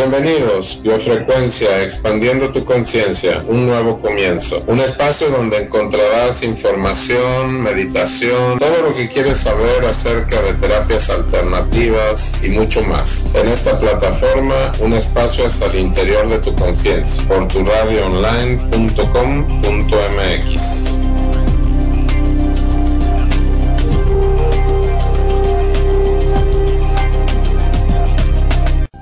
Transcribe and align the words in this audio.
Bienvenidos, 0.00 0.80
Biofrecuencia, 0.82 1.82
expandiendo 1.82 2.50
tu 2.50 2.64
conciencia, 2.64 3.44
un 3.46 3.66
nuevo 3.66 3.98
comienzo. 3.98 4.64
Un 4.66 4.80
espacio 4.80 5.28
donde 5.28 5.58
encontrarás 5.58 6.42
información, 6.42 7.60
meditación, 7.60 8.58
todo 8.58 8.80
lo 8.80 8.94
que 8.94 9.08
quieres 9.08 9.36
saber 9.36 9.84
acerca 9.84 10.40
de 10.40 10.54
terapias 10.54 11.10
alternativas 11.10 12.34
y 12.42 12.48
mucho 12.48 12.82
más. 12.84 13.28
En 13.34 13.48
esta 13.48 13.78
plataforma, 13.78 14.72
un 14.80 14.94
espacio 14.94 15.46
hacia 15.46 15.66
el 15.66 15.80
interior 15.80 16.26
de 16.30 16.38
tu 16.38 16.54
conciencia, 16.54 17.22
por 17.28 17.46
tu. 17.48 17.60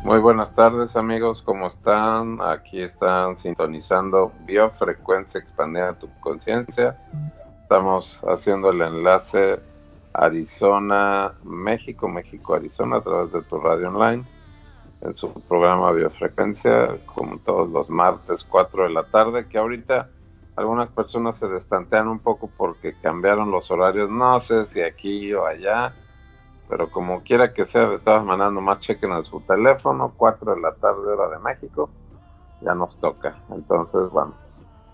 Muy 0.09 0.21
buenas 0.21 0.55
tardes 0.55 0.97
amigos, 0.97 1.43
¿cómo 1.43 1.67
están? 1.67 2.39
Aquí 2.41 2.81
están 2.81 3.37
sintonizando 3.37 4.33
Biofrecuencia 4.47 5.39
Expandida 5.39 5.99
tu 5.99 6.09
Conciencia. 6.21 6.97
Estamos 7.61 8.23
haciendo 8.27 8.71
el 8.71 8.81
enlace 8.81 9.61
Arizona, 10.15 11.35
México, 11.45 12.09
México, 12.09 12.55
Arizona 12.55 12.97
a 12.97 13.01
través 13.03 13.33
de 13.35 13.43
tu 13.43 13.61
radio 13.61 13.91
online 13.91 14.25
en 15.03 15.15
su 15.15 15.31
programa 15.43 15.93
Biofrecuencia, 15.93 16.97
como 17.05 17.37
todos 17.41 17.69
los 17.69 17.91
martes 17.91 18.43
4 18.45 18.85
de 18.85 18.91
la 18.95 19.05
tarde, 19.05 19.47
que 19.47 19.59
ahorita 19.59 20.09
algunas 20.57 20.91
personas 20.91 21.37
se 21.37 21.49
destantean 21.49 22.09
un 22.09 22.21
poco 22.21 22.51
porque 22.57 22.95
cambiaron 23.03 23.51
los 23.51 23.71
horarios, 23.71 24.09
no 24.09 24.41
sé 24.41 24.65
si 24.65 24.81
aquí 24.81 25.35
o 25.35 25.45
allá 25.45 25.93
pero 26.69 26.91
como 26.91 27.23
quiera 27.23 27.53
que 27.55 27.65
sea, 27.65 27.89
de 27.89 27.99
todas 27.99 28.25
maneras, 28.25 28.53
nomás 28.53 28.81
chequen 28.81 29.13
en 29.13 29.25
su 29.25 29.41
teléfono, 29.41 30.13
4 30.17 30.55
de 30.55 30.61
la 30.61 30.75
tarde, 30.75 31.13
hora 31.13 31.29
de 31.31 31.39
México, 31.39 31.89
ya 32.61 32.75
nos 32.75 32.95
toca. 32.97 33.37
Entonces, 33.51 34.11
bueno, 34.11 34.35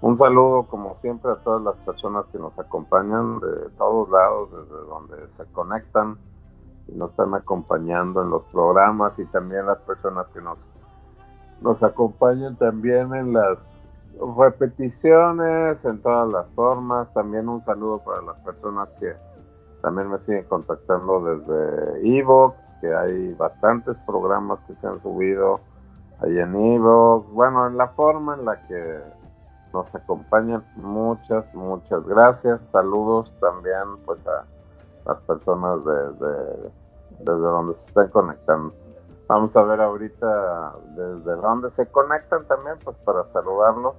un 0.00 0.16
saludo 0.16 0.64
como 0.64 0.96
siempre 0.98 1.32
a 1.32 1.36
todas 1.36 1.62
las 1.62 1.76
personas 1.84 2.26
que 2.30 2.38
nos 2.38 2.56
acompañan 2.58 3.40
de 3.40 3.70
todos 3.76 4.08
lados, 4.10 4.50
desde 4.50 4.86
donde 4.86 5.16
se 5.36 5.44
conectan 5.52 6.16
y 6.86 6.92
nos 6.92 7.10
están 7.10 7.34
acompañando 7.34 8.22
en 8.22 8.30
los 8.30 8.44
programas 8.44 9.18
y 9.18 9.24
también 9.26 9.66
las 9.66 9.78
personas 9.78 10.26
que 10.28 10.40
nos, 10.40 10.58
nos 11.60 11.82
acompañan 11.82 12.56
también 12.56 13.14
en 13.14 13.32
las 13.32 13.58
repeticiones, 14.36 15.84
en 15.84 16.00
todas 16.02 16.28
las 16.28 16.46
formas. 16.50 17.12
También 17.14 17.48
un 17.48 17.64
saludo 17.64 17.98
para 18.04 18.22
las 18.22 18.36
personas 18.40 18.88
que 19.00 19.14
también 19.84 20.08
me 20.10 20.18
siguen 20.20 20.44
contactando 20.44 21.22
desde 21.22 22.18
Evox, 22.18 22.56
que 22.80 22.94
hay 22.94 23.34
bastantes 23.34 23.98
programas 24.06 24.58
que 24.66 24.74
se 24.76 24.86
han 24.86 24.98
subido 25.02 25.60
ahí 26.20 26.38
en 26.38 26.56
Evox. 26.56 27.30
Bueno, 27.32 27.66
en 27.66 27.76
la 27.76 27.88
forma 27.88 28.34
en 28.34 28.46
la 28.46 28.66
que 28.66 29.00
nos 29.74 29.94
acompañan, 29.94 30.64
muchas, 30.76 31.44
muchas 31.54 32.02
gracias. 32.06 32.62
Saludos 32.72 33.30
también 33.40 33.98
pues 34.06 34.18
a 34.26 34.46
las 35.04 35.18
personas 35.24 35.84
desde, 35.84 36.72
desde 37.18 37.34
donde 37.34 37.74
se 37.74 37.88
están 37.88 38.08
conectando. 38.08 38.72
Vamos 39.28 39.54
a 39.54 39.62
ver 39.64 39.82
ahorita 39.82 40.76
desde 40.96 41.36
dónde 41.42 41.70
se 41.72 41.86
conectan 41.88 42.46
también, 42.46 42.76
pues 42.82 42.96
para 43.04 43.24
saludarlos. 43.34 43.96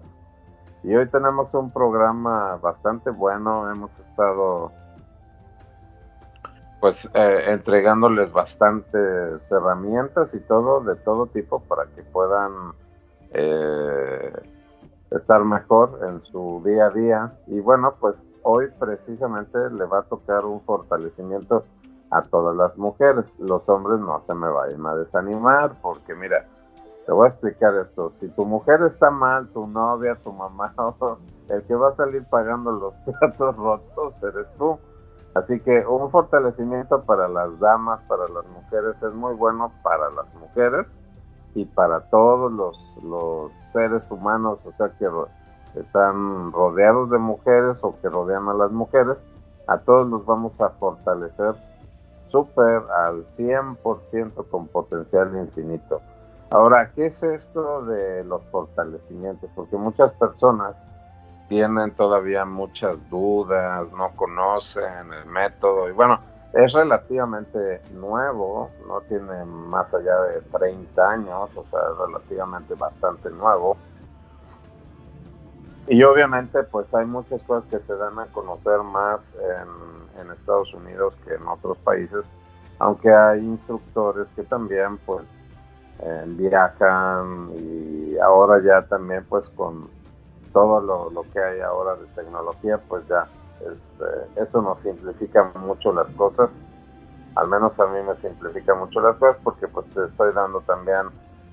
Y 0.81 0.95
hoy 0.95 1.08
tenemos 1.09 1.53
un 1.53 1.69
programa 1.69 2.58
bastante 2.58 3.11
bueno. 3.11 3.69
Hemos 3.72 3.91
estado 4.00 4.72
pues 6.80 7.09
eh, 7.14 7.44
entregándoles 7.48 8.31
bastantes 8.31 9.42
herramientas 9.50 10.34
y 10.34 10.40
todo 10.40 10.81
de 10.81 10.95
todo 10.98 11.28
tipo 11.28 11.59
para 11.62 11.86
que 11.95 12.04
puedan 12.04 12.73
eh, 13.31 14.34
estar 15.12 15.44
mejor 15.44 16.00
en 16.08 16.22
su 16.23 16.62
día 16.66 16.88
a 16.88 16.90
día. 16.92 17.34
Y 17.48 17.59
bueno 17.59 17.96
pues 18.00 18.16
hoy 18.44 18.68
precisamente 18.80 19.70
le 19.72 19.86
va 19.86 20.00
a 20.00 20.03
tocar 20.03 20.46
un 20.46 20.62
fortalecimiento 20.62 21.66
a 22.12 22.22
todas 22.24 22.56
las 22.56 22.78
mujeres. 22.78 23.25
Los 23.40 23.68
hombres 23.68 24.00
no 24.00 24.22
se 24.28 24.34
me 24.34 24.50
vayan 24.50 24.86
a 24.86 24.96
desanimar 24.96 25.75
porque 25.81 26.13
mira 26.13 26.46
te 27.06 27.12
voy 27.12 27.28
a 27.28 27.30
explicar 27.30 27.75
esto. 27.75 28.13
Si 28.19 28.28
tu 28.30 28.46
mujer 28.46 28.81
está 28.84 29.09
mal 29.09 29.47
tu 29.50 29.66
novia 29.68 30.16
tu 30.24 30.31
mamá 30.31 30.74
el 31.50 31.63
que 31.63 31.75
va 31.75 31.90
a 31.90 31.96
salir 31.96 32.25
pagando 32.25 32.72
los 32.72 32.94
platos 33.19 33.56
rotos 33.56 34.24
eres 34.24 34.47
tú 34.57 34.78
Así 35.35 35.59
que 35.59 35.85
un 35.85 36.09
fortalecimiento 36.12 37.03
para 37.03 37.28
las 37.28 37.59
damas, 37.59 38.00
para 38.07 38.25
las 38.29 38.46
mujeres, 38.47 38.96
es 39.03 39.13
muy 39.13 39.34
bueno 39.35 39.69
para 39.84 40.09
las 40.12 40.34
mujeres 40.35 40.88
y 41.53 41.66
para 41.66 42.00
todos 42.09 42.51
los, 42.53 42.78
seres 43.74 44.03
humanos, 44.09 44.59
o 44.63 44.72
sea, 44.78 44.90
que 44.97 45.09
están 45.78 46.53
rodeados 46.53 47.09
de 47.09 47.18
mujeres 47.18 47.79
o 47.84 48.00
que 48.01 48.07
rodean 48.07 48.47
a 48.47 48.53
las 48.53 48.72
mujeres, 48.72 49.18
a 49.68 49.78
todos 49.79 50.07
los 50.07 50.25
vamos 50.25 50.59
a 50.62 50.69
fortalecer 50.69 51.53
súper 52.29 52.84
al 52.91 53.25
100% 53.35 54.50
con 54.50 54.68
potencial 54.68 55.35
infinito. 55.35 56.00
Ahora, 56.51 56.91
¿qué 56.95 57.07
es 57.07 57.22
esto 57.24 57.84
de 57.85 58.24
los 58.24 58.41
fortalecimientos? 58.45 59.50
Porque 59.53 59.75
muchas 59.75 60.13
personas 60.13 60.75
tienen 61.47 61.91
todavía 61.91 62.45
muchas 62.45 62.97
dudas, 63.09 63.91
no 63.91 64.16
conocen 64.16 65.13
el 65.13 65.25
método 65.25 65.89
y 65.89 65.91
bueno, 65.91 66.19
es 66.53 66.72
relativamente 66.72 67.81
nuevo, 67.91 68.72
no 68.88 69.01
tiene 69.01 69.44
más 69.44 69.94
allá 69.94 70.22
de 70.22 70.41
30 70.41 71.09
años, 71.09 71.50
o 71.56 71.66
sea, 71.69 71.79
es 71.91 71.97
relativamente 71.97 72.75
bastante 72.75 73.29
nuevo. 73.29 73.75
Y 75.88 76.01
obviamente 76.03 76.63
pues 76.63 76.91
hay 76.94 77.06
muchas 77.06 77.44
cosas 77.44 77.69
que 77.69 77.79
se 77.79 77.95
dan 77.95 78.17
a 78.19 78.25
conocer 78.27 78.79
más 78.83 79.19
en, 79.33 80.31
Estados 80.31 80.73
Unidos 80.73 81.13
que 81.23 81.35
en 81.35 81.47
otros 81.47 81.77
países, 81.79 82.25
aunque 82.79 83.13
hay 83.13 83.39
instructores 83.39 84.27
que 84.35 84.44
también 84.44 84.97
pues 85.06 85.23
eh, 86.00 86.23
viajan 86.27 87.51
y 87.56 88.17
ahora 88.17 88.62
ya 88.63 88.88
también 88.88 89.23
pues 89.29 89.47
con 89.50 89.88
todo 90.56 90.80
lo, 90.80 91.26
que 91.34 91.40
hay 91.42 91.60
ahora 91.60 91.98
de 91.98 92.06
tecnología, 92.16 92.78
pues 92.88 93.06
ya 93.10 93.28
este, 93.60 94.42
eso 94.42 94.62
nos 94.62 94.80
simplifica 94.80 95.52
mucho 95.60 95.92
las 95.92 96.08
cosas. 96.16 96.50
Al 97.36 97.50
menos 97.50 97.78
a 97.78 97.88
mí 97.88 98.00
me 98.08 98.16
simplifica 98.16 98.74
mucho 98.74 99.02
las 99.02 99.18
cosas 99.18 99.36
porque 99.44 99.68
pues 99.68 99.86
te 99.88 100.06
estoy 100.06 100.34
dando 100.34 100.62
también 100.62 101.08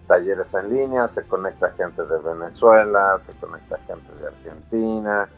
talleres 0.07 0.55
en 0.55 0.73
línea, 0.73 1.09
se 1.09 1.25
conecta 1.25 1.73
gente 1.73 2.01
de 2.05 2.19
Venezuela, 2.21 3.21
se 3.27 3.33
conecta 3.45 3.77
gente 3.89 4.07
de 4.21 4.29
Argentina, 4.29 5.29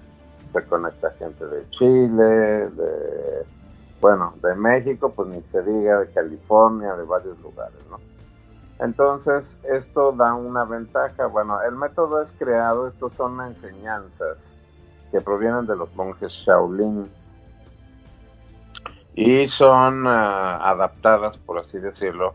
se 0.52 0.64
conecta 0.66 1.10
gente 1.12 1.46
de 1.46 1.70
Chile, 1.70 2.68
de 2.68 3.46
bueno, 4.02 4.34
de 4.42 4.54
México, 4.56 5.10
pues 5.16 5.26
ni 5.30 5.40
se 5.50 5.62
diga, 5.62 6.00
de 6.00 6.10
California, 6.10 6.94
de 6.96 7.04
varios 7.04 7.40
lugares, 7.40 7.78
¿no? 7.88 7.98
Entonces, 8.78 9.56
esto 9.64 10.12
da 10.12 10.34
una 10.34 10.64
ventaja. 10.64 11.26
Bueno, 11.26 11.60
el 11.62 11.76
método 11.76 12.22
es 12.22 12.32
creado, 12.32 12.88
estos 12.88 13.12
son 13.14 13.40
enseñanzas 13.40 14.38
que 15.10 15.20
provienen 15.20 15.66
de 15.66 15.76
los 15.76 15.94
monjes 15.94 16.32
Shaolin 16.32 17.08
y 19.14 19.46
son 19.46 20.06
ah, 20.08 20.56
adaptadas, 20.68 21.38
por 21.38 21.58
así 21.58 21.78
decirlo, 21.78 22.34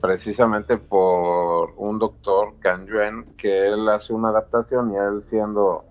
precisamente 0.00 0.76
por 0.76 1.72
un 1.76 1.98
doctor, 1.98 2.54
Kan 2.60 2.86
Yuen, 2.86 3.24
que 3.36 3.66
él 3.66 3.88
hace 3.88 4.12
una 4.12 4.28
adaptación 4.28 4.92
y 4.92 4.96
él 4.96 5.24
siendo 5.28 5.84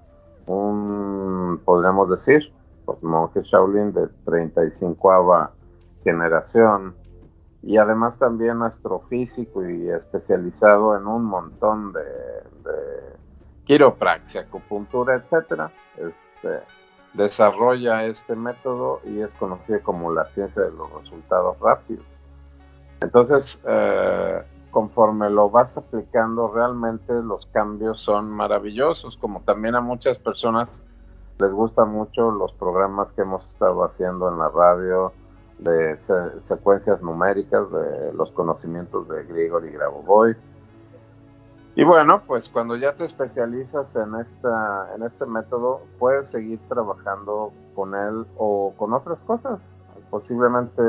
un, 0.47 1.59
podríamos 1.65 2.09
decir, 2.09 2.53
pues 2.85 3.03
monje 3.03 3.41
Shaolin 3.43 3.93
de 3.93 4.07
35 4.23 5.49
generación, 6.05 6.95
y 7.63 7.77
además 7.77 8.19
también 8.19 8.61
astrofísico 8.61 9.67
y 9.67 9.89
especializado 9.89 10.97
en 10.97 11.07
un 11.07 11.23
montón 11.23 11.93
de, 11.93 12.01
de 12.01 13.15
quiropraxia, 13.65 14.41
acupuntura, 14.41 15.15
etcétera. 15.15 15.71
Este, 15.97 16.59
desarrolla 17.13 18.05
este 18.05 18.35
método 18.35 18.99
y 19.05 19.21
es 19.21 19.29
conocido 19.39 19.81
como 19.81 20.11
la 20.11 20.25
ciencia 20.33 20.63
de 20.63 20.71
los 20.71 20.91
resultados 21.01 21.57
rápidos. 21.59 22.05
Entonces, 23.01 23.59
eh, 23.65 24.43
conforme 24.71 25.29
lo 25.29 25.49
vas 25.49 25.77
aplicando, 25.77 26.51
realmente 26.51 27.13
los 27.13 27.45
cambios 27.47 28.01
son 28.01 28.29
maravillosos, 28.29 29.17
como 29.17 29.41
también 29.41 29.75
a 29.75 29.81
muchas 29.81 30.17
personas 30.17 30.69
les 31.39 31.51
gustan 31.51 31.89
mucho 31.89 32.31
los 32.31 32.51
programas 32.53 33.11
que 33.13 33.21
hemos 33.21 33.45
estado 33.47 33.83
haciendo 33.83 34.29
en 34.29 34.37
la 34.37 34.49
radio, 34.49 35.13
de 35.59 35.97
secuencias 36.41 37.01
numéricas 37.01 37.71
de 37.71 38.13
los 38.13 38.31
conocimientos 38.31 39.07
de 39.07 39.23
Grigori 39.23 39.71
Grabovoi. 39.71 40.35
Y 41.75 41.83
bueno, 41.83 42.21
pues 42.27 42.49
cuando 42.49 42.75
ya 42.75 42.93
te 42.93 43.05
especializas 43.05 43.87
en 43.95 44.15
esta 44.15 44.93
en 44.95 45.03
este 45.03 45.25
método, 45.25 45.81
puedes 45.97 46.29
seguir 46.29 46.59
trabajando 46.69 47.51
con 47.75 47.95
él 47.95 48.25
o 48.37 48.73
con 48.77 48.93
otras 48.93 49.19
cosas. 49.21 49.59
Posiblemente 50.11 50.83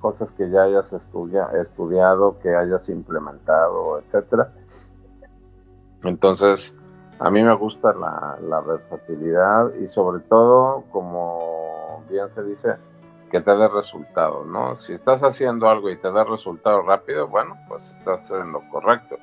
cosas 0.00 0.32
que 0.32 0.48
ya 0.48 0.62
hayas 0.62 0.92
estudiado, 0.92 2.38
que 2.38 2.54
hayas 2.54 2.88
implementado, 2.88 3.98
etcétera. 3.98 4.52
Entonces, 6.04 6.74
a 7.18 7.30
mí 7.30 7.42
me 7.42 7.54
gusta 7.54 7.92
la, 7.92 8.38
la 8.40 8.60
versatilidad 8.60 9.74
y 9.74 9.88
sobre 9.88 10.20
todo, 10.22 10.84
como 10.92 12.04
bien 12.08 12.30
se 12.30 12.44
dice, 12.44 12.76
que 13.30 13.40
te 13.40 13.56
dé 13.56 13.68
resultado, 13.68 14.44
¿no? 14.44 14.76
Si 14.76 14.92
estás 14.92 15.22
haciendo 15.22 15.68
algo 15.68 15.90
y 15.90 15.96
te 15.96 16.10
da 16.10 16.24
resultado 16.24 16.82
rápido, 16.82 17.28
bueno, 17.28 17.56
pues 17.68 17.90
estás 17.92 18.30
en 18.30 18.52
lo 18.52 18.68
correcto. 18.70 19.16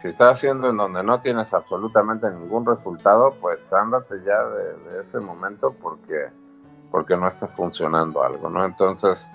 Si 0.00 0.08
estás 0.08 0.38
haciendo 0.38 0.68
en 0.70 0.76
donde 0.76 1.02
no 1.02 1.20
tienes 1.20 1.52
absolutamente 1.52 2.30
ningún 2.30 2.64
resultado, 2.64 3.34
pues 3.40 3.58
ándate 3.72 4.22
ya 4.24 4.42
de, 4.44 5.00
ese 5.02 5.20
momento 5.20 5.74
porque, 5.82 6.30
porque 6.90 7.16
no 7.16 7.28
está 7.28 7.48
funcionando 7.48 8.22
algo, 8.22 8.48
¿no? 8.48 8.64
Entonces, 8.64 9.28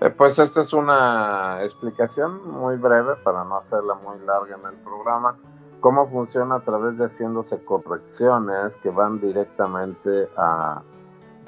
eh, 0.00 0.10
pues 0.10 0.38
esta 0.38 0.60
es 0.60 0.72
una 0.72 1.62
explicación 1.64 2.48
muy 2.48 2.76
breve 2.76 3.16
para 3.24 3.42
no 3.44 3.56
hacerla 3.56 3.94
muy 3.94 4.18
larga 4.20 4.56
en 4.56 4.66
el 4.66 4.78
programa. 4.84 5.36
Cómo 5.80 6.08
funciona 6.08 6.56
a 6.56 6.60
través 6.60 6.98
de 6.98 7.06
haciéndose 7.06 7.64
correcciones 7.64 8.72
que 8.82 8.90
van 8.90 9.20
directamente 9.20 10.28
a 10.36 10.82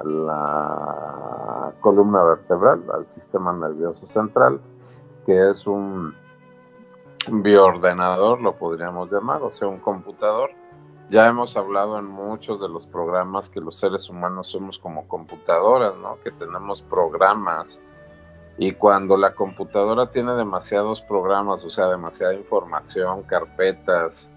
la 0.03 1.73
columna 1.81 2.23
vertebral, 2.23 2.83
al 2.93 3.05
sistema 3.15 3.53
nervioso 3.53 4.07
central, 4.07 4.59
que 5.25 5.51
es 5.51 5.67
un 5.67 6.15
bioordenador, 7.29 8.41
lo 8.41 8.55
podríamos 8.55 9.11
llamar, 9.11 9.43
o 9.43 9.51
sea, 9.51 9.67
un 9.67 9.79
computador. 9.79 10.51
Ya 11.09 11.27
hemos 11.27 11.57
hablado 11.57 11.99
en 11.99 12.05
muchos 12.05 12.61
de 12.61 12.69
los 12.69 12.87
programas 12.87 13.49
que 13.49 13.59
los 13.59 13.75
seres 13.75 14.09
humanos 14.09 14.47
somos 14.47 14.79
como 14.79 15.07
computadoras, 15.07 15.95
¿no? 15.97 16.17
Que 16.23 16.31
tenemos 16.31 16.81
programas. 16.81 17.81
Y 18.57 18.73
cuando 18.73 19.17
la 19.17 19.35
computadora 19.35 20.11
tiene 20.11 20.33
demasiados 20.33 21.01
programas, 21.01 21.63
o 21.65 21.69
sea, 21.69 21.87
demasiada 21.87 22.33
información, 22.33 23.23
carpetas, 23.23 24.30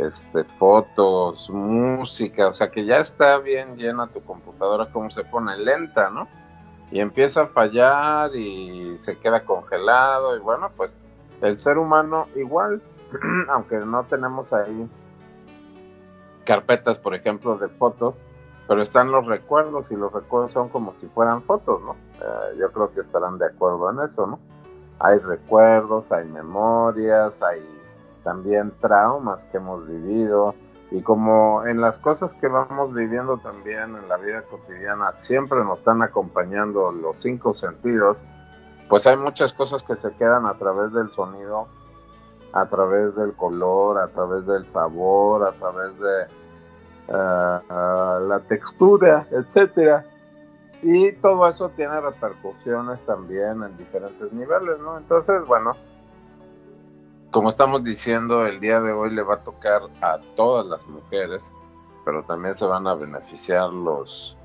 este, 0.00 0.44
fotos, 0.44 1.48
música, 1.50 2.48
o 2.48 2.54
sea 2.54 2.70
que 2.70 2.84
ya 2.84 2.98
está 2.98 3.38
bien 3.38 3.76
llena 3.76 4.06
tu 4.08 4.22
computadora, 4.22 4.90
como 4.90 5.10
se 5.10 5.24
pone 5.24 5.56
lenta, 5.56 6.10
¿no? 6.10 6.26
Y 6.90 7.00
empieza 7.00 7.42
a 7.42 7.46
fallar 7.46 8.34
y 8.34 8.98
se 8.98 9.18
queda 9.18 9.44
congelado 9.44 10.36
y 10.36 10.40
bueno, 10.40 10.70
pues 10.76 10.90
el 11.42 11.58
ser 11.58 11.78
humano 11.78 12.28
igual, 12.34 12.82
aunque 13.50 13.78
no 13.78 14.04
tenemos 14.04 14.52
ahí 14.52 14.88
carpetas, 16.44 16.98
por 16.98 17.14
ejemplo, 17.14 17.56
de 17.58 17.68
fotos, 17.68 18.14
pero 18.66 18.82
están 18.82 19.12
los 19.12 19.26
recuerdos 19.26 19.90
y 19.90 19.96
los 19.96 20.12
recuerdos 20.12 20.52
son 20.52 20.68
como 20.68 20.94
si 21.00 21.06
fueran 21.08 21.42
fotos, 21.42 21.80
¿no? 21.82 21.96
Eh, 22.20 22.56
yo 22.58 22.72
creo 22.72 22.92
que 22.92 23.00
estarán 23.00 23.38
de 23.38 23.46
acuerdo 23.46 23.90
en 23.90 24.10
eso, 24.10 24.26
¿no? 24.26 24.38
Hay 24.98 25.18
recuerdos, 25.18 26.10
hay 26.10 26.24
memorias, 26.26 27.32
hay 27.40 27.79
también 28.22 28.72
traumas 28.80 29.42
que 29.50 29.58
hemos 29.58 29.86
vivido 29.86 30.54
y 30.90 31.02
como 31.02 31.64
en 31.66 31.80
las 31.80 31.98
cosas 31.98 32.32
que 32.34 32.48
vamos 32.48 32.92
viviendo 32.92 33.38
también 33.38 33.96
en 33.96 34.08
la 34.08 34.16
vida 34.16 34.42
cotidiana 34.42 35.12
siempre 35.26 35.62
nos 35.64 35.78
están 35.78 36.02
acompañando 36.02 36.90
los 36.90 37.16
cinco 37.20 37.54
sentidos, 37.54 38.16
pues 38.88 39.06
hay 39.06 39.16
muchas 39.16 39.52
cosas 39.52 39.82
que 39.84 39.94
se 39.96 40.10
quedan 40.16 40.46
a 40.46 40.54
través 40.54 40.92
del 40.92 41.10
sonido, 41.12 41.68
a 42.52 42.66
través 42.66 43.14
del 43.14 43.34
color, 43.34 43.98
a 43.98 44.08
través 44.08 44.44
del 44.46 44.66
sabor, 44.72 45.44
a 45.44 45.52
través 45.52 45.96
de 46.00 46.22
eh, 46.22 47.60
eh, 47.70 48.26
la 48.28 48.40
textura, 48.48 49.26
etcétera. 49.30 50.04
Y 50.82 51.12
todo 51.12 51.46
eso 51.46 51.68
tiene 51.76 52.00
repercusiones 52.00 52.98
también 53.06 53.62
en 53.62 53.76
diferentes 53.76 54.32
niveles, 54.32 54.80
¿no? 54.80 54.98
Entonces, 54.98 55.46
bueno, 55.46 55.72
como 57.30 57.50
estamos 57.50 57.84
diciendo, 57.84 58.46
el 58.46 58.60
día 58.60 58.80
de 58.80 58.92
hoy 58.92 59.10
le 59.10 59.22
va 59.22 59.34
a 59.34 59.44
tocar 59.44 59.82
a 60.00 60.18
todas 60.36 60.66
las 60.66 60.86
mujeres, 60.88 61.42
pero 62.04 62.22
también 62.24 62.56
se 62.56 62.64
van 62.64 62.86
a 62.86 62.94
beneficiar 62.94 63.72
los, 63.72 64.36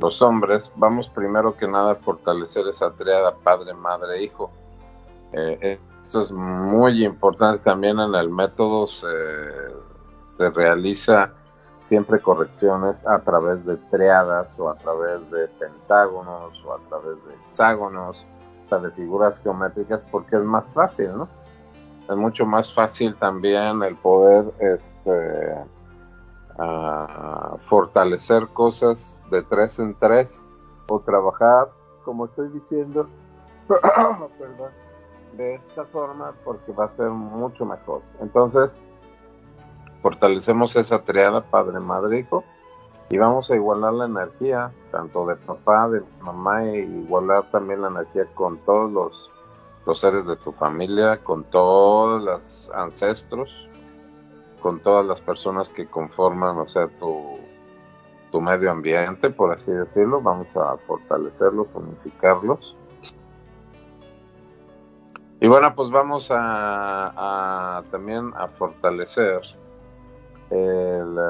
los 0.00 0.20
hombres. 0.20 0.70
Vamos 0.76 1.08
primero 1.08 1.56
que 1.56 1.66
nada 1.66 1.92
a 1.92 1.96
fortalecer 1.96 2.66
esa 2.68 2.92
triada 2.92 3.34
padre, 3.36 3.72
madre, 3.72 4.22
hijo. 4.22 4.50
Eh, 5.32 5.78
esto 6.04 6.22
es 6.22 6.32
muy 6.32 7.04
importante 7.04 7.64
también 7.64 7.98
en 7.98 8.14
el 8.14 8.28
método, 8.28 8.86
se, 8.86 9.06
se 10.36 10.50
realiza 10.50 11.32
siempre 11.88 12.20
correcciones 12.20 12.96
a 13.06 13.18
través 13.20 13.64
de 13.64 13.76
triadas 13.90 14.48
o 14.58 14.68
a 14.68 14.74
través 14.76 15.30
de 15.30 15.48
pentágonos 15.48 16.62
o 16.64 16.74
a 16.74 16.78
través 16.88 17.16
de 17.24 17.34
hexágonos, 17.34 18.16
o 18.64 18.68
sea, 18.68 18.78
de 18.78 18.90
figuras 18.92 19.38
geométricas 19.42 20.02
porque 20.10 20.36
es 20.36 20.42
más 20.42 20.64
fácil, 20.74 21.16
¿no? 21.16 21.28
Es 22.08 22.16
mucho 22.16 22.44
más 22.44 22.72
fácil 22.72 23.14
también 23.16 23.82
el 23.82 23.96
poder 23.96 24.52
este 24.60 25.56
fortalecer 27.60 28.46
cosas 28.48 29.18
de 29.30 29.42
tres 29.42 29.78
en 29.80 29.94
tres 29.98 30.42
o 30.88 31.00
trabajar 31.00 31.68
como 32.04 32.26
estoy 32.26 32.48
diciendo 32.50 33.08
de 35.36 35.54
esta 35.54 35.84
forma 35.86 36.32
porque 36.44 36.70
va 36.72 36.84
a 36.84 36.96
ser 36.96 37.10
mucho 37.10 37.64
mejor. 37.64 38.02
Entonces 38.20 38.78
fortalecemos 40.02 40.76
esa 40.76 41.02
triada 41.02 41.40
padre 41.42 41.80
madre 41.80 42.20
hijo 42.20 42.44
y 43.10 43.18
vamos 43.18 43.50
a 43.50 43.56
igualar 43.56 43.94
la 43.94 44.04
energía 44.04 44.72
tanto 44.92 45.26
de 45.26 45.36
papá 45.36 45.88
de 45.88 46.02
mamá 46.20 46.64
e 46.64 46.80
igualar 46.80 47.50
también 47.50 47.82
la 47.82 47.88
energía 47.88 48.26
con 48.34 48.58
todos 48.58 48.92
los 48.92 49.30
los 49.86 50.00
seres 50.00 50.26
de 50.26 50.36
tu 50.36 50.52
familia, 50.52 51.18
con 51.18 51.44
todos 51.44 52.22
los 52.22 52.70
ancestros, 52.74 53.68
con 54.60 54.80
todas 54.80 55.04
las 55.04 55.20
personas 55.20 55.68
que 55.68 55.86
conforman, 55.86 56.56
o 56.58 56.66
sea, 56.66 56.88
tu, 56.88 57.38
tu 58.32 58.40
medio 58.40 58.70
ambiente, 58.70 59.30
por 59.30 59.52
así 59.52 59.70
decirlo. 59.70 60.20
Vamos 60.22 60.48
a 60.56 60.76
fortalecerlos, 60.86 61.66
unificarlos. 61.74 62.74
Y 65.40 65.48
bueno, 65.48 65.74
pues 65.74 65.90
vamos 65.90 66.28
a, 66.30 67.82
también 67.90 68.32
a 68.36 68.48
fortalecer 68.48 69.42
la, 70.50 71.24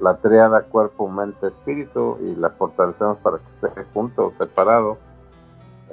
la 0.00 0.16
triada 0.18 0.62
cuerpo, 0.64 1.08
mente, 1.08 1.46
espíritu 1.46 2.18
y 2.20 2.34
la 2.34 2.50
fortalecemos 2.50 3.16
para 3.18 3.38
que 3.38 3.68
esté 3.68 3.84
junto 3.94 4.26
o 4.26 4.32
separado 4.34 4.98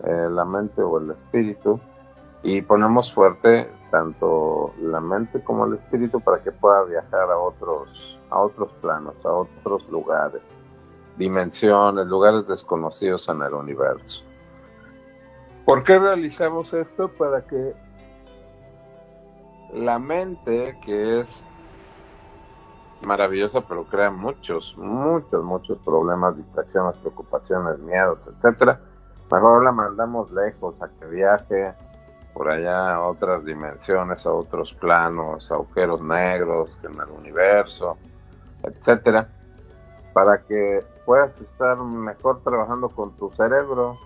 eh, 0.04 0.28
la 0.30 0.46
mente 0.46 0.82
o 0.82 1.00
el 1.00 1.12
espíritu 1.12 1.80
y 2.42 2.62
ponemos 2.62 3.14
fuerte 3.14 3.70
tanto 3.92 4.74
la 4.82 5.00
mente 5.00 5.44
como 5.44 5.66
el 5.66 5.76
espíritu 5.76 6.20
para 6.20 6.42
que 6.42 6.52
pueda 6.52 6.84
viajar 6.84 7.30
a 7.32 7.38
otros 7.38 8.18
a 8.34 8.40
otros 8.40 8.72
planos, 8.82 9.14
a 9.24 9.32
otros 9.32 9.88
lugares, 9.90 10.42
dimensiones, 11.18 12.08
lugares 12.08 12.48
desconocidos 12.48 13.30
en 13.30 13.44
el 13.44 13.54
universo. 13.54 14.24
¿Por 15.66 15.84
qué 15.84 16.00
realizamos 16.00 16.74
esto? 16.74 17.10
Para 17.10 17.46
que 17.46 17.74
la 19.74 20.00
mente, 20.00 20.78
que 20.84 21.20
es 21.20 21.44
maravillosa, 23.06 23.62
pero 23.62 23.84
crea 23.86 24.10
muchos, 24.10 24.76
muchos, 24.78 25.44
muchos 25.44 25.78
problemas, 25.80 26.36
distracciones, 26.38 26.96
preocupaciones, 26.98 27.80
miedos, 27.80 28.20
etcétera, 28.28 28.80
Mejor 29.32 29.64
la 29.64 29.72
mandamos 29.72 30.32
lejos 30.32 30.76
a 30.82 30.88
que 30.88 31.06
viaje 31.08 31.74
por 32.34 32.50
allá 32.50 32.96
a 32.96 33.08
otras 33.08 33.46
dimensiones, 33.46 34.26
a 34.26 34.32
otros 34.32 34.74
planos, 34.74 35.52
agujeros 35.52 36.02
negros 36.02 36.78
en 36.84 37.00
el 37.00 37.10
universo, 37.10 37.98
etcétera, 38.64 39.28
para 40.14 40.40
que 40.40 40.80
puedas 41.06 41.40
estar 41.40 41.78
mejor 41.78 42.42
trabajando 42.44 42.90
con 42.90 43.12
tu 43.18 43.30
cerebro, 43.32 43.98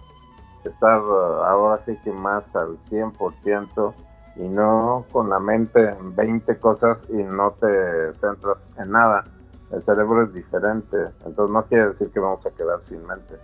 estar 0.63 1.01
uh, 1.01 1.43
ahora 1.43 1.81
sí 1.85 1.97
que 2.03 2.11
más 2.11 2.43
al 2.55 2.77
100% 2.89 3.93
y 4.35 4.47
no 4.47 5.05
con 5.11 5.29
la 5.29 5.39
mente 5.39 5.89
en 5.89 6.15
20 6.15 6.57
cosas 6.59 6.97
y 7.09 7.23
no 7.23 7.51
te 7.51 8.13
centras 8.15 8.57
en 8.77 8.91
nada. 8.91 9.23
El 9.71 9.83
cerebro 9.83 10.23
es 10.23 10.33
diferente, 10.33 10.97
entonces 11.25 11.53
no 11.53 11.63
quiere 11.65 11.89
decir 11.89 12.09
que 12.11 12.19
vamos 12.19 12.45
a 12.45 12.51
quedar 12.51 12.79
sin 12.85 13.05
mente 13.05 13.35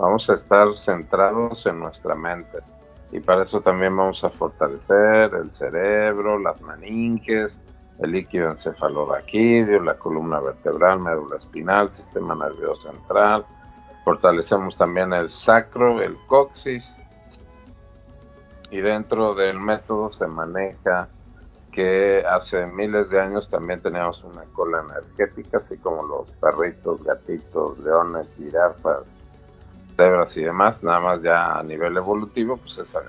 vamos 0.00 0.30
a 0.30 0.34
estar 0.34 0.66
centrados 0.78 1.66
en 1.66 1.78
nuestra 1.78 2.14
mente. 2.14 2.58
Y 3.12 3.20
para 3.20 3.42
eso 3.42 3.60
también 3.60 3.96
vamos 3.96 4.24
a 4.24 4.30
fortalecer 4.30 5.34
el 5.34 5.54
cerebro, 5.54 6.38
las 6.38 6.60
meninges, 6.62 7.58
el 7.98 8.12
líquido 8.12 8.50
encefalorraquídeo, 8.50 9.82
la 9.82 9.98
columna 9.98 10.40
vertebral, 10.40 11.00
médula 11.00 11.36
espinal, 11.36 11.92
sistema 11.92 12.34
nervioso 12.34 12.90
central. 12.90 13.44
Fortalecemos 14.04 14.76
también 14.76 15.12
el 15.12 15.28
sacro, 15.28 16.00
el 16.00 16.16
coxis. 16.26 16.90
Y 18.70 18.80
dentro 18.80 19.34
del 19.34 19.60
método 19.60 20.12
se 20.12 20.26
maneja 20.26 21.08
que 21.72 22.24
hace 22.26 22.66
miles 22.66 23.10
de 23.10 23.20
años 23.20 23.48
también 23.48 23.82
teníamos 23.82 24.24
una 24.24 24.44
cola 24.54 24.82
energética, 24.88 25.58
así 25.58 25.76
como 25.76 26.02
los 26.04 26.30
perritos, 26.40 27.02
gatitos, 27.04 27.78
leones, 27.80 28.28
jirafas, 28.36 29.02
vértebras 30.00 30.36
y 30.36 30.42
demás, 30.42 30.82
nada 30.82 31.00
más 31.00 31.22
ya 31.22 31.58
a 31.58 31.62
nivel 31.62 31.96
evolutivo, 31.96 32.56
pues 32.56 32.78
esa, 32.78 33.00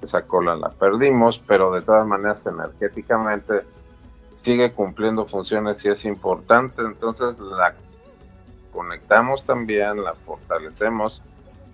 esa 0.00 0.22
cola 0.22 0.56
la 0.56 0.70
perdimos, 0.70 1.38
pero 1.38 1.72
de 1.72 1.82
todas 1.82 2.06
maneras 2.06 2.40
energéticamente 2.46 3.62
sigue 4.34 4.72
cumpliendo 4.72 5.26
funciones 5.26 5.84
y 5.84 5.88
es 5.88 6.04
importante, 6.04 6.82
entonces 6.82 7.38
la 7.40 7.74
conectamos 8.72 9.44
también, 9.44 10.04
la 10.04 10.14
fortalecemos 10.14 11.22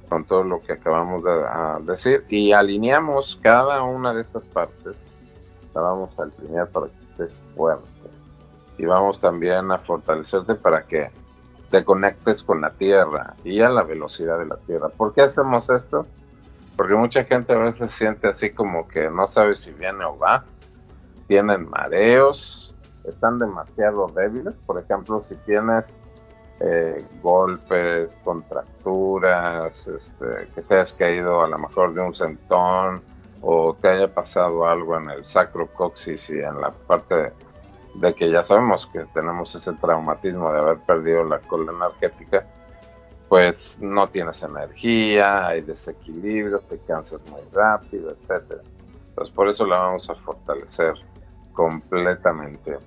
con 0.09 0.25
todo 0.25 0.44
lo 0.44 0.61
que 0.62 0.73
acabamos 0.73 1.23
de 1.25 1.92
decir 1.92 2.25
y 2.28 2.52
alineamos 2.52 3.38
cada 3.42 3.83
una 3.83 4.14
de 4.14 4.23
estas 4.23 4.44
partes, 4.44 4.97
la 5.75 5.80
vamos 5.83 6.11
a 6.18 6.23
alinear 6.23 6.68
para 6.68 6.87
que 6.87 7.11
estés 7.11 7.37
fuerte. 7.54 7.85
Y 8.76 8.87
vamos 8.87 9.21
también 9.21 9.71
a 9.71 9.78
fortalecerte 9.78 10.54
para 10.56 10.83
que 10.83 11.11
te 11.75 11.85
conectes 11.85 12.45
con 12.45 12.61
la 12.61 12.71
tierra 12.71 13.35
y 13.43 13.61
a 13.61 13.69
la 13.69 13.83
velocidad 13.83 14.38
de 14.38 14.47
la 14.47 14.59
tierra. 14.59 14.90
¿Por 14.90 15.12
qué 15.12 15.23
hacemos 15.23 15.69
esto? 15.69 16.07
Porque 16.76 16.95
mucha 16.95 17.25
gente 17.25 17.52
a 17.52 17.59
veces 17.59 17.90
siente 17.90 18.28
así 18.28 18.50
como 18.50 18.87
que 18.87 19.11
no 19.11 19.26
sabe 19.26 19.57
si 19.57 19.73
viene 19.73 20.04
o 20.04 20.16
va, 20.16 20.45
tienen 21.26 21.69
mareos, 21.69 22.73
están 23.02 23.40
demasiado 23.40 24.07
débiles, 24.07 24.54
por 24.66 24.78
ejemplo, 24.78 25.25
si 25.28 25.35
tienes 25.47 25.85
eh, 26.61 27.04
golpes, 27.21 28.09
contracturas, 28.23 29.88
este, 29.88 30.47
que 30.54 30.62
te 30.62 30.75
hayas 30.75 30.93
caído 30.93 31.43
a 31.43 31.49
lo 31.49 31.59
mejor 31.59 31.93
de 31.93 32.02
un 32.02 32.14
sentón 32.14 33.02
o 33.43 33.75
te 33.83 33.88
haya 33.88 34.14
pasado 34.14 34.64
algo 34.64 34.97
en 34.97 35.11
el 35.11 35.26
sacrocoxis 35.26 36.31
y 36.31 36.38
en 36.38 36.61
la 36.61 36.71
parte 36.71 37.33
de, 37.95 38.15
que 38.15 38.31
ya 38.31 38.45
sabemos 38.45 38.87
que 38.87 39.05
tenemos 39.15 39.55
ese 39.55 39.73
traumatismo 39.75 40.53
de 40.53 40.59
haber 40.59 40.79
perdido 40.79 41.25
la 41.25 41.39
cola 41.41 41.73
energética, 41.73 42.47
pues 43.29 43.79
no 43.81 44.09
tienes 44.09 44.43
energía, 44.43 45.47
hay 45.49 45.63
desequilibrio, 45.63 46.61
te 46.61 46.79
cansas 46.81 47.21
muy 47.29 47.41
rápido, 47.53 48.11
etcétera. 48.11 48.63
Entonces 49.09 49.35
por 49.35 49.49
eso 49.49 49.67
la 49.67 49.79
vamos 49.79 50.09
a 50.11 50.15
fortalecer 50.15 50.95
completamente. 51.53 52.79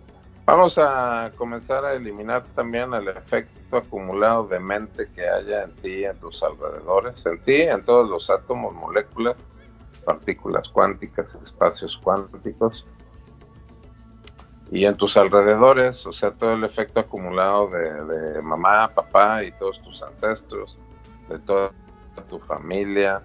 Vamos 0.46 0.78
a 0.78 1.32
comenzar 1.36 1.84
a 1.84 1.94
eliminar 1.94 2.46
también 2.56 2.94
el 2.94 3.10
efecto 3.10 3.78
acumulado 3.78 4.48
de 4.48 4.60
mente 4.60 5.10
que 5.14 5.28
haya 5.28 5.64
en 5.64 5.76
ti, 5.76 6.06
en 6.06 6.18
tus 6.20 6.42
alrededores, 6.42 7.26
en 7.26 7.44
ti, 7.44 7.64
en 7.64 7.84
todos 7.84 8.10
los 8.10 8.30
átomos, 8.30 8.74
moléculas, 8.74 9.36
partículas 10.06 10.70
cuánticas, 10.70 11.36
espacios 11.44 11.98
cuánticos 12.02 12.86
y 14.71 14.86
en 14.86 14.97
tus 14.97 15.15
alrededores, 15.15 16.05
o 16.05 16.12
sea, 16.12 16.31
todo 16.31 16.53
el 16.53 16.63
efecto 16.63 17.00
acumulado 17.00 17.69
de, 17.69 18.41
mamá, 18.41 18.89
papá 18.93 19.43
y 19.43 19.51
todos 19.53 19.81
tus 19.81 20.03
ancestros, 20.03 20.77
de 21.29 21.39
toda 21.39 21.71
tu 22.29 22.39
familia. 22.39 23.21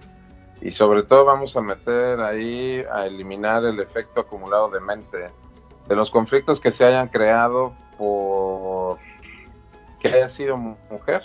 Y 0.61 0.71
sobre 0.71 1.03
todo 1.03 1.25
vamos 1.25 1.57
a 1.57 1.61
meter 1.61 2.21
ahí 2.21 2.85
a 2.93 3.07
eliminar 3.07 3.65
el 3.65 3.81
efecto 3.81 4.21
acumulado 4.21 4.71
de 4.71 4.81
mente 4.81 5.31
de 5.89 5.97
los 5.97 6.11
conflictos 6.11 6.61
que 6.61 6.71
se 6.71 6.85
hayan 6.85 7.09
creado 7.09 7.73
por 7.99 8.99
que 9.99 10.09
haya 10.09 10.29
sido 10.29 10.57
mujer. 10.57 11.23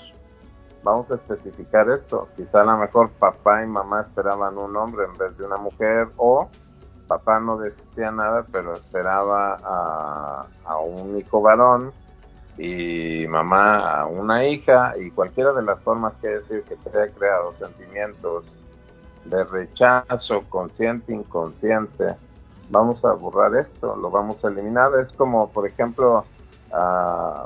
Vamos 0.84 1.12
a 1.12 1.16
especificar 1.16 1.90
esto. 1.90 2.28
Quizá 2.36 2.62
a 2.62 2.66
lo 2.66 2.78
mejor 2.78 3.12
papá 3.12 3.64
y 3.64 3.68
mamá 3.68 4.02
esperaban 4.02 4.58
un 4.58 4.76
hombre 4.76 5.06
en 5.06 5.18
vez 5.18 5.38
de 5.38 5.46
una 5.46 5.58
mujer 5.58 6.08
o 6.18 6.50
papá 7.08 7.40
no 7.40 7.58
decía 7.58 8.12
nada 8.12 8.46
pero 8.52 8.76
esperaba 8.76 9.60
a, 9.64 10.46
a 10.66 10.78
un 10.80 11.18
hijo 11.18 11.42
varón 11.42 11.92
y 12.58 13.28
mamá 13.28 14.02
a 14.02 14.06
una 14.06 14.46
hija 14.46 14.96
y 14.98 15.12
cualquiera 15.12 15.54
de 15.54 15.64
las 15.64 15.80
formas 15.80 16.14
que 16.22 16.28
decir 16.28 16.64
que 16.64 16.76
se 16.78 16.98
haya 16.98 17.14
creado 17.14 17.54
sentimientos 17.60 18.44
de 19.26 19.44
rechazo 19.44 20.44
consciente 20.50 21.14
inconsciente 21.14 22.16
vamos 22.70 23.04
a 23.06 23.14
borrar 23.14 23.56
esto, 23.56 23.96
lo 23.96 24.10
vamos 24.10 24.44
a 24.44 24.50
eliminar. 24.50 24.92
Es 25.00 25.12
como, 25.14 25.50
por 25.50 25.68
ejemplo, 25.68 26.26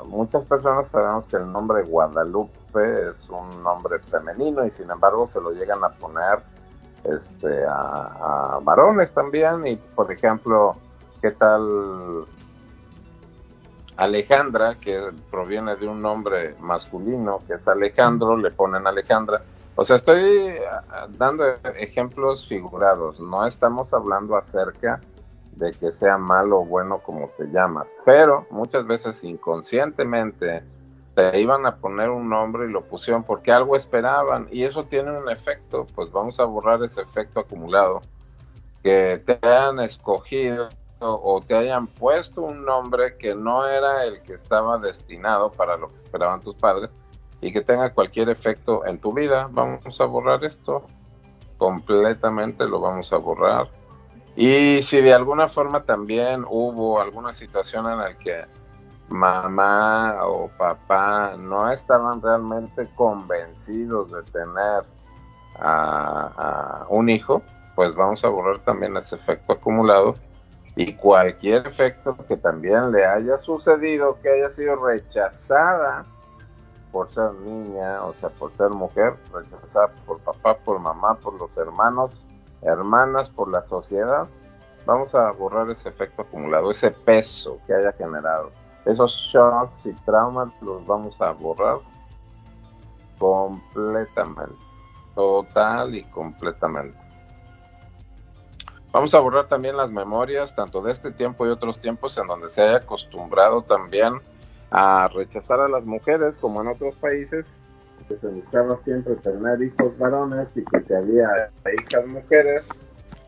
muchas 0.06 0.44
personas 0.44 0.86
sabemos 0.90 1.24
que 1.26 1.36
el 1.36 1.50
nombre 1.50 1.82
Guadalupe 1.82 2.50
es 2.74 3.28
un 3.28 3.62
nombre 3.62 3.98
femenino 3.98 4.66
y 4.66 4.70
sin 4.72 4.90
embargo 4.90 5.28
se 5.32 5.40
lo 5.40 5.52
llegan 5.52 5.84
a 5.84 5.90
poner 5.90 6.40
este, 7.04 7.64
a, 7.66 8.58
varones 8.62 9.12
también. 9.12 9.66
Y 9.66 9.76
por 9.76 10.10
ejemplo, 10.10 10.76
¿qué 11.20 11.32
tal 11.32 12.24
Alejandra, 13.96 14.76
que 14.76 15.10
proviene 15.30 15.76
de 15.76 15.88
un 15.88 16.02
nombre 16.02 16.54
masculino, 16.60 17.40
que 17.46 17.54
es 17.54 17.68
Alejandro, 17.68 18.36
le 18.36 18.50
ponen 18.50 18.86
Alejandra? 18.86 19.42
O 19.74 19.84
sea, 19.84 19.96
estoy 19.96 20.54
dando 21.16 21.44
ejemplos 21.78 22.46
figurados, 22.46 23.18
no 23.20 23.46
estamos 23.46 23.92
hablando 23.94 24.36
acerca 24.36 25.00
de 25.56 25.72
que 25.72 25.92
sea 25.92 26.18
malo 26.18 26.60
o 26.60 26.64
bueno 26.64 26.98
como 26.98 27.28
te 27.36 27.46
llamas, 27.46 27.86
pero 28.04 28.46
muchas 28.50 28.86
veces 28.86 29.22
inconscientemente 29.24 30.62
te 31.14 31.40
iban 31.40 31.66
a 31.66 31.76
poner 31.76 32.10
un 32.10 32.28
nombre 32.28 32.66
y 32.66 32.72
lo 32.72 32.84
pusieron 32.84 33.22
porque 33.24 33.52
algo 33.52 33.76
esperaban 33.76 34.48
y 34.50 34.64
eso 34.64 34.84
tiene 34.84 35.16
un 35.16 35.30
efecto, 35.30 35.86
pues 35.94 36.10
vamos 36.10 36.40
a 36.40 36.44
borrar 36.44 36.82
ese 36.82 37.02
efecto 37.02 37.40
acumulado, 37.40 38.02
que 38.82 39.22
te 39.24 39.38
hayan 39.42 39.80
escogido 39.80 40.68
o 40.98 41.40
te 41.40 41.56
hayan 41.56 41.88
puesto 41.88 42.42
un 42.42 42.64
nombre 42.64 43.16
que 43.16 43.34
no 43.34 43.66
era 43.66 44.04
el 44.04 44.22
que 44.22 44.34
estaba 44.34 44.78
destinado 44.78 45.50
para 45.50 45.76
lo 45.76 45.90
que 45.90 45.98
esperaban 45.98 46.42
tus 46.42 46.54
padres 46.54 46.90
y 47.40 47.52
que 47.52 47.60
tenga 47.60 47.92
cualquier 47.92 48.28
efecto 48.28 48.86
en 48.86 49.00
tu 49.00 49.12
vida. 49.12 49.48
Vamos 49.50 50.00
a 50.00 50.04
borrar 50.04 50.44
esto 50.44 50.86
completamente, 51.58 52.64
lo 52.66 52.80
vamos 52.80 53.12
a 53.12 53.16
borrar 53.16 53.68
y 54.34 54.82
si 54.82 55.00
de 55.00 55.12
alguna 55.12 55.48
forma 55.48 55.82
también 55.82 56.44
hubo 56.48 57.00
alguna 57.00 57.34
situación 57.34 57.86
en 57.90 57.98
la 57.98 58.16
que 58.16 58.44
mamá 59.12 60.26
o 60.26 60.48
papá 60.56 61.36
no 61.36 61.70
estaban 61.70 62.20
realmente 62.20 62.88
convencidos 62.94 64.10
de 64.10 64.22
tener 64.32 64.84
a, 65.58 66.86
un 66.88 67.08
hijo, 67.08 67.42
pues 67.74 67.94
vamos 67.94 68.24
a 68.24 68.28
borrar 68.28 68.58
también 68.60 68.96
ese 68.96 69.16
efecto 69.16 69.52
acumulado 69.52 70.16
y 70.74 70.94
cualquier 70.94 71.66
efecto 71.66 72.16
que 72.26 72.36
también 72.36 72.92
le 72.92 73.04
haya 73.04 73.38
sucedido, 73.38 74.18
que 74.22 74.30
haya 74.30 74.50
sido 74.50 74.76
rechazada 74.76 76.04
por 76.90 77.12
ser 77.12 77.32
niña, 77.34 78.02
o 78.04 78.14
sea, 78.14 78.30
por 78.30 78.52
ser 78.56 78.70
mujer, 78.70 79.14
rechazada 79.32 79.88
por 80.06 80.18
papá, 80.20 80.56
por 80.58 80.78
mamá, 80.78 81.14
por 81.16 81.34
los 81.34 81.54
hermanos, 81.56 82.10
hermanas, 82.62 83.30
por 83.30 83.50
la 83.50 83.62
sociedad, 83.68 84.26
vamos 84.86 85.14
a 85.14 85.30
borrar 85.32 85.70
ese 85.70 85.88
efecto 85.88 86.22
acumulado, 86.22 86.70
ese 86.70 86.90
peso 86.90 87.58
que 87.66 87.74
haya 87.74 87.92
generado. 87.92 88.50
Esos 88.84 89.12
shocks 89.32 89.86
y 89.86 89.92
traumas 90.04 90.48
los 90.60 90.84
vamos 90.86 91.20
a 91.20 91.32
borrar 91.32 91.78
completamente, 93.18 94.54
total 95.14 95.94
y 95.94 96.02
completamente. 96.04 96.98
Vamos 98.92 99.14
a 99.14 99.20
borrar 99.20 99.48
también 99.48 99.76
las 99.76 99.90
memorias, 99.90 100.54
tanto 100.54 100.82
de 100.82 100.92
este 100.92 101.12
tiempo 101.12 101.46
y 101.46 101.50
otros 101.50 101.78
tiempos 101.78 102.18
en 102.18 102.26
donde 102.26 102.48
se 102.48 102.62
haya 102.62 102.78
acostumbrado 102.78 103.62
también 103.62 104.14
a 104.70 105.08
rechazar 105.08 105.60
a 105.60 105.68
las 105.68 105.84
mujeres, 105.84 106.36
como 106.38 106.60
en 106.60 106.68
otros 106.68 106.94
países, 106.96 107.46
que 108.08 108.16
se 108.16 108.26
buscaba 108.26 108.78
siempre 108.84 109.14
tener 109.16 109.62
hijos 109.62 109.96
varones 109.98 110.48
y 110.56 110.64
que 110.64 110.80
si 110.82 110.92
había 110.92 111.50
hijas 111.80 112.06
mujeres, 112.06 112.66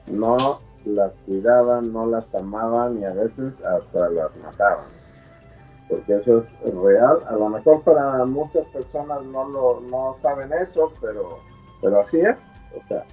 no 0.06 0.60
las 0.84 1.12
cuidaban, 1.26 1.92
no 1.92 2.06
las 2.06 2.24
amaban 2.34 3.00
y 3.00 3.04
a 3.04 3.12
veces 3.12 3.54
hasta 3.64 4.08
las 4.10 4.36
mataban. 4.36 4.93
Porque 5.88 6.14
eso 6.14 6.42
es 6.42 6.74
real. 6.74 7.18
A 7.28 7.32
lo 7.34 7.48
mejor 7.48 7.82
para 7.82 8.24
muchas 8.24 8.66
personas 8.68 9.22
no 9.24 9.48
lo 9.48 9.80
no 9.80 10.16
saben 10.22 10.50
eso, 10.52 10.92
pero, 11.00 11.38
pero 11.80 12.00
así 12.00 12.20
es. 12.20 12.36
O 12.76 12.86
sea, 12.88 13.04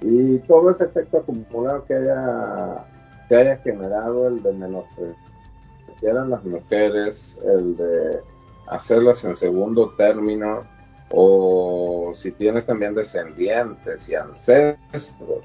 y 0.00 0.38
todo 0.40 0.70
ese 0.70 0.84
efecto 0.84 1.18
acumulado 1.18 1.84
que 1.84 1.94
haya, 1.94 2.84
que 3.28 3.36
haya 3.36 3.56
generado 3.58 4.28
el 4.28 4.42
de 4.42 4.52
menospreciar 4.52 6.16
a 6.16 6.24
las 6.24 6.44
mujeres, 6.44 7.38
el 7.44 7.76
de 7.76 8.20
hacerlas 8.68 9.24
en 9.24 9.36
segundo 9.36 9.90
término, 9.96 10.64
o 11.12 12.12
si 12.14 12.30
tienes 12.32 12.66
también 12.66 12.94
descendientes 12.94 14.08
y 14.08 14.14
ancestros 14.14 15.42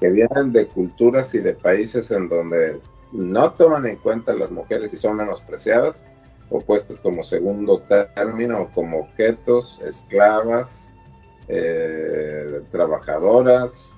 que 0.00 0.10
vienen 0.10 0.52
de 0.52 0.66
culturas 0.66 1.34
y 1.34 1.40
de 1.40 1.54
países 1.54 2.10
en 2.10 2.28
donde 2.28 2.80
no 3.12 3.52
toman 3.52 3.86
en 3.86 3.96
cuenta 3.96 4.32
las 4.32 4.50
mujeres 4.50 4.92
y 4.92 4.98
son 4.98 5.16
menospreciadas 5.16 6.02
o 6.52 6.60
puestas 6.60 7.00
como 7.00 7.24
segundo 7.24 7.82
término 8.14 8.70
como 8.74 9.00
objetos, 9.00 9.80
esclavas, 9.84 10.90
eh, 11.48 12.60
trabajadoras 12.70 13.94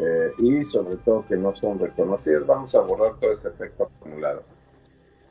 eh, 0.00 0.30
y 0.38 0.64
sobre 0.64 0.96
todo 0.98 1.26
que 1.26 1.36
no 1.36 1.54
son 1.56 1.80
reconocidas, 1.80 2.46
vamos 2.46 2.74
a 2.76 2.80
borrar 2.80 3.18
todo 3.18 3.32
ese 3.32 3.48
efecto 3.48 3.84
acumulado 3.84 4.42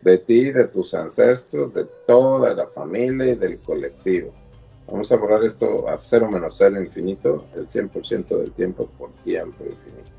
de 0.01 0.17
ti, 0.17 0.51
de 0.51 0.67
tus 0.67 0.93
ancestros, 0.93 1.73
de 1.73 1.85
toda 2.05 2.53
la 2.53 2.67
familia 2.67 3.27
y 3.27 3.35
del 3.35 3.59
colectivo. 3.59 4.33
Vamos 4.85 5.09
a 5.13 5.15
borrar 5.15 5.43
esto 5.45 5.87
a 5.87 5.97
cero 5.97 6.29
menos 6.29 6.55
cero 6.57 6.79
infinito, 6.81 7.45
el 7.55 7.69
100% 7.69 8.27
del 8.27 8.51
tiempo 8.51 8.89
por 8.97 9.11
tiempo 9.23 9.63
infinito. 9.63 10.11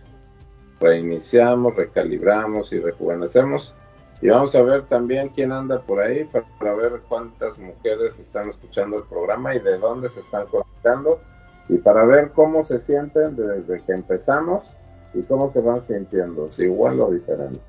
Reiniciamos, 0.80 1.76
recalibramos 1.76 2.72
y 2.72 2.80
rejuvenecemos. 2.80 3.74
Y 4.20 4.28
vamos 4.28 4.54
a 4.54 4.62
ver 4.62 4.86
también 4.86 5.28
quién 5.30 5.52
anda 5.52 5.80
por 5.80 6.00
ahí 6.00 6.24
para, 6.24 6.46
para, 6.58 6.74
ver 6.74 7.02
cuántas 7.08 7.58
mujeres 7.58 8.18
están 8.18 8.48
escuchando 8.48 8.98
el 8.98 9.04
programa 9.04 9.54
y 9.54 9.58
de 9.58 9.78
dónde 9.78 10.08
se 10.08 10.20
están 10.20 10.46
conectando 10.46 11.20
y 11.68 11.78
para 11.78 12.04
ver 12.04 12.32
cómo 12.32 12.64
se 12.64 12.80
sienten 12.80 13.36
desde 13.36 13.82
que 13.84 13.92
empezamos 13.92 14.64
y 15.14 15.22
cómo 15.22 15.50
se 15.52 15.60
van 15.60 15.82
sintiendo, 15.82 16.50
si 16.52 16.64
igual 16.64 17.00
o 17.00 17.10
diferente. 17.10 17.60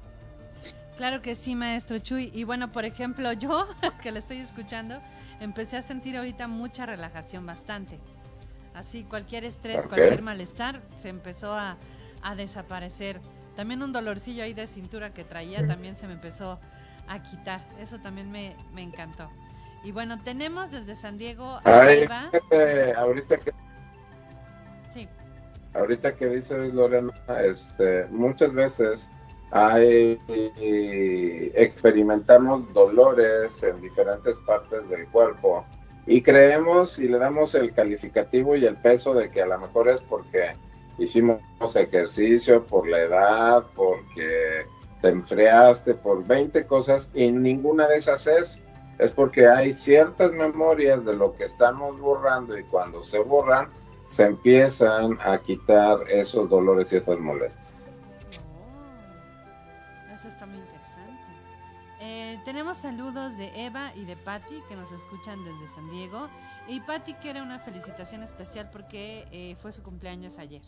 Claro 0.97 1.21
que 1.21 1.35
sí, 1.35 1.55
maestro 1.55 1.99
Chuy. 1.99 2.31
Y 2.33 2.43
bueno, 2.45 2.71
por 2.71 2.85
ejemplo, 2.85 3.31
yo 3.33 3.67
que 4.01 4.11
lo 4.11 4.19
estoy 4.19 4.37
escuchando, 4.37 4.99
empecé 5.39 5.77
a 5.77 5.81
sentir 5.81 6.17
ahorita 6.17 6.47
mucha 6.47 6.85
relajación, 6.85 7.45
bastante. 7.45 7.99
Así, 8.73 9.03
cualquier 9.03 9.45
estrés, 9.45 9.87
cualquier 9.87 10.21
malestar 10.21 10.81
se 10.97 11.09
empezó 11.09 11.53
a, 11.53 11.77
a, 12.21 12.35
desaparecer. 12.35 13.21
También 13.55 13.81
un 13.81 13.91
dolorcillo 13.93 14.43
ahí 14.43 14.53
de 14.53 14.67
cintura 14.67 15.13
que 15.13 15.24
traía 15.24 15.65
también 15.67 15.95
se 15.95 16.07
me 16.07 16.13
empezó 16.13 16.59
a 17.07 17.21
quitar. 17.24 17.62
Eso 17.79 18.00
también 18.00 18.31
me, 18.31 18.55
me 18.74 18.81
encantó. 18.81 19.29
Y 19.83 19.91
bueno, 19.91 20.19
tenemos 20.24 20.71
desde 20.71 20.95
San 20.95 21.17
Diego 21.17 21.45
a 21.45 21.62
Ay. 21.63 22.05
Eh, 22.51 22.93
ahorita 22.97 23.38
que 23.38 23.53
sí. 24.91 25.07
Ahorita 25.74 26.15
que 26.15 26.25
dices 26.27 26.74
Lorena, 26.74 27.13
este, 27.43 28.07
muchas 28.07 28.51
veces 28.53 29.09
hay 29.51 30.19
experimentamos 31.53 32.74
dolores 32.74 33.62
en 33.62 33.79
diferentes 33.79 34.35
partes 34.47 34.89
del 34.89 35.07
cuerpo 35.09 35.63
y 36.07 36.21
creemos 36.21 36.97
y 37.00 37.07
le 37.07 37.19
damos 37.19 37.55
el 37.55 37.71
calificativo 37.74 38.55
y 38.55 38.65
el 38.65 38.77
peso 38.77 39.13
de 39.13 39.29
que 39.29 39.41
a 39.41 39.45
lo 39.45 39.59
mejor 39.59 39.88
es 39.89 40.01
porque 40.01 40.55
hicimos 40.97 41.39
ejercicio, 41.75 42.65
por 42.65 42.87
la 42.87 42.99
edad, 42.99 43.65
porque 43.75 44.65
te 45.01 45.09
enfriaste, 45.09 45.95
por 45.95 46.25
20 46.25 46.65
cosas 46.67 47.09
y 47.13 47.31
ninguna 47.31 47.87
de 47.87 47.95
esas 47.97 48.27
es. 48.27 48.61
Es 48.97 49.11
porque 49.11 49.47
hay 49.47 49.73
ciertas 49.73 50.31
memorias 50.31 51.03
de 51.03 51.13
lo 51.13 51.35
que 51.35 51.45
estamos 51.45 51.99
borrando 51.99 52.57
y 52.57 52.63
cuando 52.63 53.03
se 53.03 53.19
borran 53.19 53.69
se 54.07 54.23
empiezan 54.23 55.17
a 55.21 55.37
quitar 55.39 55.99
esos 56.09 56.49
dolores 56.49 56.93
y 56.93 56.97
esas 56.97 57.19
molestias. 57.19 57.75
Tenemos 62.45 62.77
saludos 62.77 63.37
de 63.37 63.65
Eva 63.65 63.91
y 63.95 64.05
de 64.05 64.15
Patti 64.15 64.61
que 64.69 64.75
nos 64.75 64.91
escuchan 64.91 65.43
desde 65.43 65.67
San 65.73 65.89
Diego. 65.89 66.29
Y 66.67 66.79
Patti 66.79 67.15
quiere 67.15 67.41
una 67.41 67.59
felicitación 67.59 68.21
especial 68.21 68.69
porque 68.71 69.25
eh, 69.31 69.55
fue 69.61 69.73
su 69.73 69.81
cumpleaños 69.81 70.37
ayer. 70.37 70.61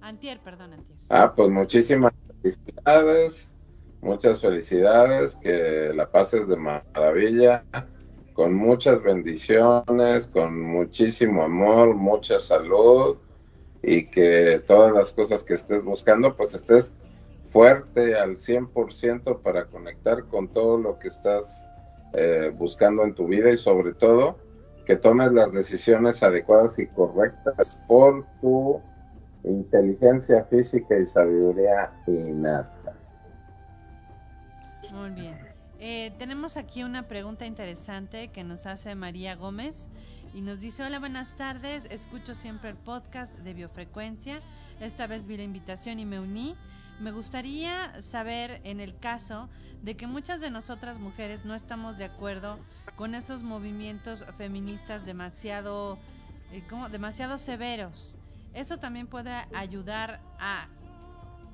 Antier, 0.00 0.40
perdón, 0.40 0.72
antier. 0.72 0.98
Ah, 1.10 1.32
pues 1.36 1.50
muchísimas 1.50 2.12
felicidades. 2.42 3.52
Muchas 4.00 4.40
felicidades. 4.40 5.36
Que 5.36 5.92
la 5.94 6.10
pases 6.10 6.48
de 6.48 6.56
maravilla. 6.56 7.64
Con 8.32 8.54
muchas 8.54 9.02
bendiciones, 9.02 10.26
con 10.26 10.60
muchísimo 10.62 11.42
amor, 11.42 11.94
mucha 11.94 12.38
salud 12.38 13.18
y 13.82 14.06
que 14.06 14.62
todas 14.66 14.94
las 14.94 15.12
cosas 15.12 15.44
que 15.44 15.54
estés 15.54 15.84
buscando, 15.84 16.34
pues 16.34 16.54
estés 16.54 16.92
fuerte 17.52 18.18
al 18.18 18.30
100% 18.30 19.42
para 19.42 19.66
conectar 19.66 20.24
con 20.24 20.48
todo 20.48 20.78
lo 20.78 20.98
que 20.98 21.08
estás 21.08 21.66
eh, 22.14 22.50
buscando 22.56 23.04
en 23.04 23.14
tu 23.14 23.26
vida 23.26 23.50
y 23.50 23.58
sobre 23.58 23.92
todo 23.92 24.38
que 24.86 24.96
tomes 24.96 25.32
las 25.32 25.52
decisiones 25.52 26.22
adecuadas 26.22 26.78
y 26.78 26.86
correctas 26.86 27.78
por 27.86 28.26
tu 28.40 28.80
inteligencia 29.44 30.44
física 30.44 30.98
y 30.98 31.06
sabiduría 31.06 31.92
innata. 32.06 32.94
Muy 34.92 35.10
bien. 35.10 35.38
Eh, 35.78 36.12
tenemos 36.18 36.56
aquí 36.56 36.84
una 36.84 37.06
pregunta 37.06 37.44
interesante 37.44 38.28
que 38.28 38.44
nos 38.44 38.66
hace 38.66 38.94
María 38.94 39.36
Gómez 39.36 39.88
y 40.34 40.40
nos 40.40 40.60
dice, 40.60 40.84
hola, 40.84 40.98
buenas 40.98 41.36
tardes, 41.36 41.86
escucho 41.90 42.34
siempre 42.34 42.70
el 42.70 42.76
podcast 42.76 43.34
de 43.38 43.52
biofrecuencia, 43.52 44.40
esta 44.80 45.06
vez 45.06 45.26
vi 45.26 45.36
la 45.36 45.42
invitación 45.42 45.98
y 45.98 46.06
me 46.06 46.18
uní. 46.18 46.56
Me 47.02 47.10
gustaría 47.10 48.00
saber 48.00 48.60
en 48.62 48.78
el 48.78 48.96
caso 48.96 49.48
de 49.82 49.96
que 49.96 50.06
muchas 50.06 50.40
de 50.40 50.50
nosotras 50.50 51.00
mujeres 51.00 51.44
no 51.44 51.52
estamos 51.52 51.98
de 51.98 52.04
acuerdo 52.04 52.60
con 52.94 53.16
esos 53.16 53.42
movimientos 53.42 54.24
feministas 54.38 55.04
demasiado, 55.04 55.98
eh, 56.52 56.62
demasiado 56.92 57.38
severos. 57.38 58.16
Eso 58.54 58.76
también 58.76 59.08
puede 59.08 59.32
ayudar 59.52 60.20
a, 60.38 60.68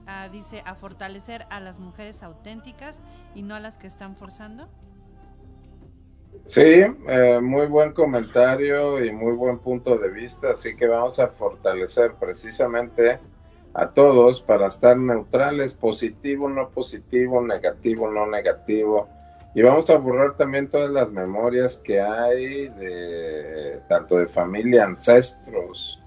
a, 0.07 0.29
dice, 0.29 0.63
a 0.67 0.75
fortalecer 0.75 1.47
a 1.49 1.61
las 1.61 1.79
mujeres 1.79 2.23
auténticas 2.23 3.01
y 3.35 3.41
no 3.41 3.55
a 3.55 3.61
las 3.61 3.79
que 3.79 3.87
están 3.87 4.17
forzando. 4.17 4.69
Sí, 6.45 6.61
eh, 6.61 7.41
muy 7.41 7.69
buen 7.69 7.93
comentario 7.95 9.03
y 9.03 9.13
muy 9.13 9.33
buen 9.33 9.61
punto 9.61 9.97
de 9.97 10.11
vista, 10.11 10.51
así 10.51 10.77
que 10.77 10.87
vamos 10.87 11.19
a 11.19 11.29
fortalecer 11.29 12.17
precisamente 12.17 13.19
a 13.75 13.91
todos 13.91 14.41
para 14.41 14.69
estar 14.69 14.97
neutrales, 14.97 15.75
positivo, 15.75 16.49
no 16.49 16.71
positivo, 16.71 17.43
negativo, 17.43 18.11
no 18.11 18.27
negativo. 18.27 19.09
Y 19.55 19.63
vamos 19.63 19.91
a 19.91 19.97
borrar 19.97 20.37
también 20.37 20.69
todas 20.69 20.91
las 20.91 21.11
memorias 21.11 21.77
que 21.77 22.01
hay 22.01 22.69
de 22.69 23.81
tanto 23.89 24.19
de 24.19 24.29
familia, 24.29 24.85
ancestros, 24.85 26.01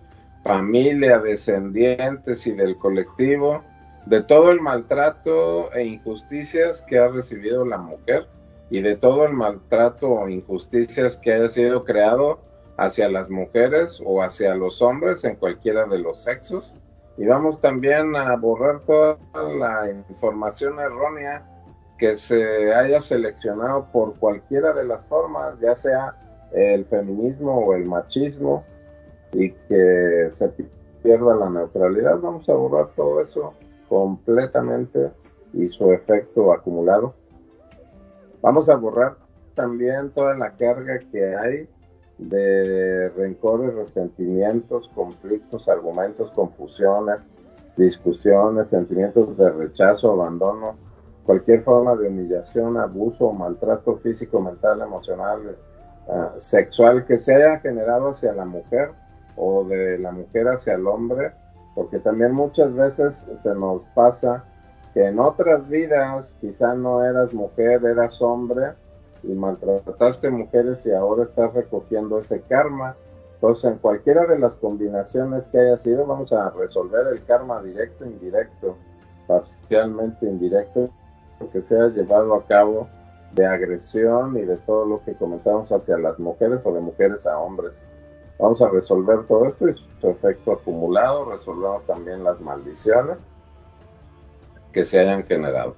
familia, 0.43 1.19
descendientes 1.19 2.45
y 2.47 2.51
del 2.51 2.77
colectivo, 2.77 3.63
de 4.05 4.21
todo 4.23 4.51
el 4.51 4.61
maltrato 4.61 5.71
e 5.73 5.85
injusticias 5.85 6.81
que 6.83 6.97
ha 6.97 7.07
recibido 7.07 7.65
la 7.65 7.77
mujer 7.77 8.27
y 8.69 8.81
de 8.81 8.95
todo 8.95 9.25
el 9.25 9.33
maltrato 9.33 10.09
o 10.09 10.29
injusticias 10.29 11.17
que 11.17 11.33
haya 11.33 11.49
sido 11.49 11.83
creado 11.83 12.39
hacia 12.77 13.09
las 13.09 13.29
mujeres 13.29 14.01
o 14.03 14.23
hacia 14.23 14.55
los 14.55 14.81
hombres 14.81 15.23
en 15.23 15.35
cualquiera 15.35 15.85
de 15.85 15.99
los 15.99 16.23
sexos 16.23 16.73
y 17.17 17.25
vamos 17.25 17.59
también 17.59 18.15
a 18.15 18.35
borrar 18.35 18.81
toda 18.81 19.17
la 19.33 19.89
información 20.09 20.79
errónea 20.79 21.45
que 21.97 22.15
se 22.15 22.73
haya 22.73 22.99
seleccionado 22.99 23.85
por 23.91 24.17
cualquiera 24.17 24.73
de 24.73 24.85
las 24.85 25.05
formas, 25.05 25.59
ya 25.59 25.75
sea 25.75 26.15
el 26.51 26.85
feminismo 26.85 27.59
o 27.59 27.73
el 27.75 27.85
machismo, 27.85 28.65
y 29.33 29.51
que 29.51 30.29
se 30.33 30.49
pierda 31.03 31.35
la 31.35 31.49
neutralidad. 31.49 32.19
Vamos 32.19 32.47
a 32.49 32.53
borrar 32.53 32.89
todo 32.95 33.21
eso 33.21 33.53
completamente 33.87 35.11
y 35.53 35.67
su 35.67 35.91
efecto 35.91 36.53
acumulado. 36.53 37.13
Vamos 38.41 38.69
a 38.69 38.75
borrar 38.75 39.17
también 39.55 40.11
toda 40.11 40.35
la 40.35 40.51
carga 40.55 40.99
que 41.11 41.35
hay 41.35 41.69
de 42.21 43.09
rencores, 43.09 43.73
resentimientos, 43.73 44.89
conflictos, 44.93 45.67
argumentos, 45.67 46.31
confusiones, 46.31 47.17
discusiones, 47.75 48.69
sentimientos 48.69 49.35
de 49.37 49.49
rechazo, 49.49 50.11
abandono, 50.11 50.75
cualquier 51.25 51.63
forma 51.63 51.95
de 51.95 52.07
humillación, 52.07 52.77
abuso 52.77 53.31
maltrato 53.31 53.97
físico, 53.97 54.39
mental, 54.39 54.81
emocional, 54.81 55.57
uh, 56.07 56.39
sexual 56.39 57.05
que 57.05 57.19
se 57.19 57.35
haya 57.35 57.59
generado 57.59 58.09
hacia 58.09 58.33
la 58.33 58.45
mujer 58.45 58.91
o 59.35 59.63
de 59.63 59.97
la 59.97 60.11
mujer 60.11 60.47
hacia 60.47 60.75
el 60.75 60.85
hombre, 60.85 61.31
porque 61.73 61.99
también 61.99 62.33
muchas 62.33 62.73
veces 62.73 63.21
se 63.41 63.55
nos 63.55 63.83
pasa 63.95 64.43
que 64.93 65.07
en 65.07 65.19
otras 65.19 65.67
vidas 65.69 66.35
quizá 66.39 66.75
no 66.75 67.03
eras 67.03 67.33
mujer, 67.33 67.83
eras 67.85 68.21
hombre, 68.21 68.73
y 69.23 69.33
maltrataste 69.33 70.29
mujeres 70.29 70.85
y 70.85 70.91
ahora 70.91 71.23
estás 71.23 71.53
recogiendo 71.53 72.19
ese 72.19 72.41
karma. 72.41 72.95
Entonces, 73.35 73.71
en 73.71 73.77
cualquiera 73.79 74.25
de 74.25 74.39
las 74.39 74.55
combinaciones 74.55 75.47
que 75.47 75.59
haya 75.59 75.77
sido, 75.77 76.05
vamos 76.05 76.31
a 76.31 76.49
resolver 76.51 77.07
el 77.07 77.23
karma 77.25 77.61
directo, 77.61 78.05
indirecto, 78.05 78.77
parcialmente 79.27 80.25
indirecto, 80.25 80.89
que 81.51 81.61
se 81.63 81.79
ha 81.79 81.87
llevado 81.87 82.35
a 82.35 82.45
cabo 82.45 82.87
de 83.33 83.45
agresión 83.45 84.37
y 84.37 84.41
de 84.41 84.57
todo 84.57 84.85
lo 84.85 85.03
que 85.03 85.15
comentamos 85.15 85.71
hacia 85.71 85.97
las 85.97 86.19
mujeres 86.19 86.61
o 86.65 86.73
de 86.73 86.81
mujeres 86.81 87.25
a 87.25 87.39
hombres. 87.39 87.81
Vamos 88.37 88.61
a 88.61 88.69
resolver 88.69 89.25
todo 89.27 89.47
esto 89.47 89.69
y 89.69 89.75
su 89.99 90.09
efecto 90.09 90.51
acumulado, 90.53 91.31
resolvemos 91.31 91.85
también 91.85 92.23
las 92.23 92.39
maldiciones 92.41 93.17
que 94.71 94.85
se 94.85 94.99
hayan 94.99 95.23
generado. 95.23 95.75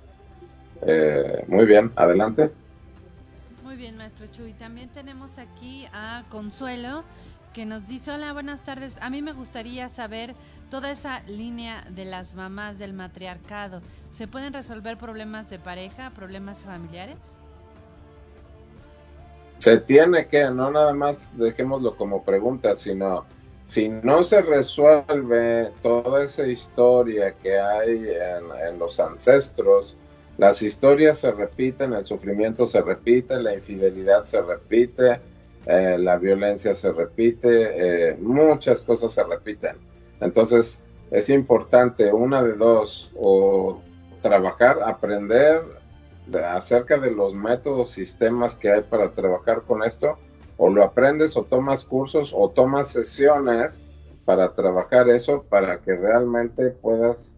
Eh, 0.82 1.45
muy 1.47 1.65
bien, 1.65 1.91
adelante. 1.95 2.51
Bien, 3.84 3.98
maestro 3.98 4.28
Chuy. 4.28 4.54
También 4.54 4.88
tenemos 4.88 5.38
aquí 5.38 5.86
a 5.91 6.24
Consuelo 6.30 7.04
que 7.52 7.65
nos 7.65 7.86
dice, 7.86 8.12
hola, 8.12 8.32
buenas 8.32 8.63
tardes. 8.63 8.98
A 9.02 9.10
mí 9.10 9.22
me 9.22 9.34
gustaría 9.34 9.89
saber 9.89 10.36
toda 10.69 10.89
esa 10.89 11.19
línea 11.24 11.86
de 11.89 12.06
las 12.06 12.34
mamás 12.34 12.80
del 12.80 12.93
matriarcado. 12.93 13.82
¿Se 14.10 14.26
pueden 14.26 14.54
resolver 14.54 14.98
problemas 14.98 15.50
de 15.50 15.60
pareja, 15.60 16.12
problemas 16.12 16.63
familiares? 16.63 17.17
se 19.58 19.78
tiene 19.80 20.28
que, 20.30 20.46
no 20.46 20.72
nada 20.72 20.93
más 20.93 21.30
dejémoslo 21.38 21.98
como 21.98 22.24
pregunta, 22.24 22.78
sino 22.78 23.26
si 23.67 23.89
no 23.89 24.24
se 24.24 24.41
resuelve 24.41 25.74
toda 25.82 26.24
esa 26.24 26.48
historia 26.48 27.34
que 27.34 27.60
hay 27.60 28.06
en, 28.65 28.80
los 28.80 28.98
ancestros, 29.02 29.98
las 30.38 30.62
historias 30.62 31.19
se 31.19 31.32
repiten, 31.32 31.93
el 31.93 32.06
sufrimiento 32.06 32.65
se 32.65 32.82
repite, 32.82 33.41
la 33.41 33.54
infidelidad 33.54 34.26
se 34.26 34.41
repite, 34.41 35.22
eh, 35.65 35.98
la 36.00 36.17
violencia 36.17 36.74
se 36.74 36.91
repite, 36.91 38.12
eh, 38.12 38.17
muchas 38.17 38.82
cosas 38.82 39.13
se 39.13 39.24
repiten. 39.24 39.78
Entonces 40.19 40.82
es 41.12 41.30
importante, 41.30 42.12
una 42.12 42.41
de 42.41 42.54
dos, 42.54 43.12
o 43.15 43.82
trabajar, 44.22 44.80
aprender 44.84 45.62
acerca 46.46 46.98
de 46.98 47.12
los 47.12 47.36
métodos, 47.36 47.91
sistemas 47.91 48.56
que 48.56 48.72
hay 48.72 48.82
para 48.82 49.12
trabajar 49.12 49.62
con 49.63 49.84
esto, 49.84 50.17
o 50.58 50.69
lo 50.69 50.84
aprendes 50.84 51.36
o 51.36 51.43
tomas 51.43 51.84
cursos 51.84 52.34
o 52.36 52.50
tomas 52.50 52.89
sesiones 52.89 53.80
para 54.26 54.54
trabajar 54.54 55.10
eso 55.10 55.43
para 55.50 55.80
que 55.80 55.96
realmente 55.96 56.69
puedas 56.69 57.33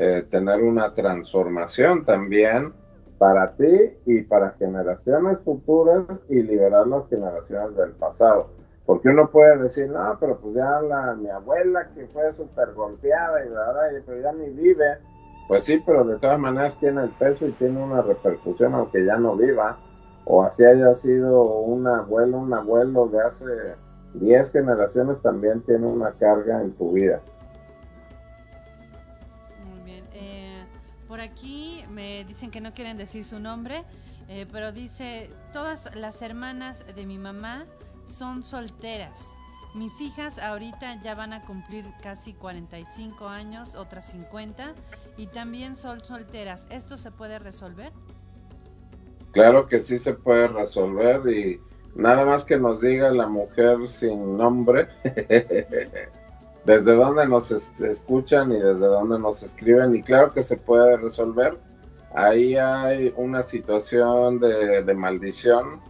eh, 0.00 0.22
tener 0.30 0.62
una 0.62 0.94
transformación 0.94 2.04
también 2.04 2.72
para 3.18 3.56
ti 3.56 3.98
y 4.06 4.22
para 4.22 4.52
generaciones 4.52 5.38
futuras 5.44 6.04
y 6.28 6.40
liberar 6.42 6.86
las 6.86 7.08
generaciones 7.08 7.76
del 7.76 7.90
pasado. 7.92 8.50
Porque 8.86 9.08
uno 9.08 9.28
puede 9.28 9.58
decir, 9.58 9.88
no, 9.88 10.16
pero 10.20 10.38
pues 10.38 10.54
ya 10.54 10.80
la, 10.80 11.14
mi 11.14 11.28
abuela 11.28 11.88
que 11.94 12.06
fue 12.06 12.32
súper 12.32 12.74
golpeada 12.74 13.44
y 13.44 13.48
ahora 13.48 13.80
pero 14.06 14.20
ya 14.22 14.32
ni 14.32 14.50
vive. 14.50 14.98
Pues 15.48 15.64
sí, 15.64 15.82
pero 15.84 16.04
de 16.04 16.16
todas 16.18 16.38
maneras 16.38 16.78
tiene 16.78 17.02
el 17.02 17.10
peso 17.10 17.46
y 17.46 17.52
tiene 17.52 17.82
una 17.82 18.00
repercusión 18.00 18.74
aunque 18.74 19.04
ya 19.04 19.16
no 19.16 19.34
viva 19.34 19.78
o 20.26 20.44
así 20.44 20.64
haya 20.64 20.94
sido 20.94 21.42
un 21.42 21.86
abuelo, 21.86 22.38
un 22.38 22.54
abuelo 22.54 23.08
de 23.08 23.20
hace 23.20 23.44
10 24.14 24.52
generaciones, 24.52 25.20
también 25.22 25.62
tiene 25.62 25.86
una 25.86 26.12
carga 26.12 26.60
en 26.60 26.72
tu 26.72 26.92
vida. 26.92 27.20
Aquí 31.38 31.84
me 31.90 32.24
dicen 32.24 32.50
que 32.50 32.60
no 32.60 32.74
quieren 32.74 32.96
decir 32.96 33.24
su 33.24 33.38
nombre, 33.38 33.84
eh, 34.28 34.46
pero 34.50 34.72
dice, 34.72 35.30
todas 35.52 35.94
las 35.94 36.20
hermanas 36.20 36.84
de 36.94 37.06
mi 37.06 37.18
mamá 37.18 37.64
son 38.06 38.42
solteras. 38.42 39.32
Mis 39.74 40.00
hijas 40.00 40.38
ahorita 40.38 41.00
ya 41.02 41.14
van 41.14 41.32
a 41.32 41.42
cumplir 41.42 41.84
casi 42.02 42.32
45 42.32 43.28
años, 43.28 43.74
otras 43.76 44.10
50, 44.10 44.72
y 45.16 45.26
también 45.28 45.76
son 45.76 46.00
solteras. 46.00 46.66
¿Esto 46.70 46.96
se 46.96 47.10
puede 47.10 47.38
resolver? 47.38 47.92
Claro 49.32 49.68
que 49.68 49.78
sí 49.78 49.98
se 49.98 50.14
puede 50.14 50.48
resolver 50.48 51.20
y 51.32 51.60
nada 51.94 52.24
más 52.24 52.44
que 52.44 52.58
nos 52.58 52.80
diga 52.80 53.10
la 53.10 53.28
mujer 53.28 53.86
sin 53.86 54.36
nombre 54.36 54.88
desde 56.68 56.94
dónde 56.94 57.26
nos 57.26 57.50
escuchan 57.50 58.52
y 58.52 58.56
desde 58.56 58.86
dónde 58.86 59.18
nos 59.18 59.42
escriben 59.42 59.94
y 59.94 60.02
claro 60.02 60.30
que 60.30 60.42
se 60.42 60.58
puede 60.58 60.98
resolver. 60.98 61.56
Ahí 62.14 62.56
hay 62.56 63.10
una 63.16 63.42
situación 63.42 64.38
de, 64.38 64.94
maldición, 64.94 65.80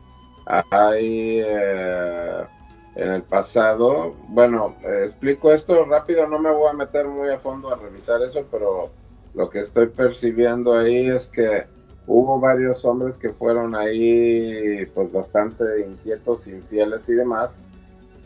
hay 0.47 1.41
eh, 1.45 2.45
en 2.95 3.09
el 3.09 3.23
pasado, 3.23 4.15
bueno, 4.29 4.77
explico 5.03 5.51
esto 5.53 5.85
rápido, 5.85 6.29
no 6.29 6.39
me 6.39 6.53
voy 6.53 6.71
a 6.71 6.75
meter 6.75 7.09
muy 7.09 7.29
a 7.31 7.41
fondo 7.41 7.75
a 7.75 7.77
revisar 7.77 8.23
eso, 8.23 8.45
pero 8.49 8.91
lo 9.35 9.51
que 9.51 9.61
estoy 9.61 9.89
percibiendo 9.89 10.75
ahí 10.75 11.09
es 11.09 11.27
que 11.27 11.67
hubo 12.07 12.39
varios 12.39 12.85
hombres 12.85 13.19
que 13.19 13.33
fueron 13.33 13.75
ahí 13.75 14.87
pues 14.95 15.11
bastante 15.11 15.65
inquietos, 15.85 16.47
infieles 16.47 17.09
y 17.09 17.15
demás, 17.15 17.59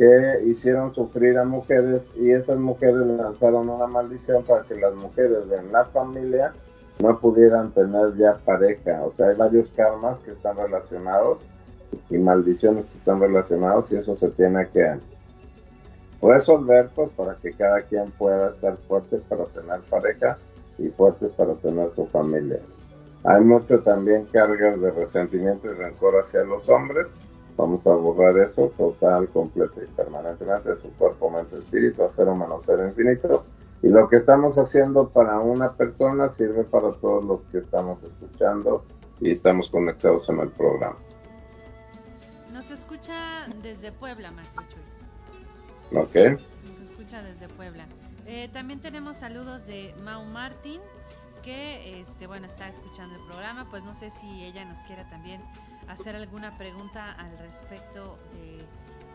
que 0.03 0.43
hicieron 0.47 0.93
sufrir 0.93 1.38
a 1.38 1.45
mujeres 1.45 2.03
y 2.17 2.33
esas 2.33 2.59
mujeres 2.59 3.07
lanzaron 3.07 3.69
una 3.69 3.87
maldición 3.87 4.43
para 4.43 4.65
que 4.65 4.75
las 4.75 4.93
mujeres 4.97 5.49
de 5.49 5.62
la 5.71 5.85
familia 5.85 6.53
no 6.99 7.17
pudieran 7.21 7.71
tener 7.71 8.17
ya 8.17 8.37
pareja. 8.45 9.01
O 9.05 9.12
sea, 9.12 9.29
hay 9.29 9.37
varios 9.37 9.69
karmas 9.77 10.19
que 10.25 10.33
están 10.33 10.57
relacionados 10.57 11.38
y 12.11 12.19
maldiciones 12.19 12.85
que 12.87 12.99
están 12.99 13.21
relacionados 13.21 13.93
y 13.93 13.97
eso 13.97 14.19
se 14.19 14.31
tiene 14.31 14.67
que 14.71 14.99
resolver 16.21 16.91
pues 16.97 17.11
para 17.12 17.37
que 17.37 17.53
cada 17.53 17.83
quien 17.83 18.11
pueda 18.11 18.51
estar 18.51 18.77
fuerte 18.88 19.19
para 19.29 19.45
tener 19.45 19.83
pareja 19.83 20.37
y 20.79 20.88
fuerte 20.88 21.29
para 21.29 21.55
tener 21.55 21.91
su 21.95 22.07
familia. 22.07 22.59
Hay 23.23 23.45
mucho 23.45 23.79
también 23.79 24.25
cargas 24.33 24.81
de 24.81 24.91
resentimiento 24.91 25.71
y 25.71 25.75
rencor 25.75 26.25
hacia 26.25 26.43
los 26.43 26.69
hombres. 26.69 27.07
Vamos 27.57 27.87
a 27.87 27.95
borrar 27.95 28.38
eso 28.38 28.73
total, 28.77 29.29
completo 29.29 29.83
y 29.83 29.87
permanentemente 29.87 30.75
su 30.77 30.91
cuerpo, 30.93 31.31
mente, 31.31 31.57
espíritu, 31.59 32.03
hacer 32.05 32.29
un 32.29 32.65
ser 32.65 32.81
infinito. 32.87 33.45
Y 33.83 33.88
lo 33.88 34.09
que 34.09 34.17
estamos 34.17 34.57
haciendo 34.59 35.09
para 35.09 35.38
una 35.41 35.73
persona 35.73 36.33
sirve 36.33 36.65
para 36.65 36.93
todos 36.93 37.25
los 37.25 37.41
que 37.51 37.59
estamos 37.59 37.99
escuchando 38.03 38.85
y 39.21 39.33
estamos 39.33 39.69
conectados 39.69 40.29
en 40.29 40.41
el 40.41 40.49
programa. 40.51 40.97
Nos 42.53 42.71
escucha 42.71 43.47
desde 43.62 43.93
Puebla, 43.93 44.31
maestro 44.31 44.62
Chuy. 44.69 45.99
Ok. 45.99 46.41
Nos 46.69 46.81
escucha 46.81 47.23
desde 47.23 47.49
Puebla. 47.49 47.87
Eh, 48.27 48.49
también 48.53 48.81
tenemos 48.81 49.17
saludos 49.17 49.67
de 49.67 49.95
Mau 50.05 50.25
Martín, 50.25 50.81
que 51.43 52.01
este 52.01 52.27
bueno 52.27 52.47
está 52.47 52.69
escuchando 52.69 53.17
el 53.17 53.25
programa, 53.27 53.67
pues 53.69 53.83
no 53.83 53.95
sé 53.95 54.11
si 54.11 54.45
ella 54.45 54.65
nos 54.65 54.79
quiera 54.83 55.09
también 55.11 55.43
hacer 55.88 56.16
alguna 56.16 56.57
pregunta 56.59 57.12
al 57.12 57.37
respecto 57.38 58.18
de 58.35 58.64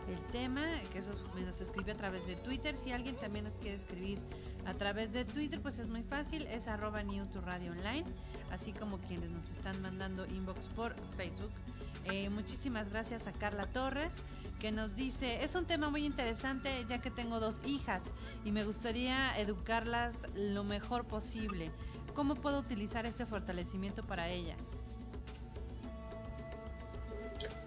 el 0.08 0.20
tema, 0.32 0.64
que 0.92 1.00
eso 1.00 1.10
nos 1.44 1.60
escribió 1.60 1.94
a 1.94 1.96
través 1.96 2.26
de 2.26 2.34
Twitter. 2.36 2.76
Si 2.76 2.92
alguien 2.92 3.16
también 3.16 3.44
nos 3.44 3.54
quiere 3.54 3.76
escribir 3.76 4.18
a 4.66 4.74
través 4.74 5.12
de 5.12 5.24
Twitter, 5.24 5.60
pues 5.60 5.78
es 5.78 5.88
muy 5.88 6.02
fácil, 6.02 6.46
es 6.46 6.68
arroba 6.68 7.02
New 7.02 7.26
Radio 7.44 7.72
Online, 7.72 8.04
así 8.50 8.72
como 8.72 8.98
quienes 8.98 9.30
nos 9.30 9.48
están 9.50 9.80
mandando 9.82 10.26
inbox 10.26 10.66
por 10.68 10.94
Facebook. 11.16 11.50
Eh, 12.04 12.30
muchísimas 12.30 12.88
gracias 12.88 13.26
a 13.26 13.32
Carla 13.32 13.64
Torres, 13.64 14.22
que 14.60 14.72
nos 14.72 14.96
dice, 14.96 15.44
es 15.44 15.54
un 15.54 15.66
tema 15.66 15.90
muy 15.90 16.04
interesante 16.04 16.84
ya 16.88 17.00
que 17.00 17.10
tengo 17.10 17.38
dos 17.38 17.56
hijas 17.66 18.02
y 18.44 18.52
me 18.52 18.64
gustaría 18.64 19.38
educarlas 19.38 20.26
lo 20.34 20.64
mejor 20.64 21.04
posible. 21.04 21.70
¿Cómo 22.14 22.34
puedo 22.34 22.60
utilizar 22.60 23.04
este 23.04 23.26
fortalecimiento 23.26 24.04
para 24.04 24.28
ellas? 24.28 24.58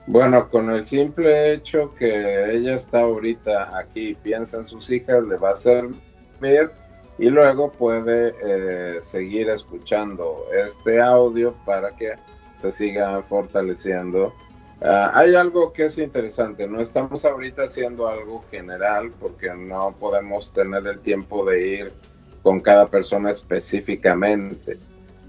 Bueno, 0.08 0.50
con 0.50 0.70
el 0.72 0.86
simple 0.86 1.54
hecho 1.54 1.94
que 1.94 2.56
ella 2.56 2.76
está 2.76 3.02
ahorita 3.02 3.78
aquí 3.78 4.16
piensa 4.16 4.58
en 4.58 4.66
sus 4.66 4.90
hijas, 4.90 5.24
le 5.24 5.38
va 5.38 5.52
a 5.52 5.56
servir 5.56 6.72
y 7.18 7.30
luego 7.30 7.72
puede 7.72 8.34
eh, 8.42 9.02
seguir 9.02 9.50
escuchando 9.50 10.48
este 10.52 11.00
audio 11.00 11.54
para 11.66 11.96
que 11.96 12.16
se 12.58 12.72
siga 12.72 13.22
fortaleciendo. 13.22 14.34
Ah, 14.82 15.12
hay 15.14 15.36
algo 15.36 15.72
que 15.72 15.86
es 15.86 16.00
interesante, 16.00 16.68
no 16.68 16.82
estamos 16.82 17.24
ahorita 17.24 17.64
haciendo 17.64 18.08
algo 18.08 18.44
general 18.50 19.12
porque 19.20 19.54
no 19.54 19.96
podemos 20.00 20.52
tener 20.52 20.88
el 20.88 21.00
tiempo 21.00 21.46
de 21.46 21.68
ir 21.68 21.94
con 22.42 22.60
cada 22.60 22.88
persona 22.88 23.30
específicamente. 23.30 24.80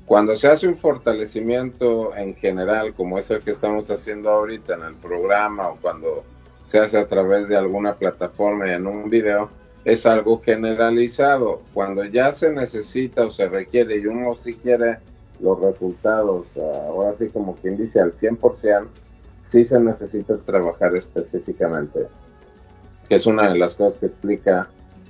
Cuando 0.07 0.37
se 0.37 0.49
hace 0.49 0.67
un 0.69 0.77
fortalecimiento 0.77 2.15
en 2.17 2.35
general, 2.35 2.93
como 2.95 3.19
es 3.19 3.31
el 3.31 3.41
que 3.43 3.53
estamos 3.53 3.91
haciendo 3.91 4.31
ahorita 4.31 4.75
en 4.75 4.83
el 4.83 4.95
programa 4.95 5.69
o 5.69 5.77
cuando 5.81 6.25
se 6.67 6.79
hace 6.79 6.99
a 6.99 7.07
través 7.07 7.49
de 7.49 7.57
alguna 7.57 7.95
plataforma 7.95 8.69
y 8.69 8.73
en 8.73 8.87
un 8.87 9.09
video, 9.09 9.49
es 9.85 10.07
algo 10.07 10.41
generalizado. 10.43 11.62
Cuando 11.73 12.05
ya 12.05 12.33
se 12.33 12.53
necesita 12.53 13.27
o 13.27 13.31
se 13.31 13.49
requiere 13.49 13.99
y 13.99 14.07
uno 14.07 14.35
sí 14.37 14.55
quiere 14.55 14.99
los 15.41 15.61
resultados, 15.61 16.47
ahora 16.57 17.17
sí 17.19 17.29
como 17.29 17.57
quien 17.57 17.77
dice 17.77 18.01
al 18.01 18.12
100%, 18.17 18.87
sí 19.51 19.65
se 19.65 19.81
necesita 19.81 20.37
trabajar 20.38 20.97
específicamente, 20.97 22.07
que 23.09 23.15
es 23.17 23.27
una 23.27 23.51
de 23.53 23.59
las 23.59 23.75
cosas 23.75 23.99
que 23.99 24.07
explica 24.07 24.69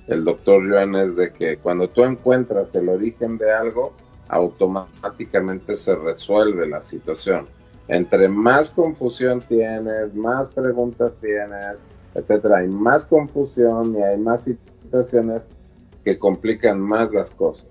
el 0.09 0.25
doctor 0.25 0.69
Joan 0.69 0.97
es 0.97 1.17
de 1.17 1.33
que 1.33 1.59
cuando 1.59 1.89
tú 1.89 2.03
encuentras 2.03 2.75
el 2.75 2.89
origen 2.89 3.39
de 3.39 3.53
algo, 3.53 3.93
automáticamente 4.33 5.77
se 5.77 5.95
resuelve 5.95 6.67
la 6.67 6.81
situación. 6.81 7.47
Entre 7.87 8.29
más 8.29 8.71
confusión 8.71 9.43
tienes, 9.43 10.15
más 10.15 10.49
preguntas 10.51 11.13
tienes, 11.21 11.77
etcétera, 12.15 12.59
hay 12.59 12.69
más 12.69 13.05
confusión 13.05 13.95
y 13.97 14.03
hay 14.03 14.17
más 14.17 14.45
situaciones 14.45 15.43
que 16.03 16.19
complican 16.19 16.81
más 16.81 17.13
las 17.13 17.31
cosas. 17.31 17.69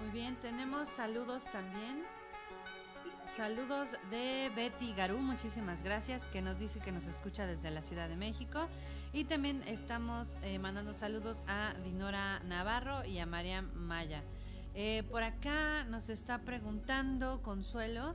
Muy 0.00 0.12
bien, 0.12 0.36
tenemos 0.40 0.88
saludos 0.88 1.44
también. 1.52 2.04
Saludos 3.36 3.90
de 4.10 4.50
Betty 4.54 4.94
Garú, 4.94 5.18
muchísimas 5.18 5.82
gracias, 5.82 6.26
que 6.28 6.42
nos 6.42 6.58
dice 6.58 6.80
que 6.80 6.92
nos 6.92 7.06
escucha 7.06 7.46
desde 7.46 7.70
la 7.70 7.82
Ciudad 7.82 8.08
de 8.08 8.16
México. 8.16 8.66
Y 9.12 9.24
también 9.24 9.62
estamos 9.66 10.28
eh, 10.42 10.58
mandando 10.58 10.94
saludos 10.94 11.38
a 11.46 11.74
Dinora 11.84 12.40
Navarro 12.40 13.04
y 13.04 13.18
a 13.18 13.26
María 13.26 13.62
Maya. 13.62 14.22
Eh, 14.80 15.02
por 15.10 15.24
acá 15.24 15.82
nos 15.90 16.08
está 16.08 16.38
preguntando 16.42 17.40
Consuelo 17.42 18.14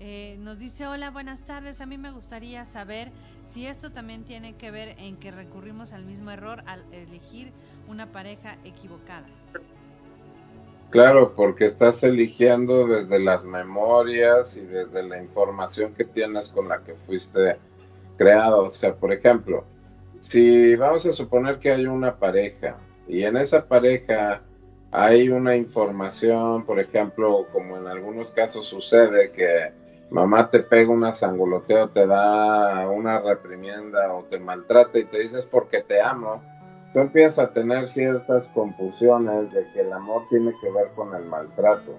Eh, 0.00 0.38
nos 0.40 0.58
dice, 0.58 0.86
hola, 0.86 1.10
buenas 1.10 1.44
tardes. 1.44 1.82
A 1.82 1.86
mí 1.86 1.98
me 1.98 2.10
gustaría 2.10 2.64
saber 2.64 3.12
si 3.44 3.66
esto 3.66 3.92
también 3.92 4.24
tiene 4.24 4.56
que 4.56 4.70
ver 4.70 4.96
en 4.98 5.18
que 5.18 5.30
recurrimos 5.30 5.92
al 5.92 6.06
mismo 6.06 6.30
error 6.30 6.62
al 6.66 6.82
elegir 6.90 7.52
una 7.86 8.10
pareja 8.10 8.56
equivocada. 8.64 9.26
Claro, 10.88 11.34
porque 11.36 11.66
estás 11.66 12.02
eligiendo 12.02 12.88
desde 12.88 13.20
las 13.20 13.44
memorias 13.44 14.56
y 14.56 14.62
desde 14.62 15.02
la 15.02 15.18
información 15.18 15.92
que 15.94 16.04
tienes 16.04 16.48
con 16.48 16.68
la 16.70 16.82
que 16.82 16.94
fuiste 16.94 17.58
creado. 18.16 18.64
O 18.64 18.70
sea, 18.70 18.96
por 18.96 19.12
ejemplo, 19.12 19.64
si 20.22 20.74
vamos 20.76 21.04
a 21.04 21.12
suponer 21.12 21.58
que 21.58 21.72
hay 21.72 21.84
una 21.84 22.18
pareja 22.18 22.78
y 23.06 23.22
en 23.24 23.36
esa 23.36 23.68
pareja 23.68 24.42
hay 24.92 25.28
una 25.28 25.56
información, 25.56 26.64
por 26.64 26.80
ejemplo, 26.80 27.46
como 27.52 27.76
en 27.76 27.86
algunos 27.86 28.32
casos 28.32 28.66
sucede 28.66 29.30
que 29.30 29.72
mamá 30.10 30.50
te 30.50 30.60
pega 30.60 30.90
una 30.90 31.14
sangoloteo, 31.14 31.90
te 31.90 32.06
da 32.06 32.88
una 32.88 33.20
reprimienda 33.20 34.12
o 34.12 34.24
te 34.24 34.40
maltrata 34.40 34.98
y 34.98 35.04
te 35.04 35.20
dices 35.20 35.46
porque 35.46 35.82
te 35.82 36.00
amo, 36.00 36.42
tú 36.92 36.98
empiezas 36.98 37.38
a 37.38 37.52
tener 37.52 37.88
ciertas 37.88 38.48
confusiones 38.48 39.52
de 39.52 39.64
que 39.72 39.82
el 39.82 39.92
amor 39.92 40.24
tiene 40.28 40.52
que 40.60 40.70
ver 40.72 40.88
con 40.96 41.14
el 41.14 41.24
maltrato. 41.24 41.92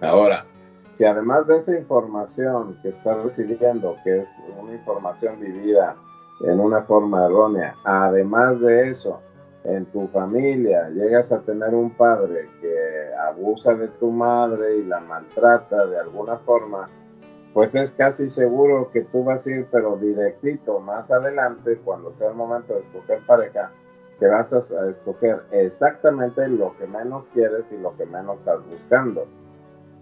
Ahora, 0.00 0.46
si 0.94 1.04
además 1.04 1.48
de 1.48 1.58
esa 1.58 1.76
información 1.76 2.78
que 2.82 2.90
estás 2.90 3.24
recibiendo, 3.24 3.96
que 4.04 4.20
es 4.20 4.28
una 4.60 4.72
información 4.72 5.40
vivida 5.40 5.96
en 6.44 6.60
una 6.60 6.82
forma 6.82 7.24
errónea, 7.24 7.74
además 7.84 8.60
de 8.60 8.90
eso, 8.90 9.20
en 9.64 9.86
tu 9.86 10.08
familia 10.08 10.88
llegas 10.90 11.30
a 11.30 11.40
tener 11.42 11.74
un 11.74 11.90
padre 11.90 12.48
que 12.60 13.14
abusa 13.28 13.74
de 13.74 13.88
tu 13.88 14.10
madre 14.10 14.78
y 14.78 14.84
la 14.84 15.00
maltrata 15.00 15.86
de 15.86 15.98
alguna 15.98 16.38
forma, 16.38 16.88
pues 17.54 17.74
es 17.74 17.92
casi 17.92 18.30
seguro 18.30 18.90
que 18.92 19.02
tú 19.02 19.24
vas 19.24 19.46
a 19.46 19.50
ir, 19.50 19.66
pero 19.70 19.96
directito 19.96 20.80
más 20.80 21.10
adelante, 21.10 21.78
cuando 21.84 22.12
sea 22.18 22.28
el 22.28 22.34
momento 22.34 22.74
de 22.74 22.80
escoger 22.80 23.20
pareja, 23.26 23.70
que 24.18 24.26
vas 24.26 24.52
a 24.52 24.88
escoger 24.88 25.42
exactamente 25.50 26.48
lo 26.48 26.76
que 26.76 26.86
menos 26.86 27.24
quieres 27.32 27.64
y 27.70 27.78
lo 27.78 27.96
que 27.96 28.06
menos 28.06 28.38
estás 28.38 28.64
buscando. 28.66 29.26